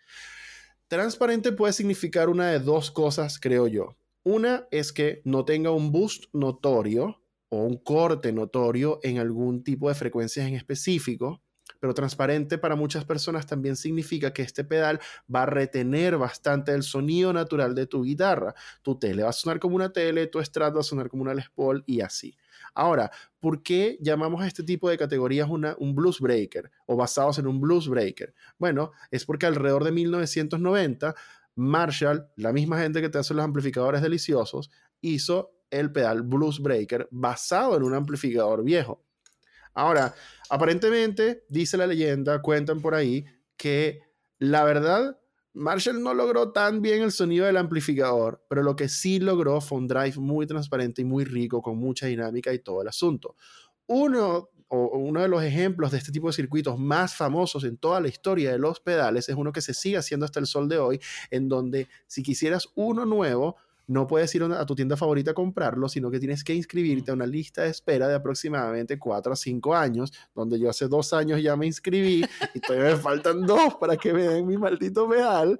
[0.88, 3.98] Transparente puede significar una de dos cosas, creo yo.
[4.24, 9.90] Una es que no tenga un boost notorio o un corte notorio en algún tipo
[9.90, 11.42] de frecuencias en específico
[11.84, 16.82] pero transparente para muchas personas también significa que este pedal va a retener bastante el
[16.82, 18.56] sonido natural de tu guitarra.
[18.82, 21.34] Tu tele va a sonar como una tele, tu Strat va a sonar como una
[21.34, 22.38] Les Paul y así.
[22.74, 23.12] Ahora,
[23.42, 27.48] ¿por qué llamamos a este tipo de categorías una, un blues breaker o basados en
[27.48, 28.34] un blues breaker?
[28.58, 31.14] Bueno, es porque alrededor de 1990,
[31.56, 37.10] Marshall, la misma gente que te hace los amplificadores deliciosos, hizo el pedal blues breaker
[37.12, 39.03] basado en un amplificador viejo.
[39.74, 40.14] Ahora,
[40.50, 43.26] aparentemente, dice la leyenda, cuentan por ahí,
[43.58, 44.02] que
[44.40, 45.20] la verdad,
[45.54, 49.78] Marshall no logró tan bien el sonido del amplificador, pero lo que sí logró fue
[49.78, 53.36] un drive muy transparente y muy rico, con mucha dinámica y todo el asunto.
[53.88, 58.02] Uno o uno de los ejemplos de este tipo de circuitos más famosos en toda
[58.02, 60.80] la historia de los pedales es uno que se sigue haciendo hasta el sol de
[60.80, 63.56] hoy, en donde si quisieras uno nuevo,
[63.88, 67.14] no puedes ir a tu tienda favorita a comprarlo, sino que tienes que inscribirte a
[67.14, 71.42] una lista de espera de aproximadamente 4 a 5 años, donde yo hace dos años
[71.42, 75.60] ya me inscribí y todavía me faltan dos para que me den mi maldito pedal,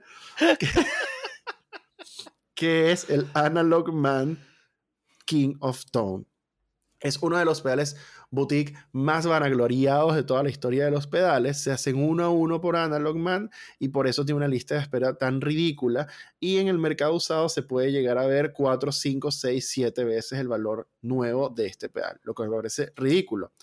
[2.56, 4.40] que, es el Analog Man
[5.26, 6.26] King of Tone.
[7.00, 7.98] Es uno de los pedales
[8.34, 11.58] boutique más vanagloriados de toda la historia de los pedales.
[11.62, 14.82] Se hacen uno a uno por Analog Man y por eso tiene una lista de
[14.82, 16.08] espera tan ridícula.
[16.40, 20.40] Y en el mercado usado se puede llegar a ver 4, 5, 6, 7 veces
[20.40, 23.54] el valor nuevo de este pedal, lo que me parece ridículo.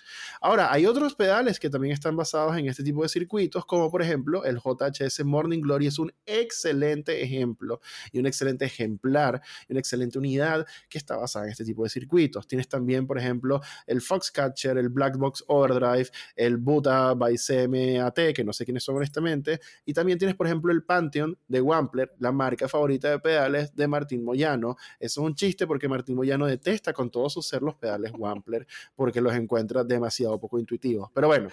[0.41, 4.03] Ahora, hay otros pedales que también están basados en este tipo de circuitos, como por
[4.03, 7.81] ejemplo el JHS Morning Glory es un excelente ejemplo
[8.13, 11.91] y un excelente ejemplar y una excelente unidad que está basada en este tipo de
[11.91, 12.47] circuitos.
[12.47, 18.45] Tienes también, por ejemplo, el Foxcat el Black Box Overdrive, el Buta by CMAT, que
[18.45, 22.33] no sé quiénes son honestamente, y también tienes, por ejemplo, el Pantheon de Wampler, la
[22.33, 24.77] marca favorita de pedales de Martín Moyano.
[24.99, 28.67] Eso es un chiste porque Martín Moyano detesta con todo su ser los pedales Wampler
[28.95, 31.11] porque los encuentra demasiado poco intuitivos.
[31.15, 31.49] Pero bueno.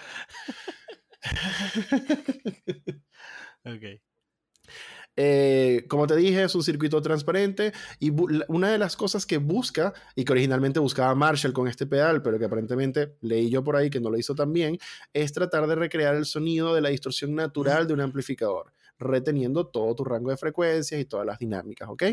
[3.66, 4.02] ok.
[5.18, 8.12] Eh, como te dije, es un circuito transparente y
[8.48, 12.38] una de las cosas que busca, y que originalmente buscaba Marshall con este pedal, pero
[12.38, 14.78] que aparentemente leí yo por ahí que no lo hizo tan bien,
[15.14, 19.96] es tratar de recrear el sonido de la distorsión natural de un amplificador, reteniendo todo
[19.96, 22.04] tu rango de frecuencias y todas las dinámicas, ¿ok?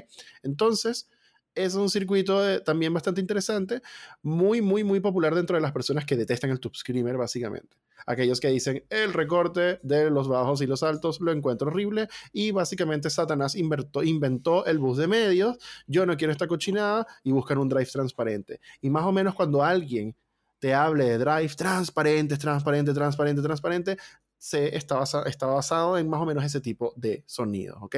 [0.42, 1.08] Entonces,
[1.54, 3.80] es un circuito también bastante interesante,
[4.22, 7.76] muy, muy, muy popular dentro de las personas que detestan el tube screamer, básicamente.
[8.06, 12.50] Aquellos que dicen el recorte de los bajos y los altos lo encuentro horrible y
[12.50, 17.68] básicamente Satanás inventó, el bus de medios, yo no quiero esta cochinada y buscan un
[17.68, 18.60] drive transparente.
[18.80, 20.14] Y más o menos cuando alguien
[20.58, 23.96] te hable de drive transparente, transparente, transparente, transparente,
[24.38, 27.96] se está, está basado en más o menos ese tipo de sonidos, ¿ok?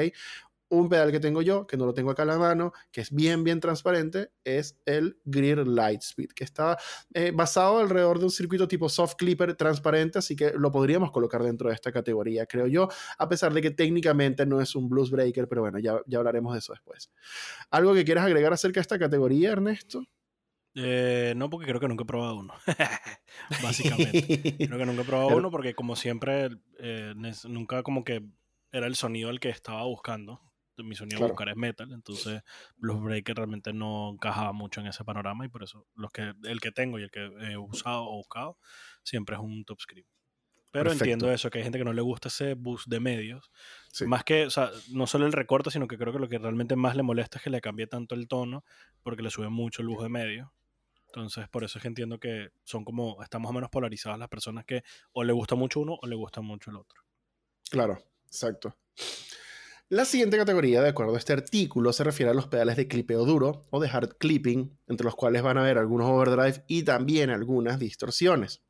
[0.68, 3.12] Un pedal que tengo yo, que no lo tengo acá a la mano, que es
[3.12, 6.76] bien, bien transparente, es el Greer Lightspeed, que está
[7.14, 11.43] eh, basado alrededor de un circuito tipo soft clipper transparente, así que lo podríamos colocar
[11.43, 12.88] dentro de esta categoría, creo yo,
[13.18, 16.52] a pesar de que técnicamente no es un blues breaker, pero bueno, ya, ya hablaremos
[16.52, 17.10] de eso después.
[17.70, 20.05] ¿Algo que quieras agregar acerca de esta categoría, Ernesto?
[20.78, 22.55] Eh, no, porque creo que nunca he probado uno.
[23.62, 24.56] Básicamente.
[24.66, 27.14] creo que nunca he probado uno porque como siempre, eh,
[27.48, 28.22] nunca como que
[28.72, 30.45] era el sonido el que estaba buscando
[30.82, 31.32] mi sonido claro.
[31.32, 32.43] buscar es metal, entonces
[32.77, 36.61] Blues Breaker realmente no encajaba mucho en ese panorama y por eso los que, el
[36.61, 38.59] que tengo y el que he usado o buscado
[39.03, 40.09] siempre es un top script.
[40.73, 41.05] Pero Perfecto.
[41.05, 43.51] entiendo eso, que hay gente que no le gusta ese boost de medios.
[43.93, 44.05] Sí.
[44.05, 46.77] Más que, o sea, no solo el recorte, sino que creo que lo que realmente
[46.77, 48.62] más le molesta es que le cambie tanto el tono,
[49.03, 50.48] porque le sube mucho el boost de medios.
[51.07, 54.28] Entonces, por eso es que entiendo que son como, están más o menos polarizadas las
[54.28, 54.82] personas que
[55.12, 57.01] o le gusta mucho uno o le gusta mucho el otro.
[57.70, 58.77] Claro, exacto.
[59.89, 63.25] La siguiente categoría, de acuerdo a este artículo, se refiere a los pedales de clipeo
[63.25, 67.31] duro o de hard clipping, entre los cuales van a haber algunos overdrive y también
[67.31, 68.65] algunas distorsiones.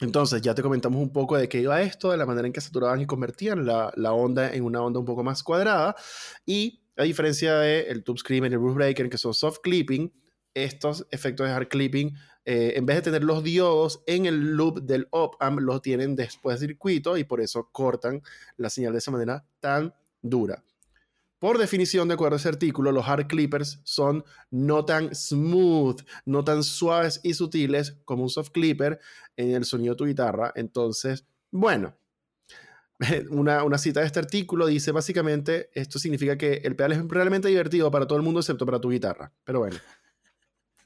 [0.00, 2.60] Entonces, ya te comentamos un poco de qué iba esto, de la manera en que
[2.60, 5.96] saturaban y convertían la, onda en una onda un poco más cuadrada.
[6.44, 10.12] Y a diferencia del Tube Screamer y el Bruce Breaker, que son soft clipping,
[10.52, 12.14] estos efectos de hard clipping,
[12.44, 16.60] eh, en vez de tener los diodos en el loop del op-amp, los tienen después
[16.60, 18.20] del circuito y por eso cortan
[18.58, 20.64] la señal de esa manera tan dura.
[21.38, 26.42] Por definición, de acuerdo a ese artículo, los hard clippers son no tan smooth, no
[26.42, 28.98] tan suaves y sutiles como un soft clipper
[29.36, 30.52] en el sonido de tu guitarra.
[30.56, 31.96] Entonces, bueno,
[33.30, 37.46] una, una, cita de este artículo dice básicamente, esto significa que el pedal es realmente
[37.46, 39.32] divertido para todo el mundo excepto para tu guitarra.
[39.44, 39.78] Pero bueno.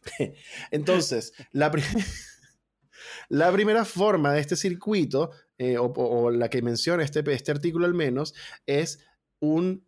[0.71, 1.73] Entonces, la,
[3.31, 7.87] la, primera forma de este circuito, eh, o, o, la que menciona este, este artículo
[7.87, 8.35] al menos,
[8.67, 8.99] es
[9.43, 9.85] un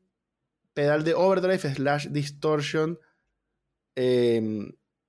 [0.74, 2.98] pedal de overdrive slash distortion
[3.96, 4.42] eh,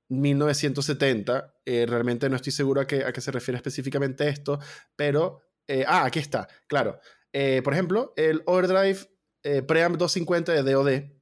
[0.09, 1.55] 1970.
[1.65, 4.59] Eh, realmente no estoy seguro a qué, a qué se refiere específicamente esto,
[4.95, 5.41] pero...
[5.67, 6.99] Eh, ah, aquí está, claro.
[7.33, 8.99] Eh, por ejemplo, el overdrive
[9.67, 11.14] preamp 250 de DOD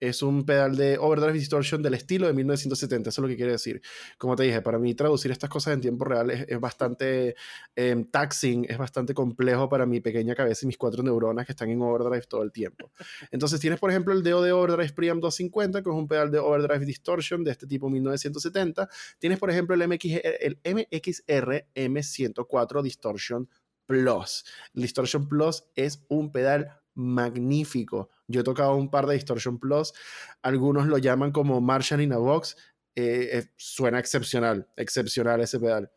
[0.00, 3.52] es un pedal de overdrive distortion del estilo de 1970, eso es lo que quiere
[3.52, 3.80] decir.
[4.16, 7.34] Como te dije, para mí traducir estas cosas en tiempo real es, bastante
[7.76, 11.70] eh, taxing, es bastante complejo para mi pequeña cabeza y mis cuatro neuronas que están
[11.70, 12.92] en overdrive todo el tiempo.
[13.30, 16.84] Entonces tienes, por ejemplo, el DO Overdrive Preamp 250, que es un pedal de overdrive
[16.84, 18.88] distortion de este tipo 1970.
[19.18, 20.04] Tienes, por ejemplo, el, MX,
[20.40, 23.48] el MXR M104 Distortion
[23.86, 24.44] Plus.
[24.74, 28.10] El Distortion Plus es un pedal magnífico.
[28.26, 29.94] Yo he tocado un par de Distortion Plus,
[30.42, 32.56] algunos lo llaman como Marshall in a Box,
[32.94, 35.90] eh, eh, suena excepcional, excepcional ese pedal.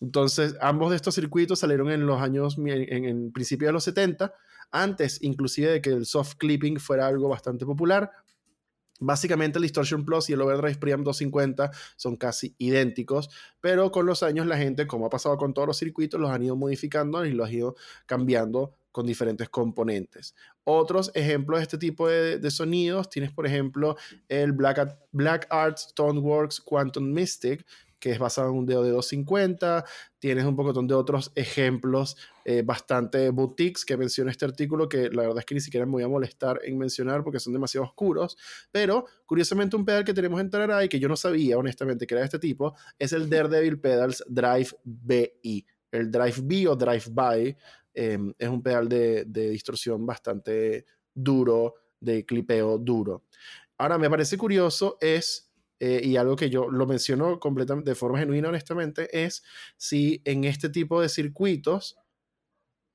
[0.00, 4.34] Entonces, ambos de estos circuitos salieron en los años, en, en, principio de los 70,
[4.72, 8.10] antes inclusive de que el soft clipping fuera algo bastante popular.
[9.00, 13.28] Básicamente el Distortion Plus y el Overdrive Preamp 250 son casi idénticos,
[13.60, 16.42] pero con los años la gente, como ha pasado con todos los circuitos, los han
[16.42, 17.76] ido modificando y los han ido
[18.06, 20.34] cambiando con diferentes componentes.
[20.64, 23.96] Otros ejemplos de este tipo de, sonidos, tienes por ejemplo
[24.28, 27.64] el Black, Black Arts Stoneworks Quantum Mystic,
[28.00, 29.84] que es basado en un dedo de 250.
[30.18, 35.22] Tienes un poco de otros ejemplos eh, bastante boutiques que menciona este artículo, que la
[35.22, 38.36] verdad es que ni siquiera me voy a molestar en mencionar porque son demasiado oscuros.
[38.72, 42.20] Pero curiosamente, un pedal que tenemos en Tararay, que yo no sabía honestamente que era
[42.20, 45.66] de este tipo, es el Daredevil Pedals Drive BI.
[45.92, 47.56] El Drive B o Drive By
[47.94, 53.24] eh, es un pedal de, de distorsión bastante duro, de clipeo duro.
[53.78, 55.50] Ahora, me parece curioso es
[55.80, 59.42] eh, y algo que yo lo menciono completamente de forma genuina, honestamente, es
[59.78, 61.96] si en este tipo de circuitos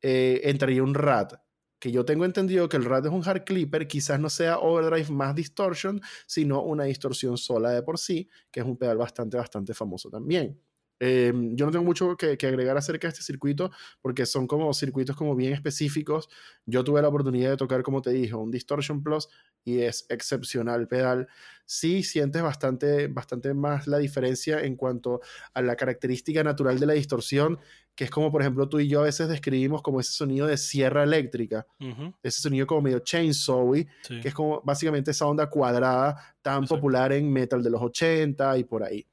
[0.01, 1.33] eh, entraría un RAT.
[1.79, 5.09] Que yo tengo entendido que el RAT es un hard clipper, quizás no sea overdrive
[5.11, 9.73] más distortion, sino una distorsión sola de por sí, que es un pedal bastante, bastante
[9.73, 10.61] famoso también.
[10.99, 13.69] Eh, yo no tengo mucho que, que, agregar acerca de este circuito
[14.01, 16.29] porque son como circuitos como bien específicos.
[16.65, 19.27] Yo tuve la oportunidad de tocar, como te dije, un Distortion Plus
[19.65, 21.27] y es excepcional pedal.
[21.65, 25.21] Sí sientes bastante, bastante más la diferencia en cuanto
[25.53, 27.59] a la característica natural de la distorsión,
[27.95, 30.57] que es como, por ejemplo, tú y yo a veces describimos como ese sonido de
[30.57, 32.15] sierra eléctrica, uh -huh.
[32.21, 34.21] ese sonido como medio chainsawy, sí.
[34.21, 36.75] que es como básicamente esa onda cuadrada tan Exacto.
[36.75, 39.07] popular en metal de los 80 y por ahí.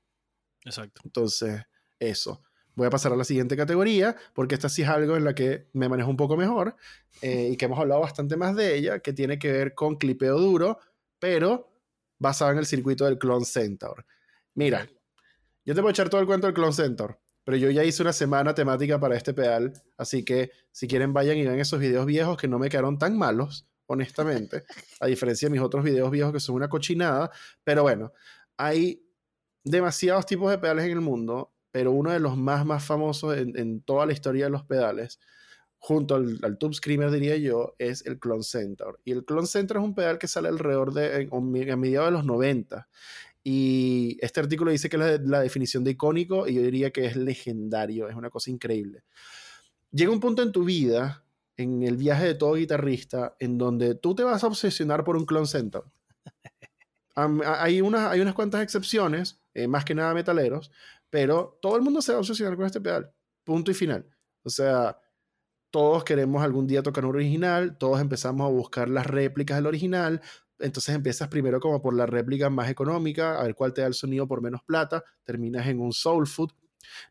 [0.64, 1.00] Exacto.
[1.04, 1.62] Entonces,
[2.10, 2.42] eso.
[2.74, 5.68] Voy a pasar a la siguiente categoría, porque esta sí es algo en la que
[5.74, 6.76] me manejo un poco mejor
[7.20, 10.38] eh, y que hemos hablado bastante más de ella, que tiene que ver con clipeo
[10.38, 10.78] duro,
[11.18, 11.70] pero
[12.18, 14.06] basado en el circuito del Clone Centaur.
[14.54, 14.88] Mira,
[15.64, 18.02] yo te voy a echar todo el cuento del Clone Centaur, pero yo ya hice
[18.02, 22.06] una semana temática para este pedal, así que si quieren vayan y vean esos videos
[22.06, 24.64] viejos que no me quedaron tan malos, honestamente,
[25.00, 27.30] a diferencia de mis otros videos viejos que son una cochinada,
[27.64, 28.12] pero bueno,
[28.56, 29.04] hay
[29.64, 33.80] demasiados tipos de pedales en el mundo, pero uno de los más, más famosos en,
[33.80, 35.18] toda la historia de los pedales,
[35.78, 39.00] junto al, al, Tube Screamer, diría yo, es el Clone Centaur.
[39.04, 42.24] Y el Clone Centaur es un pedal que sale alrededor de, a mediados de los
[42.24, 42.86] 90.
[43.42, 47.16] Y este artículo dice que es la, definición de icónico y yo diría que es
[47.16, 49.02] legendario, es una cosa increíble.
[49.90, 51.24] Llega un punto en tu vida,
[51.56, 55.26] en el viaje de todo guitarrista, en donde tú te vas a obsesionar por un
[55.26, 55.90] Clone Centaur.
[57.14, 60.70] Hay, unas, hay unas cuantas excepciones, eh, más que nada metaleros,
[61.12, 63.12] pero todo el mundo se va a obsesionar con este pedal.
[63.44, 64.08] Punto y final.
[64.44, 64.96] O sea,
[65.70, 70.22] todos queremos algún día tocar un original, todos empezamos a buscar las réplicas del original,
[70.58, 73.94] entonces empiezas primero como por la réplica más económica, a ver cuál te da el
[73.94, 76.52] sonido por menos plata, terminas en un soul food,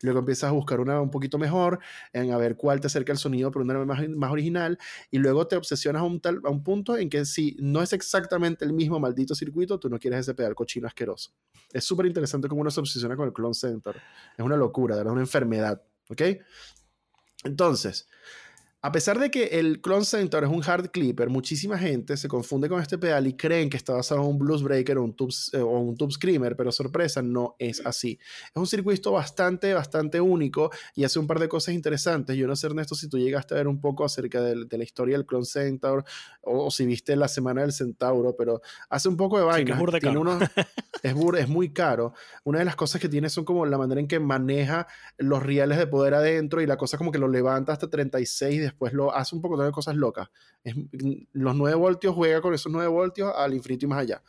[0.02, 1.80] luego empiezas a buscar una un poquito mejor,
[2.14, 4.78] en a ver cuál te acerca el sonido por una más, más original,
[5.10, 7.94] y luego te obsesionas a un, tal, a un punto en que si no es
[7.94, 11.32] exactamente el mismo maldito circuito, tú no quieres ese pedal cochino asqueroso.
[11.72, 13.96] Es súper interesante cómo uno se obsesiona con el clone center.
[14.38, 16.22] Es una locura, es una enfermedad, ¿ok?
[17.44, 18.08] Entonces,
[18.84, 22.68] a pesar de que el Clone Center es un hard clipper, muchísima gente se confunde
[22.68, 25.34] con este pedal y creen que está basado en un blues breaker o un tube,
[25.54, 28.18] eh, o un tube screamer, pero sorpresa, no es así.
[28.46, 32.36] Es un circuito bastante, bastante único y hace un par de cosas interesantes.
[32.36, 35.16] Yo no sé, Ernesto, si tú llegaste a ver un poco acerca de, la historia
[35.16, 36.04] del Clone Center
[36.42, 39.80] o, si viste la semana del Centauro, pero hace un poco de vaina.
[41.04, 42.14] es, es, muy caro.
[42.44, 44.88] Una de las cosas que tiene son como la manera en que maneja
[45.18, 48.94] los riales de poder adentro y la cosa como que lo levanta hasta 36 después
[48.94, 50.30] lo hace un poco de cosas locas.
[51.34, 54.24] los 9 voltios juega con esos 9 voltios al infinito y más allá.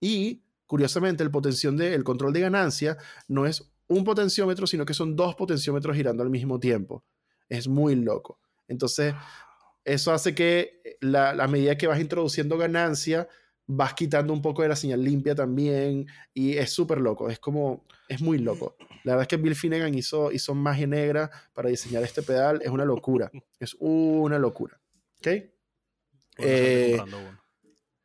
[0.00, 1.30] Y curiosamente, el
[1.76, 2.96] de, el control de ganancia
[3.28, 7.04] no es un potenciómetro, sino que son dos potenciómetros girando al mismo tiempo.
[7.48, 8.38] Es muy loco.
[8.68, 9.14] Entonces,
[9.84, 13.26] eso hace que la, a medida que vas introduciendo ganancia,
[13.66, 16.06] vas quitando un poco de la señal limpia también.
[16.32, 17.28] Y es súper loco.
[17.28, 18.76] Es como, es muy loco.
[19.04, 22.60] La verdad es que Bill Finnegan hizo, hizo magia negra para diseñar este pedal.
[22.62, 23.30] Es una locura.
[23.60, 24.80] Es una locura.
[25.18, 25.26] ¿Ok?
[26.38, 26.98] Eh,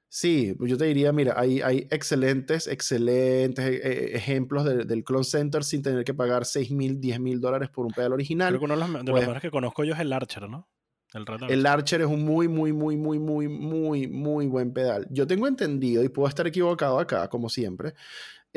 [0.10, 5.24] sí, pues yo te diría, mira, hay, hay excelentes, excelentes eh, eh, ejemplos del Clone
[5.24, 8.50] Center sin tener que pagar 6 mil, 10 mil dólares por un pedal original.
[8.50, 10.68] Creo que uno de los, pues mejores que conozco yo es el Archer, ¿no?
[11.14, 15.08] El, el, Archer es un muy, muy, muy, muy, muy, muy, muy buen pedal.
[15.10, 17.94] Yo tengo entendido, y puedo estar equivocado acá, como siempre,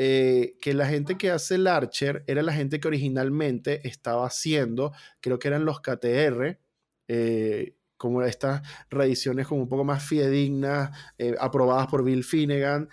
[0.01, 4.93] eh, que la gente que hace el Archer era la gente que originalmente estaba haciendo,
[5.19, 6.57] creo que eran los KTR,
[7.09, 12.87] eh, como estas reediciones como un poco más fidedignas, eh, aprobadas por Bill Finnegan,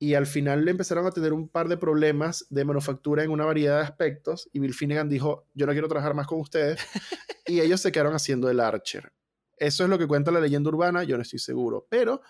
[0.00, 3.44] y al final le empezaron a tener un par de problemas de manufactura en una
[3.44, 6.80] variedad de aspectos, y Bill Finnegan dijo, yo no quiero trabajar más con ustedes,
[7.46, 9.12] y ellos se quedaron haciendo el Archer.
[9.56, 12.20] Eso es lo que cuenta la leyenda urbana, yo no estoy seguro, pero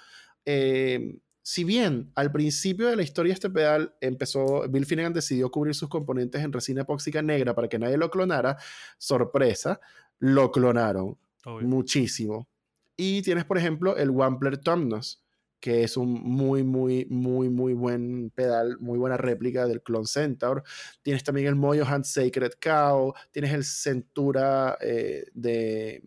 [1.49, 5.89] si bien al principio de la historia este pedal empezó, Bill Finnegan decidió cubrir sus
[5.89, 8.59] componentes en resina epóxica negra para que nadie lo clonara,
[8.99, 9.81] sorpresa,
[10.19, 11.17] lo clonaron
[11.63, 12.51] muchísimo.
[12.99, 15.25] Y tienes, por ejemplo, el Wampler Tomnos,
[15.59, 20.63] que es un muy, muy, muy, muy buen pedal, muy buena réplica del Clone Centaur.
[21.01, 26.03] Tienes también el Moyo Hand Sacred Cow, tienes el Centura eh, de...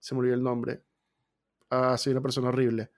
[0.00, 0.82] Se me olvidó el nombre.
[1.70, 2.90] Ah, soy una persona horrible.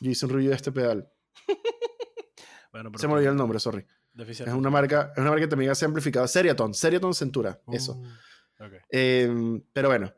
[0.00, 1.08] Yo hice un review de este pedal.
[2.96, 3.86] Se me olvidó el nombre, sorry.
[4.16, 6.26] Es una marca, es una marca que también hace amplificado.
[6.26, 8.00] Seriaton, Seriaton Centura, eso.
[8.58, 10.12] Uh, em, pero bueno,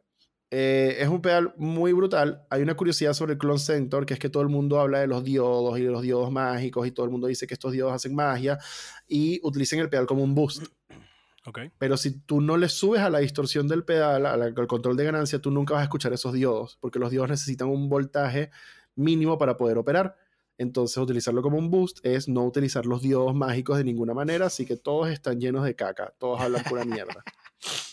[0.51, 2.47] eh, es un pedal muy brutal.
[2.51, 5.07] Hay una curiosidad sobre el Clone Centaur, que es que todo el mundo habla de
[5.07, 7.93] los diodos y de los diodos mágicos, y todo el mundo dice que estos diodos
[7.93, 8.59] hacen magia
[9.07, 10.65] y utilizan el pedal como un boost.
[11.45, 11.73] Okay.
[11.77, 15.41] Pero si tú no le subes a la distorsión del pedal, al control de ganancia,
[15.41, 18.53] tú nunca vas a escuchar esos diodos, porque los diodos necesitan un voltaje
[18.95, 20.17] mínimo para poder operar.
[20.59, 24.65] Entonces, utilizarlo como un boost es no utilizar los diodos mágicos de ninguna manera, así
[24.65, 27.25] que todos están llenos de caca, todos hablan pura mierda.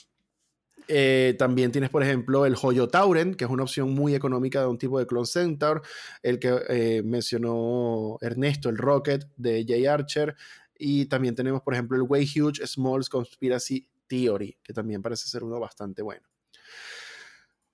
[0.92, 4.66] Eh, también tienes, por ejemplo, el Hoyo Tauren, que es una opción muy económica de
[4.66, 5.84] un tipo de Clone Centaur,
[6.24, 10.36] el que eh, mencionó Ernesto, el Rocket de Jay Archer,
[10.80, 15.44] y también tenemos, por ejemplo, el Way Huge Smalls Conspiracy Theory, que también parece ser
[15.44, 16.28] uno bastante bueno.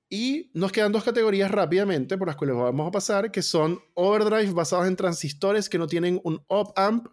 [0.10, 4.52] Y nos quedan dos categorías rápidamente por las cuales vamos a pasar, que son overdrive
[4.54, 7.08] basados en transistores que no tienen un op-amp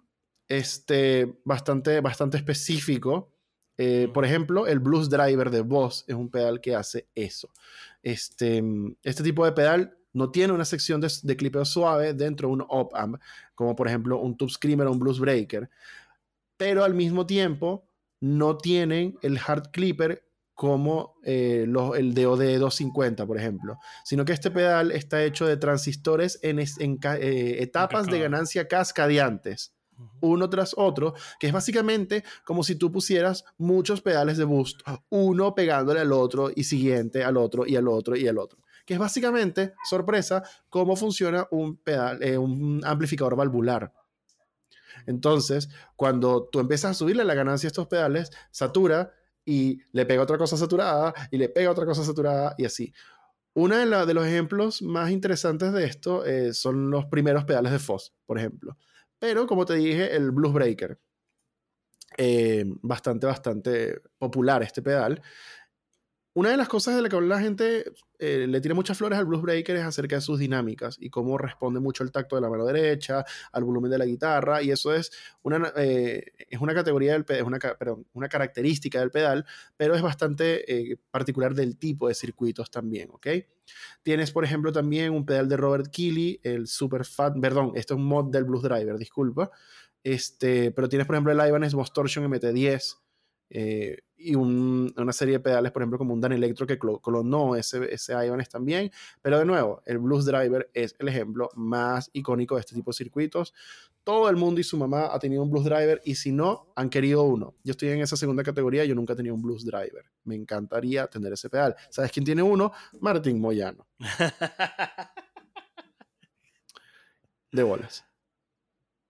[0.48, 3.32] este, bastante, bastante específico.
[3.78, 7.48] Eh, por ejemplo, el Blues Driver de Boss es un pedal que hace eso.
[8.02, 8.62] Este,
[9.02, 12.64] este tipo de pedal no tiene una sección de, de clipeo suave dentro de un
[12.68, 13.16] op-amp,
[13.54, 15.70] como por ejemplo un Tube Screamer o un Blues Breaker,
[16.58, 17.86] pero al mismo tiempo
[18.20, 20.22] no tienen el hard clipper
[20.62, 26.38] como eh, el DOD 250, por ejemplo, sino que este pedal está hecho de transistores
[26.40, 29.74] en, eh, etapas de ganancia cascadiantes,
[30.20, 35.52] uno tras otro, que es básicamente como si tú pusieras muchos pedales de boost, uno
[35.56, 38.60] pegándole al otro y siguiente al otro y al otro y al otro.
[38.86, 43.92] Que es básicamente, sorpresa, cómo funciona un, pedal, eh, un amplificador valvular.
[45.06, 49.12] Entonces, cuando tú empiezas a subirle la ganancia a estos pedales, satura
[49.44, 52.92] y le pega otra cosa saturada y le pega otra cosa saturada y así.
[53.54, 58.14] Uno de, los ejemplos más interesantes de esto eh, son los primeros pedales de Foss,
[58.24, 58.78] por ejemplo.
[59.18, 60.98] Pero, como te dije, el Blues Breaker.
[62.16, 65.20] Eh, bastante, bastante popular este pedal.
[66.34, 67.84] Una de las cosas de la que la gente
[68.18, 71.36] eh, le tira muchas flores al blues breaker es acerca de sus dinámicas y cómo
[71.36, 74.94] responde mucho el tacto de la mano derecha, al volumen de la guitarra, y eso
[74.94, 75.10] es
[75.42, 79.44] una, eh, es una categoría del es una, perdón, una característica del pedal,
[79.76, 83.26] pero es bastante eh, particular del tipo de circuitos también, ¿ok?
[84.02, 87.98] Tienes, por ejemplo, también un pedal de Robert Keeley, el Super Fat, perdón, esto es
[87.98, 89.50] un mod del Blues Driver, disculpa,
[90.02, 93.01] este, pero tienes, por ejemplo, el Ibanez Distortion MT10,
[93.54, 97.92] eh, y una serie de pedales, por ejemplo, como un Dan Electro que clonó ese,
[97.92, 98.90] ese Ibanez también.
[99.20, 102.96] Pero de nuevo, el Blues Driver es el ejemplo más icónico de este tipo de
[102.96, 103.52] circuitos.
[104.04, 106.88] Todo el mundo y su mamá ha tenido un Blues Driver y si no, han
[106.88, 107.54] querido uno.
[107.62, 110.04] Yo estoy en esa segunda categoría, yo nunca he tenido un Blues Driver.
[110.24, 111.76] Me encantaría tener ese pedal.
[111.90, 112.72] ¿Sabes quién tiene uno?
[113.00, 113.86] Martín Moyano.
[117.52, 118.04] de bolas.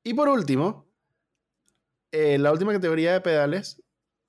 [0.03, 0.87] Y por último,
[2.11, 3.81] eh, la última categoría de pedales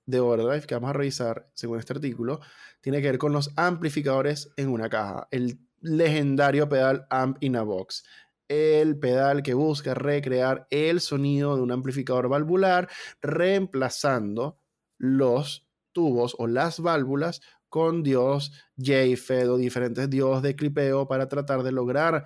[0.06, 2.40] de Overdrive que vamos a revisar, según este artículo,
[2.82, 5.28] tiene que ver con los amplificadores en una caja.
[5.32, 8.04] El legendario pedal Amp in a Box.
[8.48, 12.90] El pedal que busca recrear el sonido de un amplificador valvular,
[13.22, 14.60] reemplazando
[14.98, 21.64] los tubos o las válvulas con dios JFED o diferentes dios de clipeo para tratar
[21.64, 22.26] de lograr,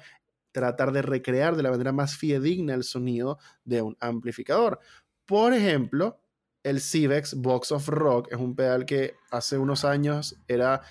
[0.51, 4.79] tratar de recrear de la manera más fidedigna el sonido de un amplificador.
[5.25, 6.19] Por ejemplo,
[6.67, 10.81] el Civex Box of Rock es un pedal que hace unos años era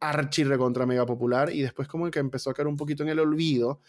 [0.00, 3.18] archi contra mega popular y después como que empezó a caer un poquito en el
[3.18, 3.82] olvido.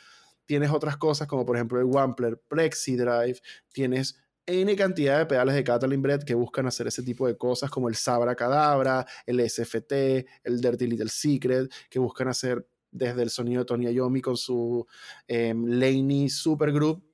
[0.46, 3.40] Tienes otras cosas como por ejemplo el Wampler Plexi Drive,
[3.72, 7.70] tienes N cantidad de pedales de Catalin Bread que buscan hacer ese tipo de cosas
[7.70, 9.94] como el Sabra Cadabra, el SFT,
[10.44, 14.86] el Dirty Little Secret, que buscan hacer desde el sonido de Tony Iommi con su
[15.30, 17.11] eh, Laney Supergroup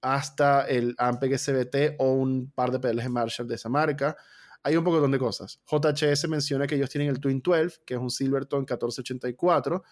[0.00, 4.16] hasta el Ampeg SBT o un par de pedales de Marshall de esa marca.
[4.62, 5.60] Hay un poco de cosas.
[5.66, 9.82] JHS menciona que ellos tienen el Twin 12, que es un Silverton 1484,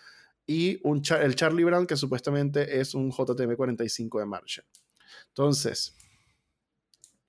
[0.47, 4.67] y un el Charlie Brown, que supuestamente es un JTM 45 de Marshall.
[5.29, 5.95] Entonces,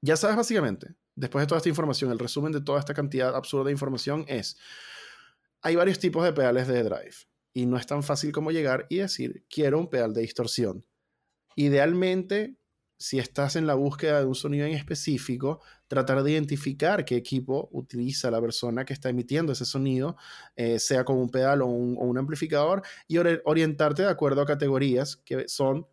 [0.02, 3.66] ya sabes básicamente, después de toda esta información, el resumen de toda esta cantidad absurda
[3.66, 4.58] de información es,
[5.62, 7.16] hay varios tipos de pedales de drive
[7.54, 10.86] y no es tan fácil como llegar y decir, quiero un pedal de distorsión.
[11.56, 12.59] Idealmente,
[13.00, 17.70] si estás en la búsqueda de un sonido en específico, tratar de identificar qué equipo
[17.72, 20.18] utiliza la persona que está emitiendo ese sonido,
[20.58, 25.48] eh, sea como un pedal o un, amplificador, y orientarte de acuerdo a categorías que
[25.48, 25.88] son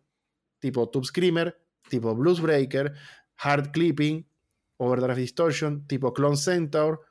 [0.59, 1.57] tipo Tube Screamer,
[1.89, 2.93] tipo Blues Breaker,
[3.37, 4.27] Hard Clipping,
[4.75, 7.05] Overdrive Distortion, tipo Clone Centaur,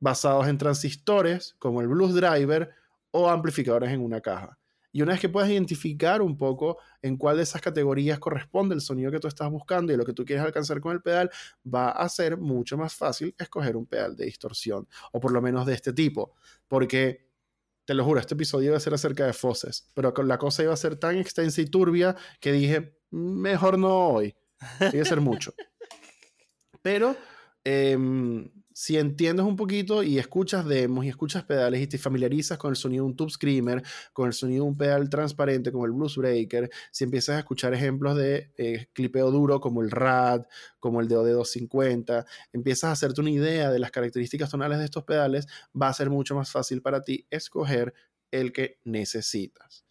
[0.00, 2.74] basados en transistores como el Blues Driver
[3.12, 4.58] o amplificadores en una caja.
[4.92, 8.82] Y una vez que puedas identificar un poco en cuál de esas categorías corresponde el
[8.82, 11.30] sonido que tú estás buscando y lo que tú quieres alcanzar con el pedal,
[11.66, 15.66] va a ser mucho más fácil escoger un pedal de distorsión, o por lo menos
[15.66, 16.34] de este tipo.
[16.68, 17.26] Porque,
[17.84, 20.74] te lo juro, este episodio iba a ser acerca de foses, pero la cosa iba
[20.74, 24.36] a ser tan extensa y turbia que dije, mejor no hoy.
[24.92, 25.54] Iba a ser mucho.
[26.82, 27.16] Pero...
[27.64, 32.70] Em, si entiendes un poquito y escuchas demos y escuchas pedales y te familiarizas con
[32.70, 33.82] el sonido de un tube screamer,
[34.12, 37.74] con el sonido de un pedal transparente como el blues breaker, si empiezas a escuchar
[37.74, 40.46] ejemplos de eh, clipeo duro como el RAD,
[40.78, 45.04] como el DOD 250, empiezas a hacerte una idea de las características tonales de estos
[45.04, 45.46] pedales,
[45.80, 47.94] va a ser mucho más fácil para ti escoger
[48.30, 49.84] el que necesitas.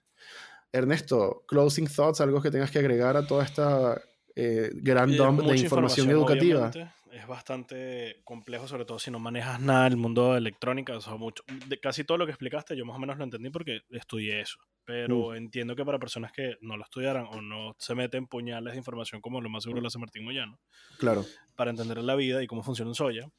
[0.72, 4.02] Ernesto, closing thoughts, algo que tengas que agregar a toda esta
[4.36, 6.72] eh, gran dump de información, educativa
[7.11, 10.95] es bastante complejo, sobre todo si no manejas nada del mundo de electrónica.
[10.95, 13.49] O sea, mucho, de casi todo lo que explicaste, yo más o menos lo entendí
[13.49, 14.59] porque estudié eso.
[14.83, 15.35] Pero mm.
[15.35, 19.21] entiendo que para personas que no lo estudiaran o no se meten puñales de información
[19.21, 20.59] como lo más seguro lo hace Martín Moyano,
[20.97, 21.25] claro.
[21.55, 23.29] para entender la vida y cómo funciona un Soya,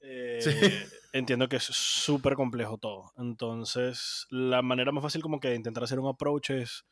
[0.00, 0.40] eh,
[1.12, 3.12] entiendo que es súper complejo todo.
[3.16, 6.84] Entonces, la manera más fácil como que de intentar hacer un approach es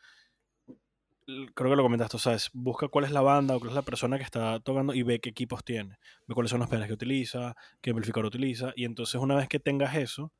[1.55, 3.83] creo que lo comentaste, o sea, busca cuál es la banda o cuál es la
[3.83, 6.95] persona que está tocando y ve qué equipos tiene, ve cuáles son los pedales que
[6.95, 10.33] utiliza, qué amplificador utiliza, y entonces una vez que tengas eso,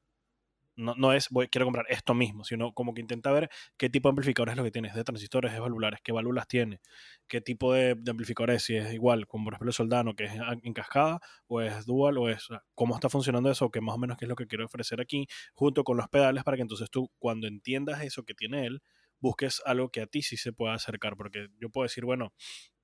[0.77, 4.09] no, no es voy, quiero comprar esto mismo, sino como que intenta ver qué tipo
[4.09, 6.81] de amplificador es lo que tienes, de transistores, de valvulares, qué válvulas tiene,
[7.29, 10.25] qué tipo de, de amplificador es, si es igual, como por ejemplo el Soldano, que
[10.25, 10.33] es
[10.63, 14.17] en cascada, o es dual, o es cómo está funcionando eso, que más o menos
[14.17, 17.11] qué es lo que quiero ofrecer aquí, junto con los pedales, para que entonces tú,
[17.19, 18.83] cuando entiendas eso que tiene él,
[19.23, 22.35] busques algo que a ti sí se pueda acercar, porque yo puedo decir, bueno,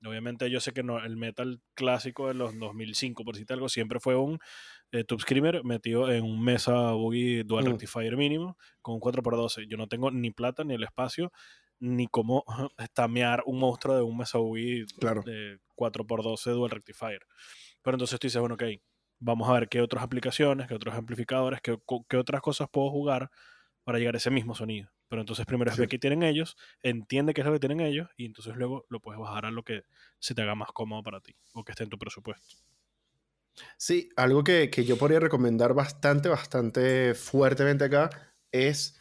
[0.07, 3.99] obviamente yo sé que no, el metal clásico de los 2005, por decirte algo, siempre
[4.01, 4.39] fue un
[4.93, 7.69] eh, Tube Screamer metido en un Mesa Boogie Dual mm.
[7.69, 9.67] Rectifier mínimo con un 4x12.
[9.69, 11.33] Yo no tengo ni plata ni el espacio
[11.81, 12.45] ni cómo
[12.95, 15.23] tamear un monstruo de un Mesa Boogie claro.
[15.23, 17.27] de 4x12 Dual Rectifier.
[17.83, 18.65] Pero entonces tú dices, bueno, ok,
[19.19, 21.77] vamos a ver qué otras aplicaciones, qué otros amplificadores, qué,
[22.09, 23.31] qué otras cosas puedo jugar
[23.83, 24.89] para llegar a ese mismo sonido.
[25.09, 28.09] Pero entonces primero es ver qué tienen ellos, entiende qué es lo que tienen ellos
[28.17, 29.85] y entonces luego lo puedes bajar a lo que
[30.19, 32.57] se te haga más cómodo para ti o que esté en tu presupuesto.
[33.77, 38.11] Sí, algo que, que yo podría recomendar bastante, bastante fuertemente acá
[38.53, 39.01] es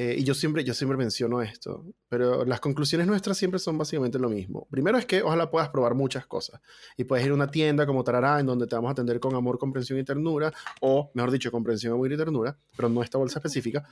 [0.00, 4.18] eh, y yo siempre, yo siempre menciono esto, pero las conclusiones nuestras siempre son básicamente
[4.18, 4.68] lo mismo.
[4.70, 6.60] Primero es que ojalá puedas probar muchas cosas
[6.96, 9.34] y puedes ir a una tienda como Tarará, en donde te vamos a atender con
[9.34, 13.38] amor, comprensión y ternura, o mejor dicho, comprensión, amor y ternura, pero no esta bolsa
[13.40, 13.88] específica,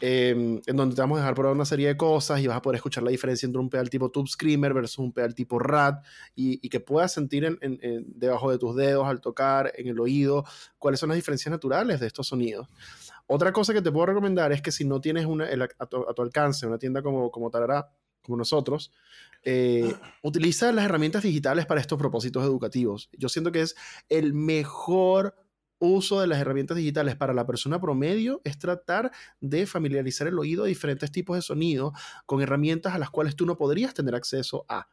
[0.00, 2.62] em, en donde te vamos a dejar probar una serie de cosas y vas a
[2.62, 5.96] poder escuchar la diferencia entre un pedal tipo Tube Screamer versus un pedal tipo RAD
[6.34, 9.98] y, y que puedas sentir en, en, debajo de tus dedos al tocar, en el
[10.00, 10.44] oído,
[10.78, 12.68] cuáles son las diferencias naturales de estos sonidos.
[13.26, 15.48] Otra cosa que te puedo recomendar es que si no tienes una,
[15.78, 17.88] a, tu, alcance una tienda como, como Tarará,
[18.22, 18.92] como nosotros,
[19.44, 23.08] eh, utiliza las herramientas digitales para estos propósitos educativos.
[23.12, 23.76] Yo siento que es
[24.08, 25.36] el mejor
[25.80, 30.64] uso de las herramientas digitales para la persona promedio es tratar de familiarizar el oído
[30.64, 31.92] a diferentes tipos de sonido
[32.26, 34.88] con herramientas a las cuales tú no podrías tener acceso a.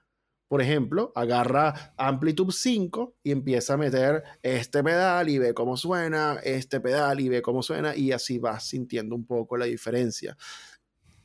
[0.48, 6.40] Por ejemplo, agarra Amplitude 5 y empieza a meter este pedal y ve cómo suena,
[6.42, 10.38] este pedal y ve cómo suena y así vas sintiendo un poco la diferencia.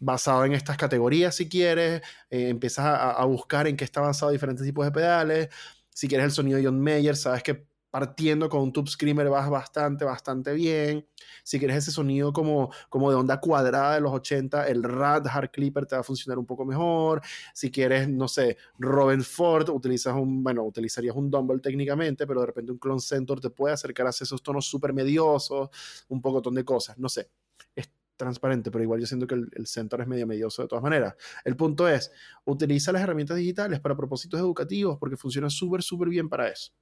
[0.00, 4.66] Basado en estas categorías, si quieres, eh, empiezas a, buscar en qué está basado diferentes
[4.66, 5.48] tipos de pedales.
[5.90, 9.50] Si quieres el sonido de John Mayer, sabes que partiendo con un Tube Screamer vas
[9.50, 11.06] bastante, bastante bien.
[11.44, 15.50] Si quieres ese sonido como, como de onda cuadrada de los 80, el Rad Hard
[15.50, 17.20] Clipper te va a funcionar un poco mejor.
[17.52, 22.46] Si quieres, no sé, Robin Ford, utilizas un, bueno, utilizarías un Dumble técnicamente, pero de
[22.46, 25.68] repente un Clone Center te puede acercar a esos tonos súper mediosos,
[26.08, 27.28] un poco de cosas, no sé.
[27.74, 30.82] Es transparente, pero igual yo siento que el, el Center es medio medioso de todas
[30.82, 31.14] maneras.
[31.44, 32.10] El punto es,
[32.46, 36.72] utiliza las herramientas digitales para propósitos educativos porque funcionan súper, súper bien para eso.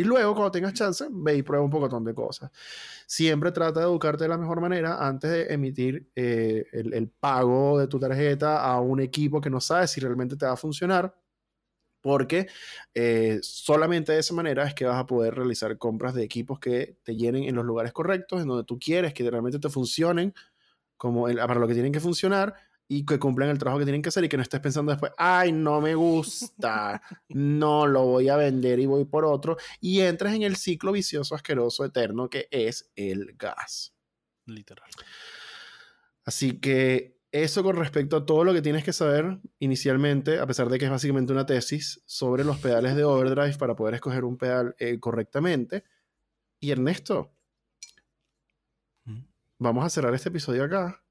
[0.00, 2.50] Y luego, cuando tengas chance, ve y prueba un poco de cosas.
[3.06, 7.86] Siempre trata de educarte de la mejor manera antes de emitir eh, el, pago de
[7.86, 11.14] tu tarjeta a un equipo que no sabes si realmente te va a funcionar.
[12.00, 12.48] Porque
[12.94, 16.96] eh, solamente de esa manera es que vas a poder realizar compras de equipos que
[17.02, 20.32] te llenen en los lugares correctos, en donde tú quieres que realmente te funcionen
[20.96, 22.54] como para lo que tienen que funcionar
[22.92, 25.12] y que cumplan el trabajo que tienen que hacer y que no estés pensando después,
[25.16, 30.34] ay, no me gusta, no lo voy a vender y voy por otro, y entras
[30.34, 33.94] en el ciclo vicioso asqueroso eterno que es el gas.
[34.44, 34.90] Literal.
[36.24, 40.68] Así que eso con respecto a todo lo que tienes que saber inicialmente, a pesar
[40.68, 44.36] de que es básicamente una tesis sobre los pedales de overdrive para poder escoger un
[44.36, 45.84] pedal eh, correctamente.
[46.58, 47.30] Y Ernesto,
[49.04, 49.20] ¿Mm?
[49.60, 51.04] vamos a cerrar este episodio acá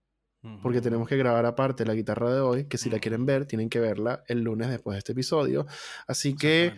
[0.62, 3.70] porque tenemos que grabar aparte la guitarra de hoy, que si la quieren ver, tienen
[3.70, 5.66] que verla el lunes después de este episodio.
[6.08, 6.74] Así que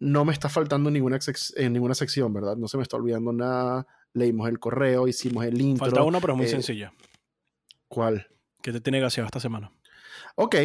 [0.00, 1.18] no me está faltando ninguna,
[1.56, 2.56] en ninguna sección, ¿verdad?
[2.56, 3.86] No se me está olvidando nada.
[4.12, 5.86] Leímos el correo, hicimos el intro.
[5.86, 6.92] Falta una, pero es muy eh, sencilla.
[7.88, 8.26] ¿Cuál?
[8.62, 9.72] ¿Qué te tiene gaseado esta semana?
[10.36, 10.56] Ok.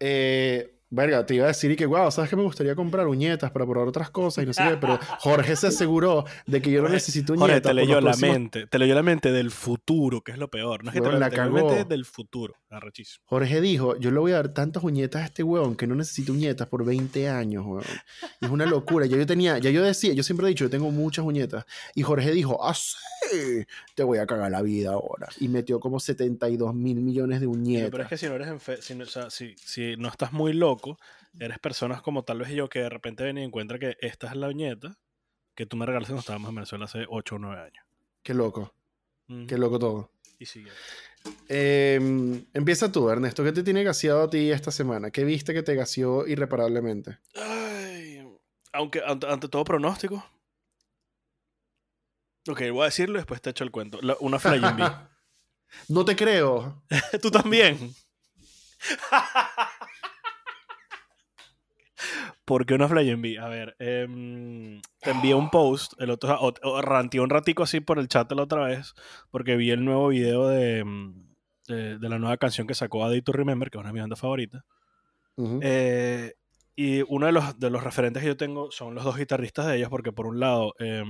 [0.00, 3.50] Eh, verga, te iba a decir y que, wow, ¿sabes que me gustaría comprar uñetas
[3.50, 4.76] para probar otras cosas y no sé qué?
[4.80, 7.48] Pero Jorge se aseguró de que yo no necesito uñetas.
[7.48, 10.84] Jorge te leyó la mente, te leyó la mente del futuro, que es lo peor.
[10.84, 11.56] No es que te, la te cagó.
[11.56, 12.54] la mente del futuro.
[12.70, 13.24] Arrechísimo.
[13.26, 16.32] Jorge dijo, yo le voy a dar tantas uñetas a este weón que no necesito
[16.32, 17.84] uñetas por 20 años, weón.
[18.40, 19.06] es una locura.
[19.06, 21.64] Ya yo tenía, ya yo decía, yo siempre he dicho, yo tengo muchas uñetas.
[21.94, 22.96] Y Jorge dijo, ah, sí,
[23.94, 25.28] te voy a cagar la vida ahora.
[25.40, 27.90] Y metió como 72 mil millones de uñetas.
[27.90, 30.98] pero es que si no eres si, o sea, si, si no estás muy loco,
[31.38, 34.36] eres personas como tal vez yo que de repente ven y encuentra que esta es
[34.36, 34.98] la uñeta
[35.54, 37.84] que tú me regalaste cuando estábamos en Venezuela hace 8 o 9 años.
[38.22, 38.74] Qué loco.
[39.48, 40.10] Qué loco todo.
[40.38, 40.70] Y sigue.
[41.48, 43.44] Eh, empieza tú, Ernesto.
[43.44, 45.10] ¿Qué te tiene gaseado a ti esta semana?
[45.10, 47.18] ¿Qué viste que te gaseó irreparablemente?
[47.34, 48.26] Ay,
[48.72, 50.24] aunque ante, ante, todo pronóstico.
[52.48, 53.98] Ok, voy a decirlo y después te echo el cuento.
[54.02, 54.90] La, una Flying Bee.
[55.88, 56.82] no te creo.
[57.22, 57.94] tú también.
[62.44, 63.38] ¿Por qué una Flying Bee?
[63.38, 64.06] A ver, eh,
[65.00, 66.52] te envié un post, el otro, o,
[67.22, 68.94] un ratico así por el chat la otra vez,
[69.30, 70.84] porque vi el nuevo video de,
[71.66, 74.02] de, de la nueva canción que sacó Adi to Remember, que es una de mis
[74.02, 74.62] bandas favoritas.
[75.36, 75.60] Uh -huh.
[75.62, 76.34] eh,
[76.76, 79.76] y uno de los, de los referentes que yo tengo son los dos guitarristas de
[79.76, 81.04] ellos, porque por un lado, eh,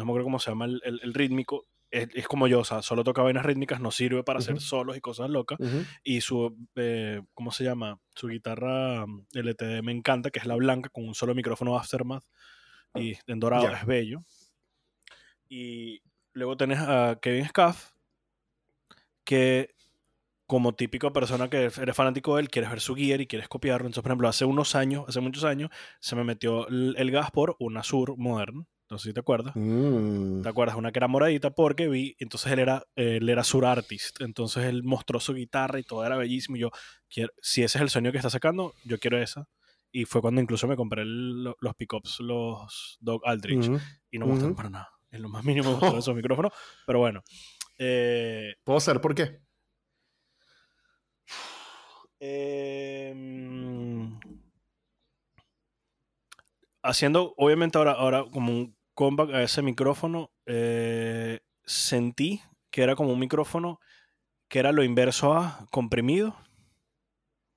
[0.00, 2.64] no me acuerdo cómo se llama el, el, el rítmico, es, es, como yo, o
[2.64, 4.44] sea, solo toca vainas rítmicas, no sirve para uh -huh.
[4.44, 5.58] hacer solos y cosas locas.
[5.60, 5.86] Uh -huh.
[6.04, 7.98] Y su, eh, ¿cómo se llama?
[8.14, 12.24] Su guitarra LTD me encanta, que es la blanca con un solo micrófono Aftermath
[12.94, 13.78] y en dorado, yeah.
[13.78, 14.20] es bello.
[15.48, 16.00] Y
[16.32, 17.90] luego tenés a Kevin Scaff,
[19.24, 19.74] que
[20.46, 23.86] como típico persona que eres fanático de él, quieres ver su gear y quieres copiarlo.
[23.86, 25.70] Entonces, por ejemplo, hace unos años, hace muchos años,
[26.00, 29.54] se me metió el, el gas por una Sur Modern No sé si te acuerdas.
[29.54, 30.42] Mm.
[30.42, 30.76] ¿Te acuerdas?
[30.76, 34.82] Una que era moradita porque vi, entonces él era, él era sur artist, entonces él
[34.82, 36.56] mostró su guitarra y todo era bellísimo.
[36.56, 36.70] Y yo,
[37.08, 39.46] quiero, si ese es el sonido que está sacando, yo quiero esa.
[39.92, 43.70] Y fue cuando incluso me compré el- lo- los pickups, los Dog Aldrich,
[44.10, 44.88] y no me gustaron para nada.
[45.12, 46.52] En lo más mínimo me gustaron esos micrófonos,
[46.86, 47.22] pero bueno.
[47.78, 49.40] Eh, ¿Puedo saber por qué?
[52.80, 54.18] Em,
[56.82, 63.14] haciendo, obviamente ahora, ahora como un comeback a ese micrófono, eh, sentí que era como
[63.14, 63.80] un micrófono
[64.46, 66.36] que era lo inverso a comprimido.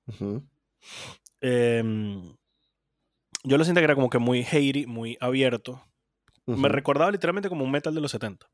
[0.06, 0.42] Ujú.
[1.42, 2.34] Em,
[3.42, 5.82] yo lo sentí que era como que muy hairy, muy abierto.
[6.46, 6.68] Me Ujú.
[6.68, 8.50] recordaba literalmente como un metal de los 70.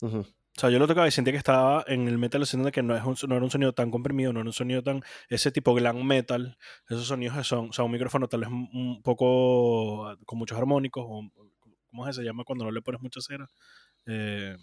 [0.00, 0.20] Ujú.
[0.20, 2.70] O sea, yo lo tocaba y sentía que estaba en el metal de los 70
[2.70, 5.02] que no, es un, no era un sonido tan comprimido, no era un sonido tan...
[5.28, 6.56] Ese tipo glam metal,
[6.88, 7.68] esos sonidos que son...
[7.68, 11.30] O sea, un micrófono tal vez un, un poco con muchos armónicos, o,
[11.98, 13.48] ¿cómo se llama cuando no le pones mucha cera?
[14.06, 14.56] Eh,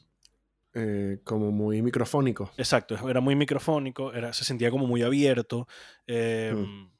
[0.73, 2.51] Eh, como muy microfónico.
[2.57, 5.67] exacto, era muy microfónico, era, se sentía como muy abierto.
[6.07, 6.91] eh, Mm.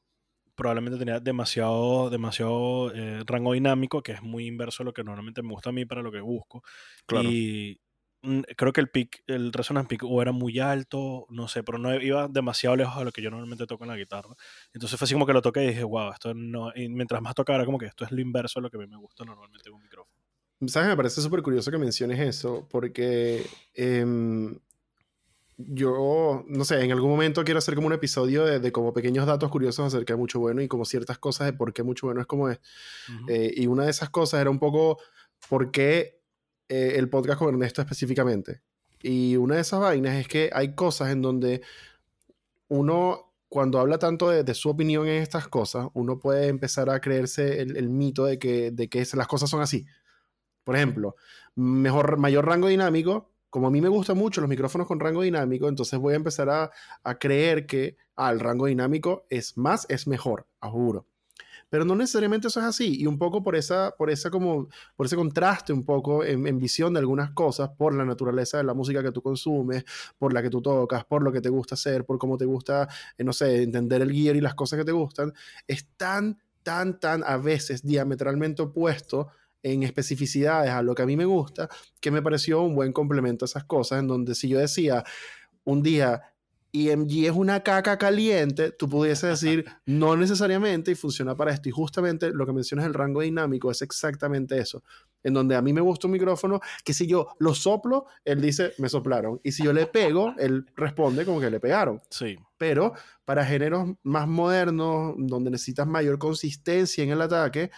[0.55, 5.41] Probablemente tenía demasiado, demasiado eh, rango dinámico, que es muy inverso a lo que normalmente
[5.43, 6.63] me gusta a mí para lo que busco.
[7.07, 7.31] Claro.
[7.31, 7.81] Y
[8.23, 11.77] mm, creo que el pick, el resonance peak o era muy alto, no sé, pero
[11.77, 14.35] no iba demasiado lejos a lo que yo normalmente toco en la guitarra.
[14.73, 16.71] Entonces fue así como que lo toqué y dije, wow, esto no.
[16.75, 18.79] Y mientras más tocaba, era como que esto es lo inverso a lo que a
[18.81, 20.14] mí me gusta normalmente en un micrófono.
[20.67, 20.89] ¿Sabes?
[20.89, 24.57] Me parece súper curioso que menciones eso, porque em,
[25.57, 29.25] yo, no sé, en algún momento quiero hacer como un episodio de, de como pequeños
[29.25, 32.21] datos curiosos acerca de Mucho Bueno y como ciertas cosas de por qué Mucho Bueno
[32.21, 32.59] es como es.
[33.09, 33.25] Ujú.
[33.29, 34.99] Eh, y una de esas cosas era un poco
[35.49, 36.21] por qué
[36.67, 38.61] eh, el podcast con Ernesto específicamente.
[39.01, 41.61] Y una de esas vainas es que hay cosas en donde
[42.67, 46.99] uno, cuando habla tanto de, de su opinión en estas cosas, uno puede empezar a
[46.99, 49.85] creerse el, el mito de que, de que las cosas son así.
[50.65, 51.15] Por ejemplo,
[51.55, 53.31] mejor, mayor rango dinámico.
[53.49, 56.49] Como a mí me gustan mucho los micrófonos con rango dinámico, entonces voy a empezar
[56.49, 61.05] a, creer que ah, el rango dinámico es más, es mejor, a juro.
[61.69, 62.99] Pero no necesariamente eso es así.
[62.99, 64.67] Y un poco por esa, por esa como,
[64.97, 68.65] por ese contraste un poco en, en visión de algunas cosas, por la naturaleza de
[68.65, 69.85] la música que tú consumes,
[70.17, 72.89] por la que tú tocas, por lo que te gusta hacer, por cómo te gusta,
[73.17, 75.31] eh, no sé, entender el gear y las cosas que te gustan,
[75.65, 79.29] es tan, tan, tan a veces diametralmente opuesto
[79.65, 81.67] en especificidades a lo que a mí me gusta,
[81.99, 85.03] que me pareció un buen complemento a esas cosas, en donde si yo decía
[85.63, 86.21] un día,
[86.71, 91.67] EMG es una caca caliente, tú pudiese decir no necesariamente y funciona para esto.
[91.67, 94.83] Y justamente lo que mencionas el rango dinámico es exactamente eso.
[95.23, 98.73] En donde a mí me gusta un micrófono que si yo lo soplo, él dice
[98.77, 99.41] me soplaron.
[99.43, 101.99] Y si yo le pego, él responde como que le pegaron.
[102.11, 102.37] Sí.
[102.59, 102.93] Pero
[103.25, 107.71] para géneros más modernos, donde necesitas mayor consistencia en el ataque,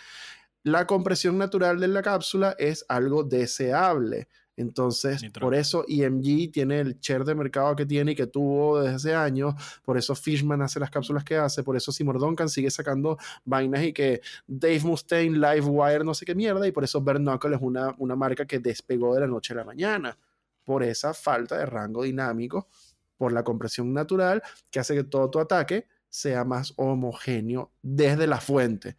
[0.67, 4.27] la compresión natural de la cápsula es algo deseable.
[4.57, 8.95] Entonces, por eso EMG tiene el share de mercado que tiene y que tuvo desde
[8.95, 9.53] hace años.
[9.83, 11.63] Por eso Fishman hace las cápsulas que hace.
[11.63, 16.35] Por eso Seymour Duncan sigue sacando vainas y que Dave Mustaine, Livewire, no sé qué
[16.35, 16.67] mierda.
[16.67, 19.57] Y por eso Bare Knuckle es una, una marca que despegó de la noche a
[19.57, 20.17] la mañana.
[20.65, 22.67] Por esa falta de rango dinámico,
[23.15, 28.41] por la compresión natural que hace que todo tu ataque sea más homogéneo desde la
[28.41, 28.97] fuente.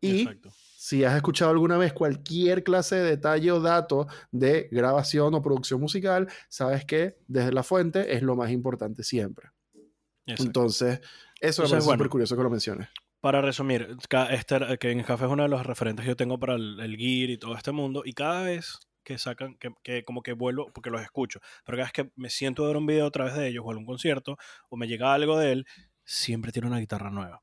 [0.00, 0.52] Y Exacto.
[0.88, 5.82] Si has escuchado alguna vez cualquier clase de detalle o dato de grabación o producción
[5.82, 9.50] musical, sabes que desde la fuente es lo más importante siempre.
[10.24, 10.44] Exacto.
[10.44, 11.00] Entonces,
[11.42, 11.98] eso parece bueno.
[11.98, 12.88] súper curioso que lo menciones.
[13.20, 13.96] Para resumir,
[14.30, 16.80] este, era- que en Café es uno de los referentes que yo tengo para el,
[16.80, 20.32] el gear y todo este mundo, y cada vez que sacan, que, que como que
[20.32, 23.10] vuelvo, porque los escucho, pero cada vez que me siento a ver un video a
[23.10, 24.38] través de ellos o algún concierto,
[24.70, 25.66] o me llega algo de él,
[26.02, 27.42] siempre tiene una guitarra nueva.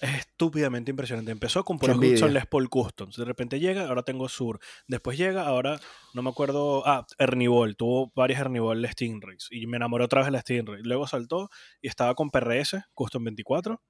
[0.00, 1.30] Es estúpidamente impresionante.
[1.30, 2.14] Empezó con envidia.
[2.14, 3.16] Hudson Les Paul Customs.
[3.16, 4.58] De repente llega, ahora tengo Sur.
[4.88, 5.80] Después llega, ahora
[6.14, 6.86] no me acuerdo.
[6.86, 7.76] Ah, Ernibol.
[7.76, 9.48] Tuvo varias Ernibol Stingrays.
[9.50, 10.82] Y me enamoré otra vez de la Stingray.
[10.82, 11.48] Luego saltó
[11.80, 13.80] y estaba con PRS, Custom 24.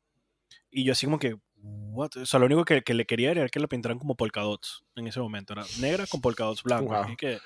[0.71, 2.11] Y yo así como que, what?
[2.17, 4.85] O sea, lo único que, que le quería era que la pintaran como polka dots
[4.97, 5.55] en ese momento.
[5.55, 7.05] Era negra con polka dots blancos.
[7.05, 7.13] Wow.
[7.13, 7.39] Y que,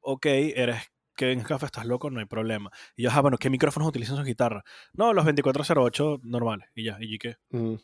[0.00, 0.82] ok, eres
[1.16, 2.70] que en Café estás loco, no hay problema.
[2.94, 4.62] Y yo, ah, bueno, ¿qué micrófonos utilizan su guitarra?
[4.92, 6.68] No, los 2408 normales.
[6.74, 7.76] Y ya, y qué, Mm,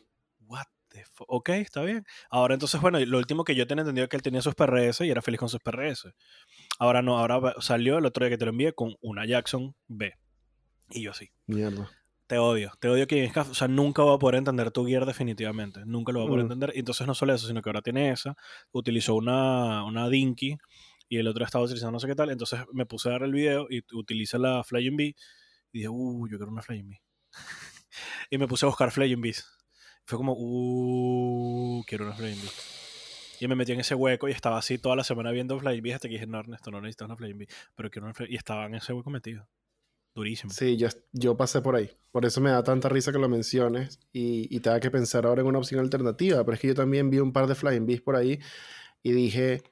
[0.53, 2.05] what the fu- Ok, está bien.
[2.29, 5.01] Ahora entonces, bueno, lo último que yo tenía entendido es que él tenía sus PRS
[5.05, 6.13] y era feliz con sus PRS.
[6.79, 10.13] Ahora no, ahora salió el otro día que te lo envié con una Jackson B.
[10.91, 11.29] Y yo así.
[11.47, 11.89] mierda.
[12.27, 13.31] Te odio, te odio que.
[13.35, 15.81] O sea, nunca voy a poder entender tu gear definitivamente.
[15.85, 16.51] Nunca lo voy a poder Mm.
[16.51, 16.71] entender.
[16.75, 18.35] Y entonces no solo eso, sino que ahora tiene esa.
[18.71, 20.57] Utilizó una, una Dinky
[21.09, 22.29] y el otro estaba utilizando no sé qué tal.
[22.31, 25.03] Entonces me puse a dar el video y utiliza la Flying B.
[25.73, 27.01] Y dije, uh, yo quiero una Flying B.
[28.29, 29.45] y me puse a buscar Flying Bees.
[30.05, 32.47] Fue como, uh, quiero una Flying B.
[33.39, 35.93] Y me metí en ese hueco y estaba así toda la semana viendo Flying B
[35.93, 38.35] hasta que dije, no, Ernesto, no necesitas una Flying B, pero quiero una Flying Y
[38.35, 39.47] estaba en ese hueco metido.
[40.15, 40.53] Durísimo.
[40.53, 41.89] Sí, yo, yo pasé por ahí.
[42.11, 45.25] Por eso me da tanta risa que lo menciones y, y te da que pensar
[45.25, 46.43] ahora en una opción alternativa.
[46.43, 48.39] Pero es que yo también vi un par de Flying Bees por ahí
[49.01, 49.63] y dije,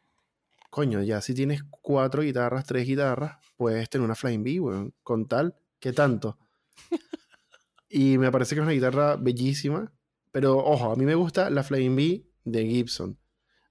[0.71, 5.27] coño, ya si tienes cuatro guitarras, tres guitarras, puedes tener una Flying Bee, weón, con
[5.27, 6.39] tal, ¿qué tanto?
[7.89, 9.91] y me parece que es una guitarra bellísima,
[10.31, 13.17] pero ojo, a mí me gusta la Flying Bee de Gibson.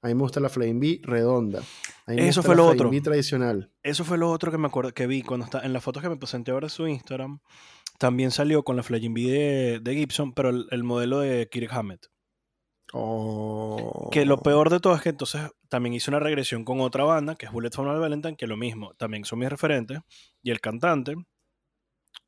[0.02, 1.60] A mí me gusta la Flying B redonda.
[2.06, 3.02] A mí me Eso gusta fue la lo Flying otro.
[3.02, 3.72] Tradicional.
[3.82, 6.08] Eso fue lo otro que me acuerdo que vi cuando está en las fotos que
[6.08, 7.40] me presenté ahora en su Instagram.
[7.98, 11.70] También salió con la Flying B de, de Gibson, pero el, el modelo de Kirk
[11.72, 12.06] Hammett.
[12.92, 14.08] Oh.
[14.10, 17.36] Que lo peor de todo es que entonces también hice una regresión con otra banda,
[17.36, 20.00] que es Bullet for My Valentine, que lo mismo, también son mis referentes.
[20.42, 21.14] Y el cantante,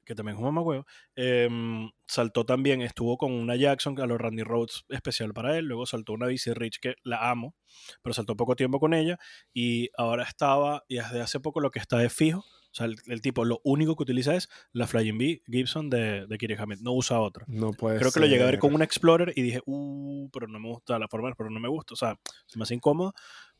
[0.04, 4.42] que también es un mamacuevo, em, saltó también, estuvo con una Jackson, a los Randy
[4.42, 7.54] Rhodes especial para él, luego saltó una BC Rich que la amo,
[8.02, 9.18] pero saltó poco tiempo con ella,
[9.52, 12.96] y ahora estaba, y desde hace poco lo que está de fijo, o sea, el,
[13.06, 16.80] el tipo lo único que utiliza es la Flying B Gibson de, de Kirk Hammett,
[16.80, 17.44] no usa otra.
[17.46, 20.48] No puede Creo que lo llegué a ver con un Explorer y dije, uh, pero
[20.48, 23.12] no me gusta la forma, pero no me gusta, o sea, se me hace incómodo,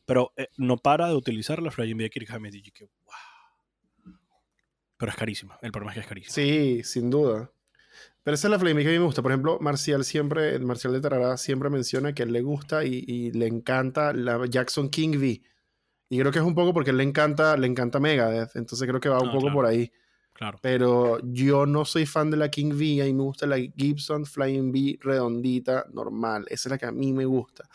[0.05, 3.32] pero eh, no para de utilizar la Flying B de Kirk Hammett y que, wow.
[4.97, 6.33] Pero es carísima, el problema es que es carísima.
[6.33, 7.51] Sí, sin duda.
[8.23, 9.21] Pero esa es la Flying B que a mí me gusta.
[9.21, 13.03] Por ejemplo, Marcial siempre, Marcial de Tarará siempre menciona que a él le gusta y,
[13.05, 15.41] y le encanta la Jackson King V.
[16.09, 18.55] Y creo que es un poco porque a él le encanta, le encanta Megadeth.
[18.55, 19.55] Entonces creo que va un Ah, poco claro.
[19.55, 19.91] por ahí.
[20.31, 20.57] Claro.
[20.61, 23.01] Pero yo no soy fan de la King V.
[23.01, 26.45] A mí me gusta la Gibson Flying V redondita, normal.
[26.49, 27.67] Esa es la que a mí me gusta.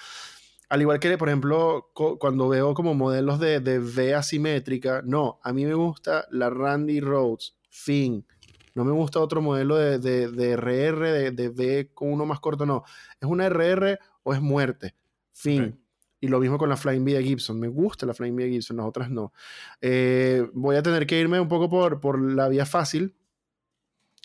[0.68, 5.52] Al igual que, por ejemplo, cuando veo como modelos de, de V asimétrica, no, a
[5.52, 8.26] mí me gusta la Randy Rhodes, fin.
[8.74, 12.38] No me gusta otro modelo de, de, de RR, de, de V con uno más
[12.40, 12.84] corto, no.
[13.18, 14.94] Es una RR o es muerte,
[15.32, 15.80] fin.
[16.20, 17.58] Y lo mismo con la Flying V de Gibson.
[17.58, 19.32] Me gusta la Flying V de Gibson, las otras no.
[19.80, 23.14] Eh, voy a tener que irme un poco por, por la vía fácil.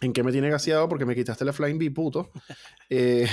[0.04, 0.88] ¿En qué me tiene gaseado?
[0.90, 2.32] Porque me quitaste la Flying V, puto.
[2.90, 3.28] Eh,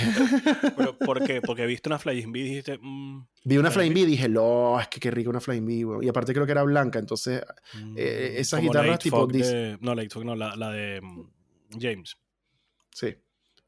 [0.75, 1.39] Pero, ¿Por qué?
[1.41, 4.79] Porque viste una Flying B y dijiste, mm, vi una Flying V y dije, no,
[4.79, 6.03] es que qué rica una Flying V, weón".
[6.03, 7.43] Y aparte creo que era blanca, entonces
[7.75, 11.29] mm, Eh, esas como guitarras tipo de- no, Late Fog no, la, la de mm,
[11.79, 12.17] James.
[12.91, 13.15] Sí.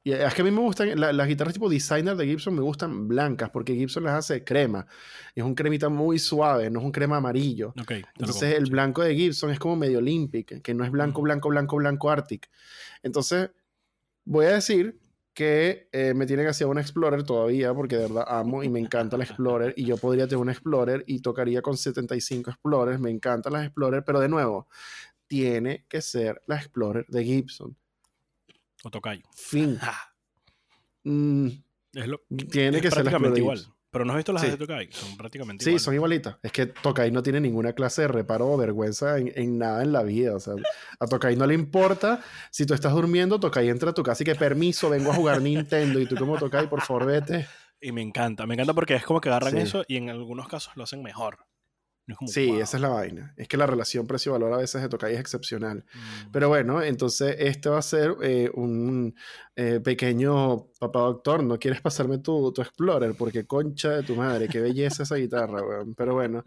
[0.05, 2.61] Y es que a mí me gustan, la- las guitarras tipo designer de Gibson me
[2.61, 4.85] gustan blancas, porque Gibson las hace crema.
[5.33, 7.69] Es un cremita muy suave, no es un crema amarillo.
[7.79, 10.91] Ok, te lo Entonces el blanco de Gibson es como medio Olympic, que no es
[10.91, 12.49] blanco, blanco, blanco, blanco Arctic.
[13.01, 13.49] Entonces,
[14.25, 14.99] voy a decir
[15.33, 18.79] que eh, me tiene que hacer un Explorer todavía, porque de verdad amo y me
[18.79, 23.09] encanta la Explorer, y yo podría tener un Explorer y tocaría con 75 Explorers, me
[23.09, 24.67] encantan las Explorer, pero de nuevo,
[25.27, 27.75] tiene que ser la Explorer de Gibson.
[28.83, 29.23] O Tocayo.
[29.35, 29.79] Fin.
[31.03, 31.47] Mm,
[31.93, 33.65] es lo, tiene es que ser prácticamente igual.
[33.91, 34.49] Pero no has visto las Sí.
[34.49, 35.83] de Tokai, son prácticamente Sí, iguales.
[35.83, 36.37] son igualitas.
[36.41, 39.91] Es que Tokai no tiene ninguna clase de reparo o vergüenza en, en nada en
[39.91, 40.35] la vida.
[40.35, 40.55] O sea,
[40.99, 42.19] a Tokai no le importa
[42.49, 45.41] si tú estás durmiendo, Tokai entra a tu casa y que permiso, vengo a jugar
[45.43, 45.99] Nintendo.
[45.99, 47.45] Y tú como Tokai, por favor, vete.
[47.79, 49.59] Y me encanta, me encanta porque es como que agarran Sí.
[49.59, 51.45] eso y en algunos casos lo hacen mejor.
[52.05, 52.59] No es como, Sí, wow.
[52.61, 53.33] esa es la vaina.
[53.37, 55.85] Es que la relación precio-valor a veces de Tokai es excepcional.
[55.93, 56.31] Mm.
[56.31, 59.15] Pero bueno, entonces este va a ser eh, un
[59.55, 61.43] eh, pequeño papá doctor.
[61.43, 65.61] No quieres pasarme tu, tu Explorer porque concha de tu madre, qué belleza esa guitarra,
[65.65, 65.93] weón.
[65.95, 66.43] Pero bueno,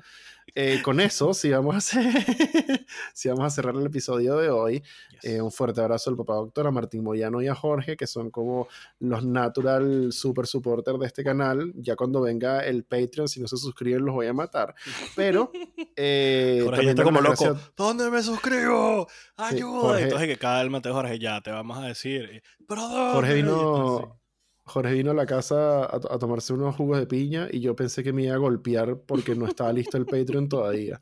[0.55, 2.05] eh, con eso, si vamos a hacer,
[3.15, 4.83] si vamos a cerrar el episodio de hoy,
[5.23, 5.25] Yes.
[5.25, 8.31] eh, un fuerte abrazo al papá doctor, a Martín Moyano y a Jorge, que son
[8.31, 8.69] como
[9.01, 11.73] los natural super supporters de este canal.
[11.77, 14.75] Ya cuando venga el Patreon, si no se suscriben, los voy a matar.
[15.15, 15.51] Pero
[15.97, 17.59] eh, Jorge está como loco.
[17.77, 19.09] ¿Dónde me suscribo?
[19.37, 19.81] ¡Ayuda!
[19.81, 22.43] Jorge- Entonces que cálmate, Jorge, ya te vamos a decir.
[22.69, 23.43] ¿Pero Jorge dónde?
[23.43, 24.21] vino,
[24.67, 27.75] Jorge vino a la casa a, to- a tomarse unos jugos de piña y yo
[27.77, 30.99] pensé que me iba a golpear porque no estaba listo el Patreon todavía.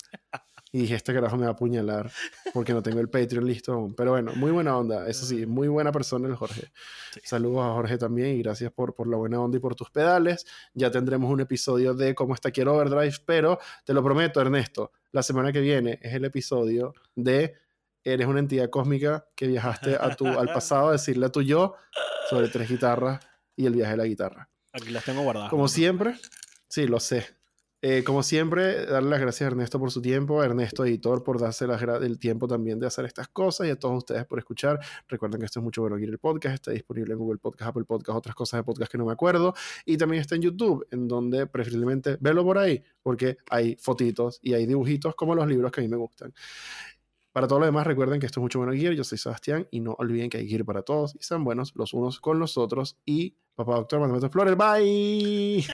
[0.71, 2.11] Y dije, este carajo me va a apuñalar
[2.53, 3.95] porque no tengo el Patreon listo aún.
[3.95, 6.63] Pero bueno, muy buena onda, eso sí, muy buena persona el Jorge.
[7.13, 7.21] Sí.
[7.25, 10.45] Saludos a Jorge también y gracias por, por la buena onda y por tus pedales.
[10.75, 15.23] Ya tendremos un episodio de cómo está Quiero Overdrive, pero te lo prometo, Ernesto, la
[15.23, 17.55] semana que viene es el episodio de
[18.07, 21.75] Eres una entidad cósmica que viajaste a tu, al pasado a decirle a tu yo
[22.29, 23.21] sobre tres guitarras
[23.57, 24.49] y el viaje de la guitarra.
[24.73, 25.51] Aquí las tengo guardadas.
[25.51, 25.69] Como ¿no?
[25.69, 26.17] siempre,
[26.69, 27.27] sí, lo sé.
[27.87, 31.39] Eh, como siempre, darle las gracias a Ernesto por su tiempo, a Ernesto Editor por
[31.39, 34.81] darse las el tiempo también de hacer estas cosas y a todos ustedes por escuchar.
[35.07, 37.85] Recuerden que esto es mucho bueno aquí el podcast, está disponible en Google Podcast, Apple
[37.85, 39.53] Podcast, otras cosas de podcast que no me acuerdo
[39.85, 44.55] y también está en YouTube, en donde preferiblemente velo por ahí, porque hay fotitos y
[44.55, 46.33] hay dibujitos como los libros que a mí me gustan.
[47.33, 48.95] Para todo lo demás, recuerden que esto es mucho bueno Gear.
[48.95, 51.93] Yo soy Sebastián y no olviden que hay Gear para todos y sean buenos los
[51.93, 52.97] unos con los otros.
[53.05, 55.74] Y papá doctor, Mathematix Explorer, bye.